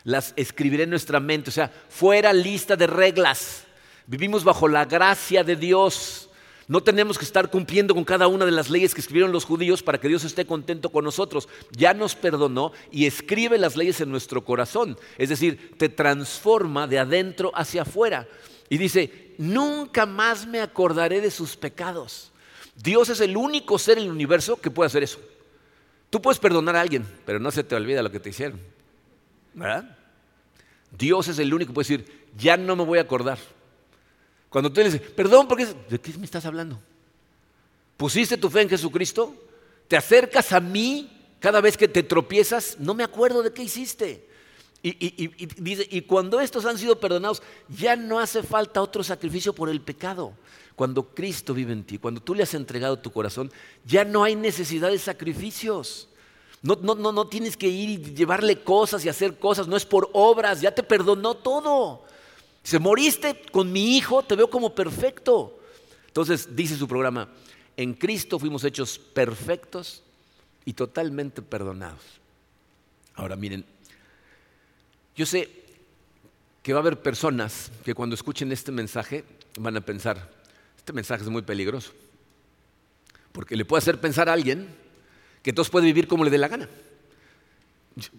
las 0.04 0.34
escribiré 0.36 0.84
en 0.84 0.89
nuestra 0.89 1.22
mente, 1.22 1.50
o 1.50 1.54
sea, 1.54 1.72
fuera 1.88 2.34
lista 2.34 2.76
de 2.76 2.86
reglas. 2.86 3.63
Vivimos 4.08 4.43
bajo 4.43 4.67
la 4.67 4.84
gracia 4.84 5.46
de 5.46 5.56
Dios. 5.56 6.30
No 6.67 6.84
tenemos 6.84 7.17
que 7.17 7.24
estar 7.24 7.50
cumpliendo 7.50 7.96
con 7.96 8.04
cada 8.04 8.28
una 8.28 8.43
de 8.43 8.52
las 8.52 8.70
leyes 8.70 8.93
que 8.93 9.00
escribieron 9.00 9.32
los 9.32 9.46
judíos 9.46 9.82
para 9.82 10.02
que 10.02 10.10
Dios 10.10 10.26
esté 10.26 10.46
contento 10.46 10.89
con 10.89 11.06
nosotros. 11.06 11.48
Ya 11.72 11.93
nos 11.93 12.13
perdonó 12.13 12.74
y 12.91 13.06
escribe 13.06 13.58
las 13.58 13.78
leyes 13.78 14.02
en 14.02 14.12
nuestro 14.12 14.43
corazón. 14.43 14.98
Es 15.17 15.30
decir, 15.30 15.76
te 15.78 15.88
transforma 15.88 16.88
de 16.88 17.00
adentro 17.00 17.54
hacia 17.56 17.84
afuera. 17.84 18.28
Y 18.67 18.78
dice, 18.78 19.34
nunca 19.38 20.06
más 20.06 20.46
me 20.46 20.60
acordaré 20.60 21.22
de 21.22 21.32
sus 21.32 21.56
pecados. 21.56 22.34
Dios 22.78 23.10
es 23.10 23.20
el 23.22 23.36
único 23.36 23.80
ser 23.80 23.98
en 23.98 24.06
el 24.06 24.12
universo 24.12 24.62
que 24.62 24.72
puede 24.72 24.88
hacer 24.88 25.04
eso. 25.04 25.20
Tú 26.10 26.22
puedes 26.22 26.40
perdonar 26.40 26.76
a 26.76 26.82
alguien, 26.82 27.06
pero 27.26 27.40
no 27.40 27.52
se 27.52 27.63
te 27.63 27.76
olvida 27.76 28.02
lo 28.02 28.12
que 28.12 28.20
te 28.20 28.30
hicieron. 28.30 28.60
¿Verdad? 29.54 29.98
Dios 30.92 31.28
es 31.28 31.40
el 31.40 31.54
único 31.54 31.70
que 31.70 31.74
puede 31.74 31.88
decir, 31.88 32.28
ya 32.38 32.56
no 32.56 32.76
me 32.76 32.86
voy 32.86 33.00
a 33.00 33.02
acordar. 33.02 33.40
Cuando 34.50 34.72
tú 34.72 34.80
le 34.80 34.90
dices, 34.90 35.02
perdón, 35.12 35.48
porque 35.48 35.66
¿de 35.90 36.00
qué 36.00 36.13
me 36.18 36.26
estás 36.26 36.46
hablando? 36.46 36.80
¿Pusiste 37.98 38.38
tu 38.38 38.50
fe 38.50 38.62
en 38.62 38.70
Jesucristo? 38.70 39.36
¿Te 39.88 39.98
acercas 39.98 40.54
a 40.54 40.60
mí 40.60 41.12
cada 41.40 41.60
vez 41.60 41.76
que 41.76 41.88
te 41.88 42.04
tropiezas? 42.04 42.78
No 42.80 42.94
me 42.94 43.04
acuerdo 43.04 43.44
de 43.44 43.52
qué 43.52 43.63
hiciste. 43.63 44.28
Y, 44.84 45.28
dice, 45.62 45.86
y 45.90 46.02
cuando 46.02 46.40
estos 46.40 46.66
han 46.66 46.78
sido 46.78 47.00
perdonados, 47.00 47.42
ya 47.68 47.96
no 47.96 48.20
hace 48.20 48.44
falta 48.44 48.82
otro 48.82 49.04
sacrificio 49.04 49.54
por 49.54 49.70
el 49.70 49.82
pecado. 49.82 50.34
Cuando 50.78 51.10
Cristo 51.16 51.56
vive 51.56 51.74
en 51.74 51.84
ti, 51.84 51.98
cuando 51.98 52.22
tú 52.22 52.36
le 52.36 52.44
has 52.44 52.54
entregado 52.54 53.00
tu 53.00 53.12
corazón, 53.12 53.52
ya 53.84 54.06
no 54.06 54.24
hay 54.24 54.36
necesidad 54.36 54.92
de 54.92 55.00
sacrificios. 55.00 56.08
No, 56.62 56.78
no, 56.80 56.94
no, 56.94 57.12
no 57.12 57.28
tienes 57.28 57.58
que 57.58 57.68
ir 57.68 57.90
y 57.90 57.98
llevarle 58.13 58.62
cosas 58.62 59.04
y 59.04 59.10
hacer 59.10 59.40
cosas, 59.40 59.68
no 59.68 59.76
es 59.76 59.88
por 59.88 60.08
obras, 60.13 60.62
ya 60.62 60.70
te 60.70 60.84
perdonó 60.84 61.34
todo. 61.34 62.04
Si 62.62 62.78
moriste 62.78 63.42
con 63.52 63.72
mi 63.72 63.98
hijo, 63.98 64.22
te 64.22 64.36
veo 64.36 64.52
como 64.52 64.76
perfecto. 64.76 65.58
Entonces 66.06 66.56
dice 66.56 66.78
su 66.78 66.88
programa, 66.88 67.28
en 67.76 67.96
Cristo 67.96 68.38
fuimos 68.38 68.63
hechos 68.63 69.00
perfectos 69.00 70.04
y 70.63 70.74
totalmente 70.74 71.42
perdonados. 71.42 72.04
Ahora 73.16 73.36
miren, 73.36 73.66
yo 75.16 75.26
sé 75.26 75.50
que 76.62 76.72
va 76.72 76.82
a 76.82 76.82
haber 76.82 77.02
personas 77.02 77.72
que 77.84 77.96
cuando 77.96 78.13
escuchen 78.13 78.52
este 78.52 78.72
mensaje 78.72 79.24
van 79.58 79.76
a 79.76 79.82
pensar, 79.82 80.37
este 80.88 80.93
mensaje 80.93 81.21
es 81.21 81.30
muy 81.30 81.41
peligroso, 81.41 81.91
porque 83.34 83.58
le 83.58 83.65
puede 83.65 83.80
hacer 83.80 84.00
pensar 84.00 84.30
a 84.30 84.32
alguien 84.32 84.69
que 85.43 85.50
entonces 85.50 85.69
puede 85.69 85.86
vivir 85.86 86.08
como 86.08 86.23
le 86.23 86.30
dé 86.30 86.38
la 86.38 86.47
gana. 86.47 86.69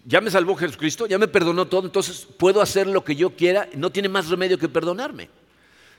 Ya 0.05 0.21
me 0.21 0.29
salvó 0.29 0.55
Jesucristo, 0.55 1.07
ya 1.07 1.17
me 1.17 1.27
perdonó 1.27 1.67
todo, 1.67 1.87
entonces 1.87 2.27
puedo 2.37 2.61
hacer 2.61 2.85
lo 2.85 3.03
que 3.03 3.15
yo 3.15 3.31
quiera, 3.31 3.67
no 3.73 3.91
tiene 3.91 4.07
más 4.07 4.29
remedio 4.29 4.59
que 4.59 4.69
perdonarme. 4.69 5.29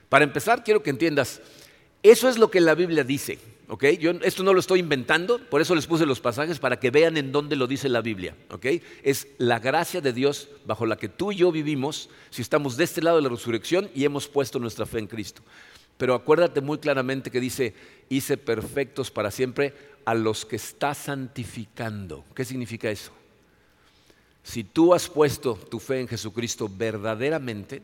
Para 0.09 0.22
empezar, 0.22 0.62
quiero 0.62 0.80
que 0.80 0.90
entiendas, 0.90 1.40
eso 2.05 2.28
es 2.28 2.38
lo 2.38 2.53
que 2.53 2.61
la 2.61 2.76
Biblia 2.76 3.03
dice. 3.03 3.40
Yo 3.99 4.12
esto 4.22 4.45
no 4.45 4.55
lo 4.55 4.61
estoy 4.61 4.78
inventando, 4.78 5.38
por 5.38 5.61
eso 5.61 5.74
les 5.74 5.88
puse 5.88 6.07
los 6.07 6.20
pasajes 6.20 6.61
para 6.61 6.78
que 6.78 6.92
vean 6.92 7.16
en 7.16 7.32
dónde 7.32 7.57
lo 7.57 7.66
dice 7.66 7.88
la 7.88 8.01
Biblia, 8.01 8.36
Es 9.03 9.26
la 9.38 9.59
gracia 9.59 10.01
de 10.01 10.12
Dios 10.12 10.51
bajo 10.66 10.86
la 10.86 10.97
que 10.97 11.09
tú 11.09 11.32
y 11.32 11.36
yo 11.36 11.51
vivimos 11.51 12.11
si 12.30 12.42
estamos 12.42 12.76
de 12.76 12.84
este 12.84 13.03
lado 13.03 13.16
de 13.16 13.24
la 13.24 13.28
resurrección 13.28 13.90
y 13.92 14.05
hemos 14.05 14.28
puesto 14.28 14.61
nuestra 14.61 14.86
fe 14.86 15.01
en 15.01 15.09
Cristo. 15.09 15.42
Pero 16.01 16.14
acuérdate 16.14 16.62
muy 16.62 16.78
claramente 16.78 17.30
que 17.30 17.40
dice, 17.40 17.74
hice 18.09 18.38
perfectos 18.38 19.11
para 19.11 19.30
siempre 19.30 19.74
a 20.07 20.14
los 20.14 20.46
que 20.46 20.57
está 20.57 20.94
santificando. 20.94 22.24
¿Qué 22.34 22.42
significa 22.46 22.90
eso? 22.90 23.12
Si 24.42 24.64
tú 24.64 24.94
has 24.94 25.11
puesto 25.11 25.57
tu 25.57 25.78
fe 25.78 26.01
en 26.01 26.09
Jesucristo 26.09 26.70
verdaderamente, 26.74 27.82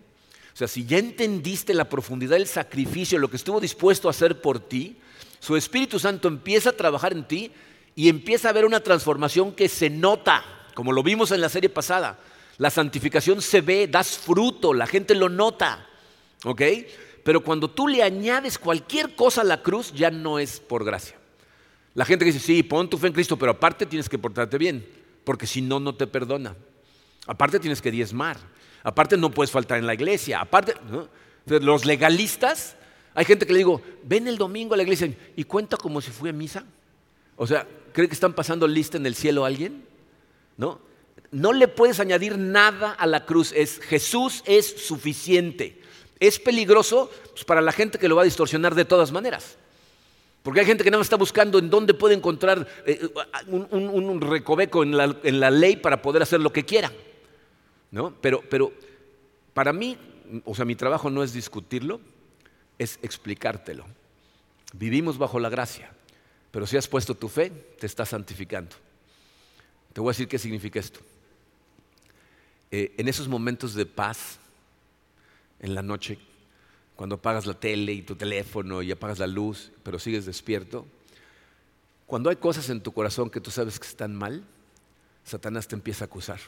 O 0.54 0.56
sea, 0.56 0.66
si 0.66 0.86
ya 0.86 0.96
entendiste 0.96 1.74
la 1.74 1.90
profundidad 1.90 2.38
del 2.38 2.46
sacrificio, 2.46 3.18
lo 3.18 3.28
que 3.28 3.36
estuvo 3.36 3.60
dispuesto 3.60 4.08
a 4.08 4.12
hacer 4.12 4.40
por 4.40 4.60
ti, 4.60 4.96
su 5.38 5.54
Espíritu 5.54 5.98
Santo 5.98 6.26
empieza 6.26 6.70
a 6.70 6.76
trabajar 6.76 7.12
en 7.12 7.28
ti 7.28 7.52
y 7.94 8.08
empieza 8.08 8.48
a 8.48 8.52
haber 8.52 8.64
una 8.64 8.80
transformación 8.80 9.52
que 9.52 9.68
se 9.68 9.90
nota, 9.90 10.42
como 10.72 10.92
lo 10.92 11.02
vimos 11.02 11.32
en 11.32 11.42
la 11.42 11.50
serie 11.50 11.68
pasada. 11.68 12.18
La 12.56 12.70
santificación 12.70 13.42
se 13.42 13.60
ve, 13.60 13.86
das 13.86 14.16
fruto, 14.16 14.72
la 14.72 14.86
gente 14.86 15.14
lo 15.14 15.28
nota. 15.28 15.86
¿Ok? 16.44 16.62
Pero 17.26 17.40
cuando 17.40 17.68
tú 17.68 17.88
le 17.88 18.04
añades 18.04 18.56
cualquier 18.56 19.16
cosa 19.16 19.40
a 19.40 19.44
la 19.44 19.60
cruz, 19.60 19.92
ya 19.92 20.12
no 20.12 20.38
es 20.38 20.60
por 20.60 20.84
gracia. 20.84 21.16
La 21.94 22.04
gente 22.04 22.24
dice, 22.24 22.38
sí, 22.38 22.62
pon 22.62 22.88
tu 22.88 22.98
fe 22.98 23.08
en 23.08 23.14
Cristo, 23.14 23.36
pero 23.36 23.50
aparte 23.50 23.84
tienes 23.84 24.08
que 24.08 24.16
portarte 24.16 24.56
bien, 24.58 24.86
porque 25.24 25.44
si 25.44 25.60
no, 25.60 25.80
no 25.80 25.92
te 25.96 26.06
perdona. 26.06 26.54
Aparte 27.26 27.58
tienes 27.58 27.82
que 27.82 27.90
diezmar. 27.90 28.36
Aparte 28.84 29.16
no 29.16 29.32
puedes 29.32 29.50
faltar 29.50 29.78
en 29.78 29.88
la 29.88 29.94
iglesia. 29.94 30.40
Aparte, 30.40 30.74
los 31.46 31.84
legalistas, 31.84 32.76
hay 33.12 33.24
gente 33.24 33.44
que 33.44 33.54
le 33.54 33.58
digo, 33.58 33.82
ven 34.04 34.28
el 34.28 34.38
domingo 34.38 34.74
a 34.74 34.76
la 34.76 34.84
iglesia 34.84 35.12
y 35.34 35.42
cuenta 35.42 35.76
como 35.76 36.00
si 36.00 36.12
fue 36.12 36.30
a 36.30 36.32
misa. 36.32 36.64
O 37.34 37.44
sea, 37.44 37.66
¿cree 37.92 38.06
que 38.06 38.14
están 38.14 38.34
pasando 38.34 38.68
lista 38.68 38.98
en 38.98 39.06
el 39.06 39.16
cielo 39.16 39.42
a 39.42 39.48
alguien? 39.48 39.84
¿No? 40.56 40.78
No 41.32 41.52
le 41.52 41.66
puedes 41.66 41.98
añadir 41.98 42.38
nada 42.38 42.92
a 42.92 43.04
la 43.04 43.26
cruz. 43.26 43.50
Es 43.50 43.80
Jesús 43.80 44.44
es 44.46 44.86
suficiente. 44.86 45.82
Es 46.18 46.38
peligroso 46.38 47.10
pues, 47.30 47.44
para 47.44 47.60
la 47.60 47.72
gente 47.72 47.98
que 47.98 48.08
lo 48.08 48.16
va 48.16 48.22
a 48.22 48.24
distorsionar 48.24 48.74
de 48.74 48.84
todas 48.84 49.12
maneras. 49.12 49.56
Porque 50.42 50.60
hay 50.60 50.66
gente 50.66 50.84
que 50.84 50.90
no 50.90 51.00
está 51.00 51.16
buscando 51.16 51.58
en 51.58 51.68
dónde 51.68 51.92
puede 51.92 52.14
encontrar 52.14 52.66
eh, 52.86 53.08
un, 53.48 54.20
recoveco 54.20 54.82
en 54.82 54.96
la, 54.96 55.16
en 55.24 55.40
la 55.40 55.50
ley 55.50 55.76
para 55.76 56.00
poder 56.00 56.22
hacer 56.22 56.40
lo 56.40 56.52
que 56.52 56.64
quiera. 56.64 56.92
¿no? 57.90 58.14
Pero, 58.20 58.42
pero 58.48 58.72
para 59.54 59.72
mí, 59.72 59.98
o 60.44 60.54
sea, 60.54 60.64
mi 60.64 60.76
trabajo 60.76 61.10
no 61.10 61.22
es 61.22 61.32
discutirlo, 61.32 62.00
es 62.78 62.98
explicártelo. 63.02 63.86
Vivimos 64.72 65.18
bajo 65.18 65.40
la 65.40 65.48
gracia, 65.48 65.90
pero 66.50 66.66
si 66.66 66.76
has 66.76 66.88
puesto 66.88 67.14
tu 67.14 67.28
fe, 67.28 67.50
te 67.50 67.86
estás 67.86 68.10
santificando. 68.10 68.76
Te 69.92 70.00
voy 70.00 70.10
a 70.10 70.12
decir 70.12 70.28
qué 70.28 70.38
significa 70.38 70.78
esto. 70.78 71.00
Eh, 72.70 72.94
en 72.98 73.08
esos 73.08 73.28
momentos 73.28 73.74
de 73.74 73.86
paz, 73.86 74.38
en 75.60 75.74
la 75.74 75.82
noche, 75.82 76.18
cuando 76.96 77.16
apagas 77.16 77.46
la 77.46 77.54
tele 77.54 77.92
y 77.92 78.02
tu 78.02 78.16
teléfono 78.16 78.82
y 78.82 78.90
apagas 78.90 79.18
la 79.18 79.26
luz, 79.26 79.72
pero 79.82 79.98
sigues 79.98 80.26
despierto, 80.26 80.86
cuando 82.06 82.30
hay 82.30 82.36
cosas 82.36 82.70
en 82.70 82.80
tu 82.80 82.92
corazón 82.92 83.30
que 83.30 83.40
tú 83.40 83.50
sabes 83.50 83.78
que 83.78 83.86
están 83.86 84.14
mal, 84.14 84.44
Satanás 85.24 85.66
te 85.66 85.74
empieza 85.74 86.04
a 86.04 86.06
acusar. 86.06 86.40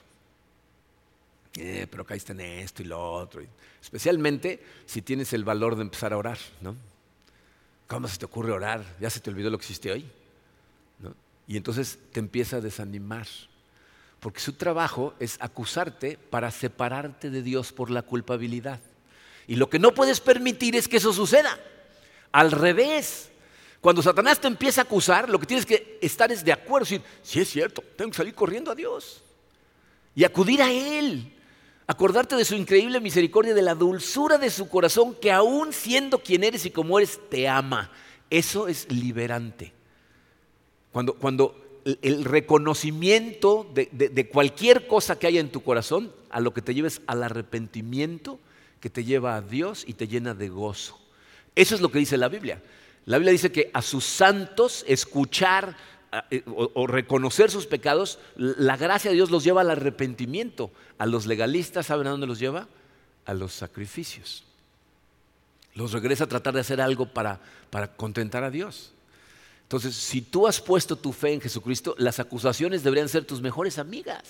Eh, 1.57 1.89
pero 1.91 2.05
caíste 2.05 2.33
en 2.33 2.41
esto 2.41 2.83
y 2.83 2.87
lo 2.87 3.13
otro. 3.13 3.43
Especialmente 3.83 4.63
si 4.87 5.03
tienes 5.03 5.33
el 5.33 5.45
valor 5.45 5.75
de 5.75 5.83
empezar 5.83 6.13
a 6.13 6.17
orar, 6.17 6.39
¿no? 6.61 6.77
¿Cómo 7.89 8.07
se 8.07 8.19
te 8.19 8.27
ocurre 8.27 8.53
orar? 8.53 8.85
¿Ya 9.01 9.11
se 9.11 9.19
te 9.19 9.31
olvidó 9.31 9.51
lo 9.51 9.59
que 9.59 9.65
hiciste 9.65 9.91
hoy? 9.91 10.07
Y 11.49 11.57
entonces 11.57 11.99
te 12.13 12.21
empieza 12.21 12.59
a 12.59 12.61
desanimar. 12.61 13.27
Porque 14.21 14.41
su 14.41 14.53
trabajo 14.53 15.15
es 15.19 15.39
acusarte 15.41 16.19
para 16.19 16.51
separarte 16.51 17.31
de 17.31 17.43
Dios 17.43 17.73
por 17.73 17.91
la 17.91 18.03
culpabilidad. 18.03 18.81
Y 19.49 19.57
lo 19.57 19.69
que 19.69 19.81
no 19.81 19.93
puedes 19.95 20.21
permitir 20.21 20.77
es 20.77 20.87
que 20.87 20.99
eso 20.99 21.13
suceda. 21.13 21.59
Al 22.31 22.53
revés, 22.53 23.31
cuando 23.81 24.03
Satanás 24.03 24.41
te 24.41 24.47
empieza 24.47 24.83
a 24.83 24.85
acusar, 24.85 25.29
lo 25.29 25.41
que 25.41 25.47
tienes 25.47 25.67
que 25.67 25.99
estar 26.01 26.31
es 26.31 26.45
de 26.45 26.53
acuerdo, 26.53 26.85
decir, 26.85 27.03
si 27.23 27.41
es 27.41 27.49
cierto, 27.49 27.83
tengo 27.97 28.11
que 28.11 28.17
salir 28.19 28.35
corriendo 28.35 28.71
a 28.71 28.75
Dios 28.77 29.23
y 30.15 30.23
acudir 30.23 30.63
a 30.63 30.71
Él 30.71 31.33
acordarte 31.89 32.37
de 32.37 32.45
su 32.45 32.55
increíble 32.55 33.01
misericordia, 33.01 33.55
de 33.55 33.63
la 33.63 33.75
dulzura 33.75 34.37
de 34.37 34.51
su 34.51 34.69
corazón, 34.69 35.15
que 35.15 35.33
aún 35.33 35.73
siendo 35.73 36.19
quien 36.19 36.45
eres 36.45 36.67
y 36.67 36.71
como 36.71 36.99
eres, 36.99 37.19
te 37.31 37.49
ama. 37.49 37.91
Eso 38.29 38.69
es 38.69 38.93
liberante. 38.93 39.73
Cuando, 40.93 41.15
cuando 41.15 41.81
el 42.03 42.27
reconocimiento 42.27 43.67
de, 43.73 43.89
de, 43.91 44.29
cualquier 44.29 44.87
cosa 44.87 45.19
que 45.19 45.29
haya 45.29 45.41
en 45.41 45.51
tu 45.51 45.63
corazón, 45.63 46.13
a 46.29 46.41
lo 46.41 46.53
que 46.53 46.61
te 46.61 46.75
lleves 46.75 47.01
al 47.07 47.23
arrepentimiento, 47.23 48.39
que 48.81 48.91
te 48.91 49.05
lleva 49.05 49.37
a 49.37 49.43
Dios 49.43 49.85
y 49.87 49.95
te 49.95 50.09
llena 50.09 50.35
de 50.35 50.49
gozo. 50.49 50.99
Eso 51.55 51.75
es 51.75 51.81
lo 51.81 51.91
que 51.91 51.99
dice 51.99 52.17
la 52.17 52.29
Biblia. 52.29 52.63
La 53.05 53.19
Biblia 53.19 53.33
dice 53.33 53.51
que 53.51 53.71
a 53.73 53.83
sus 53.83 54.05
santos 54.05 54.85
escuchar 54.87 55.77
eh, 56.31 56.43
o, 56.47 56.87
reconocer 56.87 57.51
sus 57.51 57.67
pecados, 57.67 58.19
la 58.37 58.77
gracia 58.77 59.11
de 59.11 59.17
Dios 59.17 59.31
los 59.31 59.45
lleva 59.45 59.61
al 59.63 59.71
arrepentimiento. 59.71 60.71
A 60.99 61.07
los 61.07 61.27
legalistas, 61.27 61.87
¿saben 61.87 62.07
a 62.07 62.11
dónde 62.11 62.27
los 62.27 62.39
lleva? 62.39 62.69
A 63.27 63.35
los 63.35 63.53
sacrificios. 63.53 64.45
Los 65.75 65.93
regresa 65.93 66.25
a 66.25 66.29
tratar 66.29 66.55
de 66.55 66.61
hacer 66.61 66.81
algo 66.81 67.07
para, 67.07 67.41
para 67.71 67.95
contentar 67.95 68.45
a 68.45 68.51
Dios. 68.51 68.93
Entonces, 69.63 69.95
si 69.95 70.23
tú 70.23 70.47
has 70.47 70.61
puesto 70.61 70.97
tu 70.97 71.13
fe 71.13 71.35
en 71.35 71.41
Jesucristo, 71.41 71.95
las 71.99 72.21
acusaciones 72.21 72.83
deberían 72.83 73.09
ser 73.09 73.25
tus 73.25 73.43
mejores 73.43 73.79
amigas. 73.79 74.23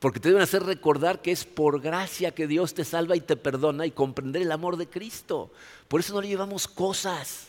Porque 0.00 0.18
te 0.18 0.30
deben 0.30 0.42
hacer 0.42 0.64
recordar 0.64 1.20
que 1.20 1.30
es 1.30 1.44
por 1.44 1.80
gracia 1.80 2.34
que 2.34 2.46
Dios 2.46 2.72
te 2.72 2.86
salva 2.86 3.16
y 3.16 3.20
te 3.20 3.36
perdona 3.36 3.84
y 3.84 3.90
comprender 3.90 4.40
el 4.40 4.50
amor 4.50 4.78
de 4.78 4.88
Cristo. 4.88 5.52
Por 5.88 6.00
eso 6.00 6.14
no 6.14 6.22
le 6.22 6.28
llevamos 6.28 6.66
cosas. 6.66 7.48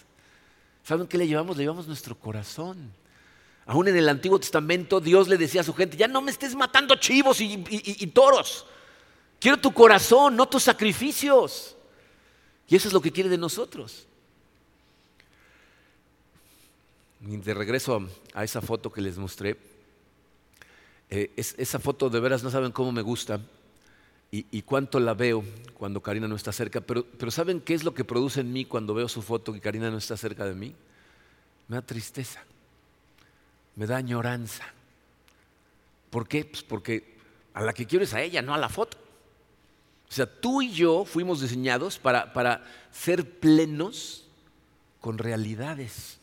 ¿Saben 0.84 1.08
qué 1.08 1.18
le 1.18 1.28
llevamos? 1.28 1.56
Le 1.56 1.64
llevamos 1.64 1.88
nuestro 1.88 2.14
corazón. 2.20 2.92
Aún 3.66 3.88
en 3.88 3.96
el 3.96 4.10
Antiguo 4.10 4.38
Testamento 4.38 5.00
Dios 5.00 5.30
le 5.30 5.38
decía 5.38 5.62
a 5.62 5.64
su 5.64 5.74
gente, 5.74 5.96
ya 5.96 6.10
no 6.10 6.22
me 6.22 6.30
estés 6.30 6.54
matando 6.54 6.98
chivos 6.98 7.40
y, 7.40 8.08
toros. 8.08 8.66
Quiero 9.40 9.58
tu 9.58 9.72
corazón, 9.74 10.36
no 10.36 10.46
tus 10.46 10.64
sacrificios. 10.64 11.78
Y 12.68 12.76
eso 12.76 12.90
es 12.90 12.94
lo 12.94 13.02
que 13.02 13.14
quiere 13.14 13.30
de 13.30 13.38
nosotros. 13.38 14.08
de 17.22 17.54
regreso 17.54 18.10
a 18.34 18.44
esa 18.44 18.62
foto 18.62 18.92
que 18.92 19.00
les 19.00 19.18
mostré, 19.18 19.56
eh, 21.12 21.32
esa 21.36 21.78
foto 21.78 22.10
de 22.10 22.20
veras 22.20 22.42
no 22.42 22.50
saben 22.50 22.72
cómo 22.72 22.92
me 22.92 23.04
gusta 23.04 23.40
y, 24.32 24.62
cuánto 24.62 25.00
la 25.00 25.14
veo 25.14 25.44
cuando 25.74 26.02
Karina 26.02 26.26
no 26.26 26.36
está 26.36 26.54
cerca, 26.54 26.80
pero, 26.80 27.06
pero 27.06 27.32
¿saben 27.32 27.60
qué 27.60 27.74
es 27.74 27.84
lo 27.84 27.94
que 27.94 28.06
produce 28.06 28.40
en 28.40 28.54
mí 28.54 28.64
cuando 28.64 28.94
veo 28.94 29.10
su 29.10 29.22
foto 29.22 29.54
y 29.56 29.60
Karina 29.60 29.92
no 29.92 29.98
está 29.98 30.16
cerca 30.16 30.46
de 30.46 30.56
mí? 30.56 30.74
Me 31.68 31.76
da 31.76 31.82
tristeza 31.82 32.42
me 33.76 33.86
da 33.86 33.98
añoranza. 33.98 34.66
¿Por 36.10 36.28
qué? 36.28 36.46
Pues 36.46 36.64
porque 36.64 37.18
a 37.54 37.62
la 37.62 37.74
que 37.74 37.86
quiero 37.86 38.04
es 38.04 38.14
a 38.14 38.22
ella, 38.22 38.42
no 38.42 38.54
a 38.54 38.58
la 38.58 38.70
foto. 38.70 38.98
O 40.10 40.14
sea, 40.14 40.26
tú 40.26 40.62
y 40.62 40.72
yo 40.72 41.06
fuimos 41.06 41.42
diseñados 41.42 41.98
para, 41.98 42.34
para 42.34 42.66
ser 42.92 43.40
plenos 43.40 44.28
con 45.00 45.18
realidades, 45.18 46.20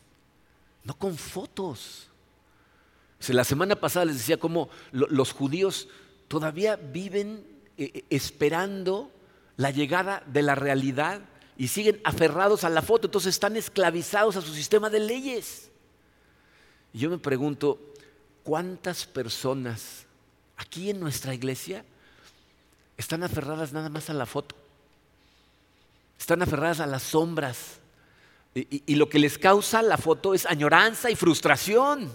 no 0.83 0.93
con 0.93 1.17
fotos. 1.17 2.08
La 3.27 3.43
semana 3.43 3.75
pasada 3.75 4.05
les 4.05 4.17
decía 4.17 4.37
cómo 4.37 4.69
los 4.91 5.33
judíos 5.33 5.89
todavía 6.27 6.77
viven 6.77 7.45
eh, 7.77 7.91
eh, 7.93 8.05
esperando 8.09 9.11
la 9.57 9.71
llegada 9.71 10.23
de 10.25 10.41
la 10.41 10.55
realidad 10.55 11.21
y 11.57 11.67
siguen 11.67 11.99
aferrados 12.05 12.63
a 12.63 12.69
la 12.69 12.81
foto, 12.81 13.07
entonces 13.07 13.35
están 13.35 13.57
esclavizados 13.57 14.37
a 14.37 14.41
su 14.41 14.53
sistema 14.53 14.89
de 14.89 15.01
leyes. 15.01 15.69
Y 16.93 16.99
yo 16.99 17.09
me 17.09 17.17
pregunto, 17.17 17.79
¿cuántas 18.43 19.05
personas 19.05 20.05
aquí 20.55 20.89
en 20.89 21.01
nuestra 21.01 21.33
iglesia 21.33 21.83
están 22.95 23.23
aferradas 23.23 23.73
nada 23.73 23.89
más 23.89 24.09
a 24.09 24.13
la 24.13 24.25
foto? 24.25 24.55
Están 26.17 26.41
aferradas 26.41 26.79
a 26.79 26.87
las 26.87 27.03
sombras. 27.03 27.79
Y, 28.55 28.95
lo 28.95 29.07
que 29.09 29.19
les 29.19 29.37
causa 29.37 29.81
la 29.81 29.97
foto 29.97 30.33
es 30.33 30.45
añoranza 30.45 31.11
y 31.11 31.15
frustración. 31.15 32.11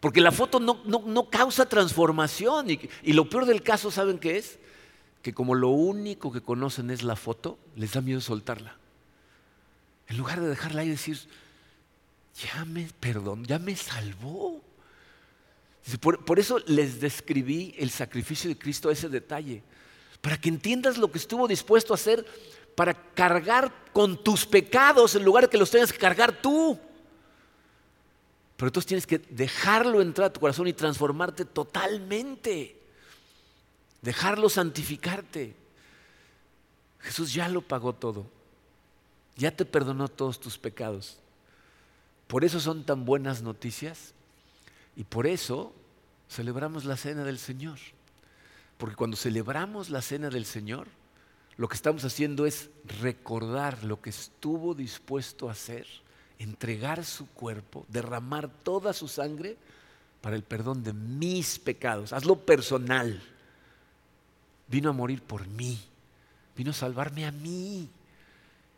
Porque 0.00 0.20
la 0.20 0.30
foto 0.30 0.60
no, 0.60 1.30
causa 1.30 1.68
transformación. 1.68 2.70
Y, 2.70 2.80
y, 3.02 3.12
lo 3.12 3.28
peor 3.28 3.46
del 3.46 3.62
caso, 3.62 3.90
¿saben 3.90 4.18
qué 4.18 4.38
es? 4.38 4.58
Que 5.22 5.34
como 5.34 5.54
lo 5.54 5.70
único 5.70 6.32
que 6.32 6.40
conocen 6.40 6.90
es 6.90 7.02
la 7.02 7.16
foto, 7.16 7.58
les 7.74 7.92
da 7.92 8.00
miedo 8.00 8.20
soltarla. 8.20 8.76
En 10.06 10.16
lugar 10.16 10.40
de 10.40 10.48
dejarla 10.48 10.82
ahí 10.82 10.88
y 10.88 10.92
decir, 10.92 11.18
ya 12.40 12.64
me 12.64 12.88
perdón, 13.00 13.44
ya 13.44 13.58
me 13.58 13.74
salvó. 13.74 14.62
Por, 16.00 16.24
por, 16.24 16.38
eso 16.38 16.58
les 16.66 17.00
describí 17.00 17.74
el 17.78 17.90
sacrificio 17.90 18.48
de 18.48 18.58
Cristo 18.58 18.90
a 18.90 18.92
ese 18.92 19.08
detalle, 19.08 19.62
para 20.20 20.38
que 20.38 20.48
entiendas 20.48 20.98
lo 20.98 21.10
que 21.10 21.18
estuvo 21.18 21.48
dispuesto 21.48 21.92
a 21.92 21.96
hacer 21.96 22.24
para 22.78 22.94
cargar 22.94 23.72
con 23.92 24.22
tus 24.22 24.46
pecados 24.46 25.16
en 25.16 25.24
lugar 25.24 25.44
de 25.44 25.50
que 25.50 25.58
los 25.58 25.70
tengas 25.70 25.92
que 25.92 25.98
cargar 25.98 26.40
tú. 26.40 26.78
Pero 28.58 28.72
tú 28.72 28.82
tienes 28.82 29.06
que 29.06 29.18
dejarlo 29.18 30.02
entrar 30.02 30.26
a 30.26 30.32
tu 30.32 30.40
corazón 30.40 30.66
y 30.66 30.72
transformarte 30.72 31.44
totalmente. 31.44 32.76
Dejarlo 34.02 34.48
santificarte. 34.48 35.54
Jesús 36.98 37.32
ya 37.32 37.48
lo 37.48 37.62
pagó 37.62 37.92
todo. 37.94 38.26
Ya 39.36 39.52
te 39.52 39.64
perdonó 39.64 40.08
todos 40.08 40.40
tus 40.40 40.58
pecados. 40.58 41.18
Por 42.26 42.44
eso 42.44 42.58
son 42.58 42.82
tan 42.82 43.04
buenas 43.04 43.42
noticias 43.42 44.12
y 44.96 45.04
por 45.04 45.28
eso 45.28 45.72
celebramos 46.28 46.84
la 46.84 46.96
cena 46.96 47.22
del 47.22 47.38
Señor. 47.38 47.78
Porque 48.76 48.96
cuando 48.96 49.16
celebramos 49.16 49.88
la 49.88 50.02
cena 50.02 50.30
del 50.30 50.44
Señor, 50.44 50.88
lo 51.56 51.68
que 51.68 51.76
estamos 51.76 52.04
haciendo 52.04 52.44
es 52.44 52.70
recordar 53.00 53.84
lo 53.84 54.00
que 54.00 54.10
estuvo 54.10 54.74
dispuesto 54.74 55.48
a 55.48 55.52
hacer, 55.52 55.86
entregar 56.38 57.04
su 57.04 57.26
cuerpo, 57.28 57.84
derramar 57.88 58.48
toda 58.48 58.92
su 58.92 59.08
sangre 59.08 59.56
para 60.20 60.36
el 60.36 60.42
perdón 60.42 60.82
de 60.82 60.92
mis 60.92 61.58
pecados. 61.58 62.12
Hazlo 62.12 62.40
personal. 62.40 63.22
Vino 64.68 64.90
a 64.90 64.92
morir 64.92 65.22
por 65.22 65.46
mí, 65.46 65.80
vino 66.56 66.72
a 66.72 66.74
salvarme 66.74 67.24
a 67.26 67.32
mí. 67.32 67.88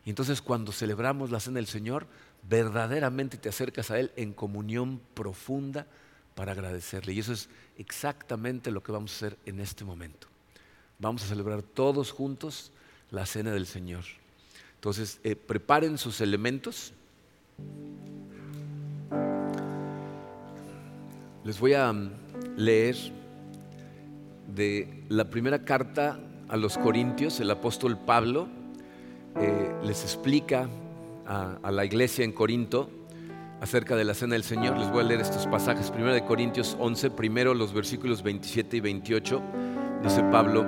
Y 0.04 0.10
entonces 0.10 0.40
cuando 0.40 0.72
celebramos 0.72 1.30
la 1.30 1.40
cena 1.40 1.56
del 1.56 1.66
Señor, 1.66 2.06
verdaderamente 2.48 3.36
te 3.36 3.48
acercas 3.48 3.90
a 3.90 3.98
Él 3.98 4.12
en 4.16 4.32
comunión 4.32 5.00
profunda 5.14 5.86
para 6.34 6.52
agradecerle. 6.52 7.12
Y 7.12 7.18
eso 7.18 7.32
es 7.32 7.48
exactamente 7.76 8.70
lo 8.70 8.82
que 8.82 8.92
vamos 8.92 9.12
a 9.12 9.16
hacer 9.16 9.38
en 9.46 9.60
este 9.60 9.84
momento. 9.84 10.28
Vamos 10.98 11.24
a 11.24 11.26
celebrar 11.26 11.62
todos 11.62 12.12
juntos 12.12 12.72
la 13.10 13.26
cena 13.26 13.52
del 13.52 13.66
Señor. 13.66 14.04
Entonces, 14.74 15.18
eh, 15.24 15.34
preparen 15.36 15.98
sus 15.98 16.20
elementos. 16.20 16.92
Les 21.44 21.58
voy 21.58 21.74
a 21.74 21.92
mm, 21.92 22.10
leer 22.56 22.96
de 24.54 25.04
la 25.08 25.30
primera 25.30 25.64
carta 25.64 26.18
a 26.48 26.56
los 26.56 26.76
Corintios, 26.78 27.40
el 27.40 27.50
apóstol 27.50 27.96
Pablo 27.96 28.48
eh, 29.36 29.72
les 29.84 30.02
explica 30.02 30.68
a, 31.26 31.70
la 31.70 31.84
iglesia 31.84 32.24
en 32.24 32.32
Corinto 32.32 32.90
acerca 33.60 33.94
de 33.94 34.04
la 34.04 34.14
cena 34.14 34.34
del 34.34 34.42
Señor. 34.42 34.76
Les 34.76 34.90
voy 34.90 35.04
a 35.04 35.06
leer 35.06 35.20
estos 35.20 35.46
pasajes. 35.46 35.90
Primero 35.90 36.12
de 36.12 36.24
Corintios 36.24 36.76
11, 36.80 37.10
primero 37.10 37.54
los 37.54 37.72
versículos 37.72 38.22
27 38.22 38.78
y 38.78 38.80
28. 38.80 39.42
Dice 40.02 40.22
Pablo, 40.24 40.66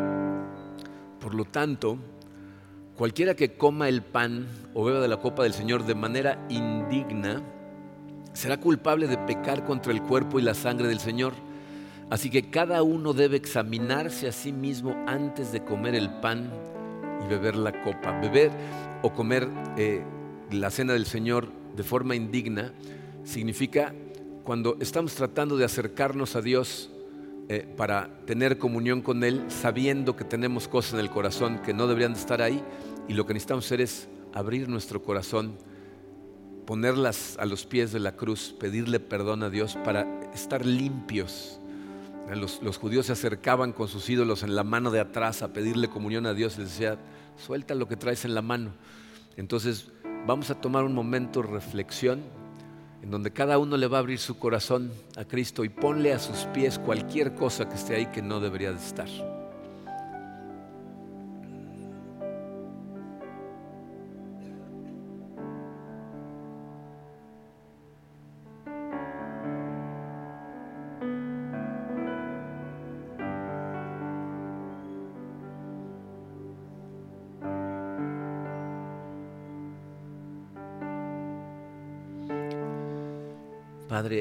por 1.18 1.34
lo 1.34 1.44
tanto, 1.44 1.98
cualquiera 2.96 3.34
que 3.34 3.56
coma 3.56 3.88
el 3.88 4.02
pan 4.02 4.46
o 4.74 4.84
beba 4.84 5.00
de 5.00 5.08
la 5.08 5.18
copa 5.18 5.42
del 5.42 5.52
Señor 5.52 5.84
de 5.84 5.94
manera 5.94 6.44
indigna, 6.48 7.42
será 8.32 8.58
culpable 8.58 9.06
de 9.06 9.18
pecar 9.18 9.64
contra 9.64 9.92
el 9.92 10.02
cuerpo 10.02 10.38
y 10.38 10.42
la 10.42 10.54
sangre 10.54 10.88
del 10.88 11.00
Señor. 11.00 11.32
Así 12.10 12.30
que 12.30 12.50
cada 12.50 12.82
uno 12.82 13.12
debe 13.12 13.36
examinarse 13.36 14.28
a 14.28 14.32
sí 14.32 14.52
mismo 14.52 14.94
antes 15.06 15.52
de 15.52 15.64
comer 15.64 15.94
el 15.94 16.10
pan 16.20 16.50
y 17.24 17.28
beber 17.28 17.56
la 17.56 17.82
copa. 17.82 18.18
Beber 18.20 18.50
o 19.02 19.12
comer 19.12 19.48
eh, 19.76 20.04
la 20.50 20.70
cena 20.70 20.92
del 20.92 21.06
Señor 21.06 21.48
de 21.74 21.82
forma 21.82 22.14
indigna 22.14 22.72
significa 23.24 23.94
cuando 24.44 24.76
estamos 24.80 25.14
tratando 25.14 25.56
de 25.56 25.64
acercarnos 25.64 26.36
a 26.36 26.42
Dios 26.42 26.90
eh, 27.48 27.66
para 27.76 28.08
tener 28.24 28.58
comunión 28.58 29.02
con 29.02 29.24
Él, 29.24 29.44
sabiendo 29.48 30.16
que 30.16 30.24
tenemos 30.24 30.68
cosas 30.68 30.94
en 30.94 31.00
el 31.00 31.10
corazón 31.10 31.60
que 31.60 31.74
no 31.74 31.86
deberían 31.86 32.14
de 32.14 32.20
estar 32.20 32.40
ahí, 32.40 32.62
y 33.08 33.14
lo 33.14 33.26
que 33.26 33.34
necesitamos 33.34 33.66
hacer 33.66 33.80
es 33.80 34.08
abrir 34.32 34.68
nuestro 34.68 35.02
corazón, 35.02 35.56
ponerlas 36.66 37.36
a 37.38 37.44
los 37.44 37.66
pies 37.66 37.92
de 37.92 38.00
la 38.00 38.16
cruz, 38.16 38.54
pedirle 38.58 39.00
perdón 39.00 39.42
a 39.42 39.50
Dios 39.50 39.76
para 39.84 40.06
estar 40.32 40.64
limpios. 40.64 41.58
Los, 42.34 42.62
los, 42.62 42.78
judíos 42.78 43.06
se 43.06 43.12
acercaban 43.12 43.72
con 43.72 43.88
sus 43.88 44.08
ídolos 44.08 44.42
en 44.42 44.54
la 44.54 44.64
mano 44.64 44.90
de 44.90 45.00
atrás 45.00 45.42
a 45.42 45.52
pedirle 45.52 45.88
comunión 45.88 46.24
a 46.24 46.34
Dios 46.34 46.56
y 46.56 46.60
les 46.60 46.70
decía, 46.70 46.96
suelta 47.36 47.74
lo 47.74 47.88
que 47.88 47.96
traes 47.96 48.24
en 48.24 48.34
la 48.34 48.40
mano. 48.40 48.70
Entonces, 49.36 49.90
vamos 50.26 50.48
a 50.50 50.60
tomar 50.60 50.84
un 50.84 50.94
momento 50.94 51.42
de 51.42 51.48
reflexión 51.48 52.22
en 53.02 53.10
donde 53.10 53.32
cada 53.32 53.58
uno 53.58 53.76
le 53.76 53.88
va 53.88 53.98
a 53.98 54.00
abrir 54.00 54.18
su 54.18 54.38
corazón 54.38 54.92
a 55.16 55.24
Cristo 55.24 55.64
y 55.64 55.68
ponle 55.68 56.12
a 56.12 56.18
sus 56.18 56.46
pies 56.54 56.78
cualquier 56.78 57.34
cosa 57.34 57.68
que 57.68 57.74
esté 57.74 57.96
ahí 57.96 58.06
que 58.06 58.22
no 58.22 58.40
debería 58.40 58.70
de 58.70 58.78
estar. 58.78 59.41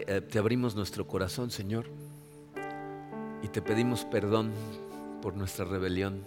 Eh, 0.08 0.22
te 0.22 0.40
abrimos 0.40 0.76
nuestro 0.76 1.06
corazón, 1.06 1.52
Señor, 1.52 1.86
y 3.44 3.48
te 3.50 3.62
pedimos 3.62 4.04
perdón 4.06 4.52
por 5.22 5.36
nuestra 5.36 5.66
rebelión. 5.66 6.24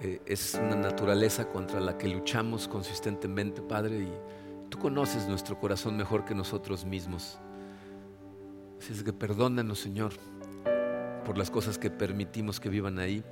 Eh, 0.00 0.20
es 0.26 0.54
una 0.54 0.74
naturaleza 0.74 1.48
contra 1.48 1.78
la 1.80 1.96
que 1.96 2.08
luchamos 2.08 2.66
consistentemente, 2.66 3.62
Padre, 3.62 3.98
y 3.98 4.12
tú 4.68 4.78
conoces 4.78 5.28
nuestro 5.28 5.60
corazón 5.60 5.96
mejor 5.96 6.24
que 6.24 6.34
nosotros 6.34 6.84
mismos. 6.84 7.38
Así 8.80 8.92
es 8.92 9.04
que 9.04 9.12
perdónanos, 9.12 9.78
Señor, 9.78 10.12
por 11.24 11.38
las 11.38 11.50
cosas 11.50 11.78
que 11.78 11.90
permitimos 11.90 12.58
que 12.58 12.68
vivan 12.68 12.98
ahí. 12.98 13.22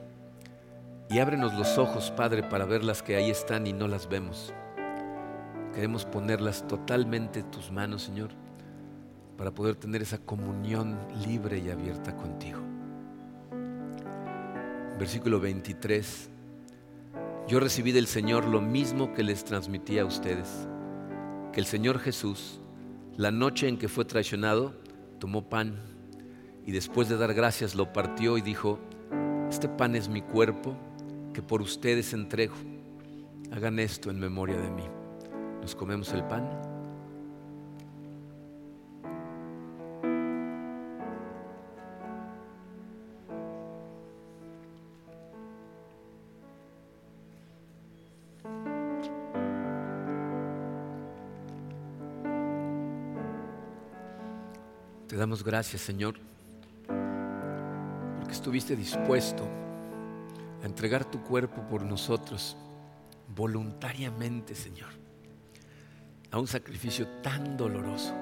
Y 1.10 1.18
ábrenos 1.18 1.54
los 1.54 1.76
ojos, 1.78 2.12
Padre, 2.12 2.44
para 2.44 2.66
ver 2.66 2.84
las 2.84 3.02
que 3.02 3.16
ahí 3.16 3.30
están 3.30 3.66
y 3.66 3.72
no 3.72 3.88
las 3.88 4.08
vemos. 4.08 4.52
Queremos 5.74 6.04
ponerlas 6.04 6.66
totalmente 6.68 7.40
en 7.40 7.50
tus 7.50 7.72
manos, 7.72 8.02
Señor 8.02 8.45
para 9.36 9.52
poder 9.52 9.76
tener 9.76 10.02
esa 10.02 10.18
comunión 10.18 10.98
libre 11.26 11.58
y 11.58 11.70
abierta 11.70 12.14
contigo. 12.16 12.60
Versículo 14.98 15.40
23. 15.40 16.30
Yo 17.48 17.60
recibí 17.60 17.92
del 17.92 18.06
Señor 18.06 18.46
lo 18.46 18.60
mismo 18.60 19.12
que 19.14 19.22
les 19.22 19.44
transmití 19.44 19.98
a 19.98 20.04
ustedes, 20.04 20.66
que 21.52 21.60
el 21.60 21.66
Señor 21.66 21.98
Jesús, 21.98 22.60
la 23.16 23.30
noche 23.30 23.68
en 23.68 23.78
que 23.78 23.88
fue 23.88 24.04
traicionado, 24.04 24.74
tomó 25.20 25.48
pan 25.48 25.76
y 26.64 26.72
después 26.72 27.08
de 27.08 27.16
dar 27.16 27.34
gracias 27.34 27.74
lo 27.74 27.92
partió 27.92 28.36
y 28.36 28.40
dijo, 28.40 28.80
este 29.48 29.68
pan 29.68 29.94
es 29.94 30.08
mi 30.08 30.22
cuerpo 30.22 30.76
que 31.32 31.42
por 31.42 31.62
ustedes 31.62 32.12
entrego. 32.12 32.56
Hagan 33.52 33.78
esto 33.78 34.10
en 34.10 34.18
memoria 34.18 34.56
de 34.56 34.70
mí. 34.70 34.84
Nos 35.60 35.76
comemos 35.76 36.12
el 36.12 36.24
pan. 36.24 36.65
Te 55.16 55.20
damos 55.20 55.42
gracias, 55.42 55.80
Señor, 55.80 56.16
porque 58.18 58.32
estuviste 58.32 58.76
dispuesto 58.76 59.44
a 60.62 60.66
entregar 60.66 61.06
tu 61.06 61.22
cuerpo 61.22 61.62
por 61.70 61.80
nosotros 61.80 62.54
voluntariamente, 63.34 64.54
Señor, 64.54 64.90
a 66.30 66.38
un 66.38 66.46
sacrificio 66.46 67.08
tan 67.22 67.56
doloroso, 67.56 68.12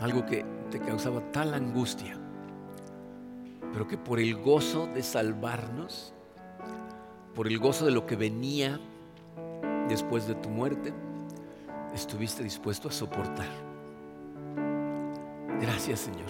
algo 0.00 0.24
que 0.24 0.46
te 0.70 0.80
causaba 0.80 1.30
tal 1.30 1.52
angustia, 1.52 2.16
pero 3.70 3.86
que 3.86 3.98
por 3.98 4.18
el 4.18 4.34
gozo 4.34 4.86
de 4.86 5.02
salvarnos, 5.02 6.14
por 7.34 7.48
el 7.48 7.58
gozo 7.58 7.84
de 7.84 7.90
lo 7.90 8.06
que 8.06 8.16
venía 8.16 8.80
después 9.90 10.26
de 10.26 10.36
tu 10.36 10.48
muerte, 10.48 10.94
estuviste 11.94 12.42
dispuesto 12.42 12.88
a 12.88 12.92
soportar. 12.92 13.67
Gracias 15.60 16.00
Señor. 16.00 16.28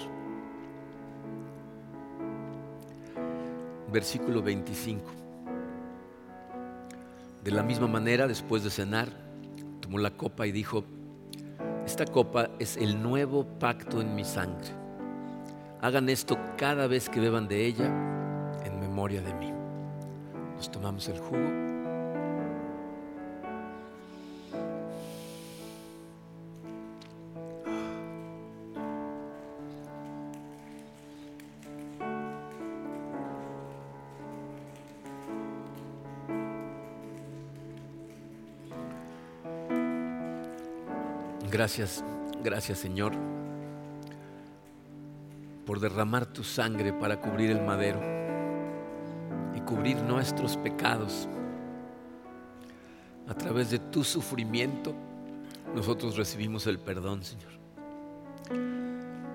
Versículo 3.92 4.42
25. 4.42 5.02
De 7.42 7.50
la 7.50 7.62
misma 7.62 7.86
manera, 7.86 8.26
después 8.26 8.62
de 8.64 8.70
cenar, 8.70 9.08
tomó 9.80 9.98
la 9.98 10.10
copa 10.10 10.46
y 10.46 10.52
dijo, 10.52 10.84
esta 11.86 12.04
copa 12.04 12.50
es 12.58 12.76
el 12.76 13.02
nuevo 13.02 13.44
pacto 13.44 14.00
en 14.02 14.14
mi 14.14 14.24
sangre. 14.24 14.68
Hagan 15.80 16.08
esto 16.08 16.36
cada 16.56 16.86
vez 16.86 17.08
que 17.08 17.20
beban 17.20 17.48
de 17.48 17.64
ella 17.64 17.86
en 18.64 18.80
memoria 18.80 19.22
de 19.22 19.32
mí. 19.34 19.52
Nos 20.56 20.70
tomamos 20.70 21.08
el 21.08 21.18
jugo. 21.18 21.67
Gracias, 41.68 42.02
gracias 42.42 42.78
Señor, 42.78 43.12
por 45.66 45.80
derramar 45.80 46.24
tu 46.24 46.42
sangre 46.42 46.94
para 46.94 47.20
cubrir 47.20 47.50
el 47.50 47.60
madero 47.60 48.00
y 49.54 49.60
cubrir 49.60 49.98
nuestros 49.98 50.56
pecados. 50.56 51.28
A 53.28 53.34
través 53.34 53.70
de 53.70 53.78
tu 53.78 54.02
sufrimiento, 54.02 54.94
nosotros 55.74 56.16
recibimos 56.16 56.66
el 56.66 56.78
perdón, 56.78 57.22
Señor. 57.22 57.52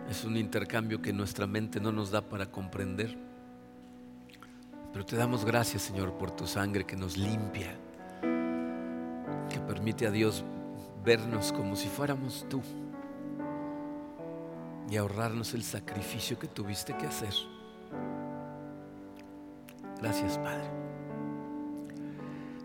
Es 0.10 0.24
un 0.24 0.36
intercambio 0.36 1.04
que 1.04 1.14
nuestra 1.14 1.46
mente 1.46 1.80
no 1.80 1.92
nos 1.92 2.10
da 2.10 2.24
para 2.24 2.48
comprender. 2.48 3.16
Pero 4.92 5.06
te 5.06 5.16
damos 5.18 5.46
gracias, 5.46 5.84
Señor, 5.84 6.18
por 6.18 6.32
tu 6.32 6.48
sangre 6.48 6.84
que 6.84 6.96
nos 6.96 7.16
limpia, 7.16 7.76
que 9.52 9.60
permite 9.68 10.08
a 10.08 10.10
Dios 10.10 10.44
vernos 11.04 11.52
como 11.52 11.76
si 11.76 11.88
fuéramos 11.88 12.46
tú 12.50 12.62
y 14.90 14.98
ahorrarnos 14.98 15.54
el 15.54 15.64
sacrificio 15.64 16.38
que 16.38 16.48
tuviste 16.48 16.96
que 16.96 17.08
hacer. 17.08 17.34
Gracias, 20.00 20.38
Padre. 20.38 20.70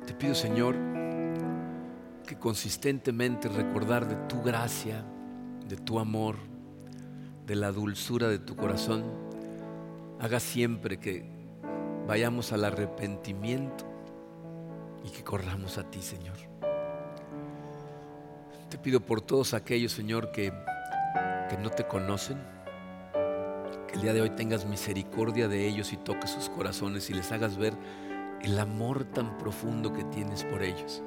Te 0.07 0.15
pido, 0.15 0.35
Señor, 0.35 0.75
que 2.27 2.37
consistentemente 2.39 3.49
recordar 3.49 4.09
de 4.09 4.17
tu 4.29 4.43
gracia, 4.43 5.05
de 5.69 5.77
tu 5.77 5.99
amor, 5.99 6.37
de 7.47 7.57
la 7.57 7.73
dulzura 7.73 8.29
de 8.29 8.39
tu 8.39 8.57
corazón, 8.57 9.05
haga 10.21 10.41
siempre 10.41 10.99
que 10.99 11.25
vayamos 12.07 12.53
al 12.53 12.65
arrepentimiento 12.65 13.85
y 15.05 15.11
que 15.11 15.25
corramos 15.25 15.79
a 15.79 15.85
ti, 15.85 16.03
Señor. 16.03 16.37
Te 18.79 18.85
pido 18.85 19.01
por 19.01 19.21
todos 19.21 19.55
aquellos, 19.55 19.91
Señor, 19.91 20.31
que, 20.31 20.53
que 21.51 21.59
no 21.59 21.69
te 21.69 21.89
conocen, 21.89 22.39
que 23.89 23.95
el 23.95 24.03
día 24.03 24.13
de 24.13 24.21
hoy 24.21 24.31
tengas 24.31 24.67
misericordia 24.67 25.49
de 25.49 25.67
ellos 25.67 25.93
y 25.93 25.97
toques 25.97 26.31
sus 26.31 26.49
corazones 26.49 27.11
y 27.11 27.15
les 27.15 27.33
hagas 27.33 27.57
ver 27.57 27.75
el 28.41 28.57
amor 28.57 29.05
tan 29.07 29.37
profundo 29.37 29.93
que 29.93 30.05
tienes 30.05 30.45
por 30.45 30.63
ellos. 30.63 31.03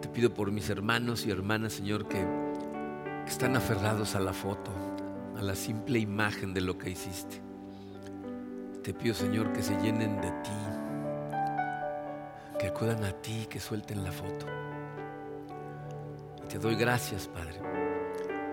Te 0.00 0.08
pido 0.08 0.34
por 0.34 0.50
mis 0.50 0.68
hermanos 0.68 1.24
y 1.26 1.30
hermanas, 1.30 1.74
Señor, 1.74 2.08
que, 2.08 2.26
que 3.24 3.30
están 3.30 3.54
aferrados 3.54 4.16
a 4.16 4.20
la 4.20 4.32
foto, 4.32 4.72
a 5.38 5.42
la 5.42 5.54
simple 5.54 6.00
imagen 6.00 6.54
de 6.54 6.60
lo 6.60 6.76
que 6.76 6.90
hiciste. 6.90 7.40
Te 8.82 8.92
pido, 8.92 9.14
Señor, 9.14 9.52
que 9.52 9.62
se 9.62 9.80
llenen 9.80 10.20
de 10.20 10.30
ti, 10.42 10.50
que 12.58 12.66
acudan 12.66 13.04
a 13.04 13.12
ti, 13.12 13.46
que 13.48 13.60
suelten 13.60 14.02
la 14.02 14.10
foto. 14.10 14.46
Te 16.52 16.58
doy 16.58 16.74
gracias, 16.74 17.28
Padre, 17.28 17.58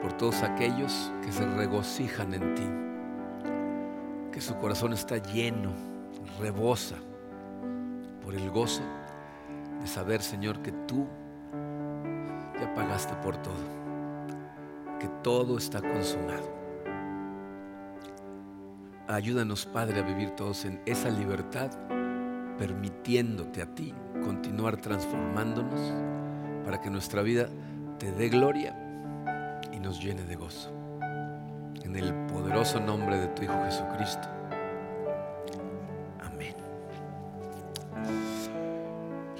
por 0.01 0.13
todos 0.13 0.41
aquellos 0.41 1.11
que 1.21 1.33
se 1.33 1.45
regocijan 1.45 2.33
en 2.33 2.55
ti, 2.55 4.31
que 4.31 4.39
su 4.39 4.55
corazón 4.55 4.93
está 4.93 5.17
lleno, 5.17 5.73
rebosa 6.39 6.95
por 8.23 8.35
el 8.35 8.49
gozo 8.51 8.83
de 9.81 9.85
saber, 9.85 10.21
Señor, 10.21 10.61
que 10.61 10.71
tú 10.71 11.05
ya 12.57 12.73
pagaste 12.73 13.15
por 13.15 13.35
todo, 13.35 13.67
que 14.97 15.09
todo 15.21 15.57
está 15.57 15.81
consumado. 15.81 16.49
Ayúdanos, 19.09 19.65
Padre, 19.65 19.99
a 19.99 20.03
vivir 20.03 20.29
todos 20.37 20.63
en 20.63 20.81
esa 20.85 21.09
libertad, 21.09 21.69
permitiéndote 22.57 23.61
a 23.61 23.75
ti 23.75 23.93
continuar 24.23 24.77
transformándonos 24.77 25.81
para 26.63 26.79
que 26.79 26.89
nuestra 26.89 27.23
vida 27.23 27.49
te 27.99 28.11
dé 28.13 28.29
gloria 28.29 28.73
y 29.73 29.79
nos 29.79 30.01
llene 30.01 30.23
de 30.23 30.35
gozo. 30.35 30.71
En 31.83 31.95
el 31.95 32.13
poderoso 32.27 32.79
nombre 32.79 33.17
de 33.17 33.27
tu 33.27 33.43
Hijo 33.43 33.61
Jesucristo. 33.65 34.27
Amén. 36.21 36.55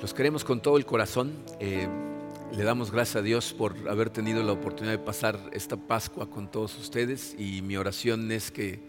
Los 0.01 0.13
queremos 0.13 0.43
con 0.43 0.61
todo 0.61 0.75
el 0.77 0.85
corazón. 0.85 1.33
Eh, 1.59 1.87
le 2.51 2.63
damos 2.63 2.91
gracias 2.91 3.15
a 3.15 3.21
Dios 3.21 3.53
por 3.53 3.75
haber 3.87 4.09
tenido 4.09 4.43
la 4.43 4.51
oportunidad 4.51 4.97
de 4.97 5.03
pasar 5.03 5.39
esta 5.53 5.77
Pascua 5.77 6.29
con 6.29 6.51
todos 6.51 6.77
ustedes 6.77 7.35
y 7.37 7.61
mi 7.61 7.77
oración 7.77 8.29
es 8.31 8.51
que 8.51 8.79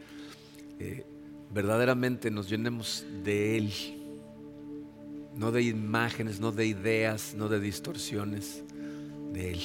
eh, 0.80 1.06
verdaderamente 1.52 2.30
nos 2.30 2.48
llenemos 2.48 3.04
de 3.22 3.58
Él, 3.58 3.72
no 5.36 5.52
de 5.52 5.62
imágenes, 5.62 6.40
no 6.40 6.50
de 6.50 6.66
ideas, 6.66 7.34
no 7.36 7.48
de 7.48 7.60
distorsiones, 7.60 8.64
de 9.32 9.52
Él. 9.52 9.60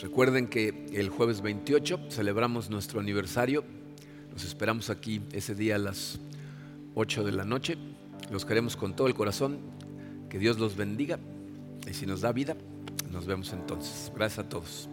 Recuerden 0.00 0.46
que 0.46 0.88
el 0.92 1.08
jueves 1.08 1.40
28 1.40 2.10
celebramos 2.10 2.68
nuestro 2.68 3.00
aniversario. 3.00 3.64
Nos 4.30 4.44
esperamos 4.44 4.90
aquí 4.90 5.22
ese 5.32 5.54
día 5.54 5.76
a 5.76 5.78
las 5.78 6.18
8 6.94 7.24
de 7.24 7.32
la 7.32 7.44
noche. 7.44 7.78
Los 8.30 8.44
queremos 8.44 8.76
con 8.76 8.94
todo 8.94 9.06
el 9.06 9.14
corazón. 9.14 9.58
Que 10.28 10.38
Dios 10.38 10.58
los 10.58 10.76
bendiga. 10.76 11.18
Y 11.88 11.94
si 11.94 12.04
nos 12.04 12.20
da 12.20 12.32
vida, 12.32 12.56
nos 13.10 13.26
vemos 13.26 13.52
entonces. 13.52 14.12
Gracias 14.14 14.44
a 14.44 14.48
todos. 14.48 14.88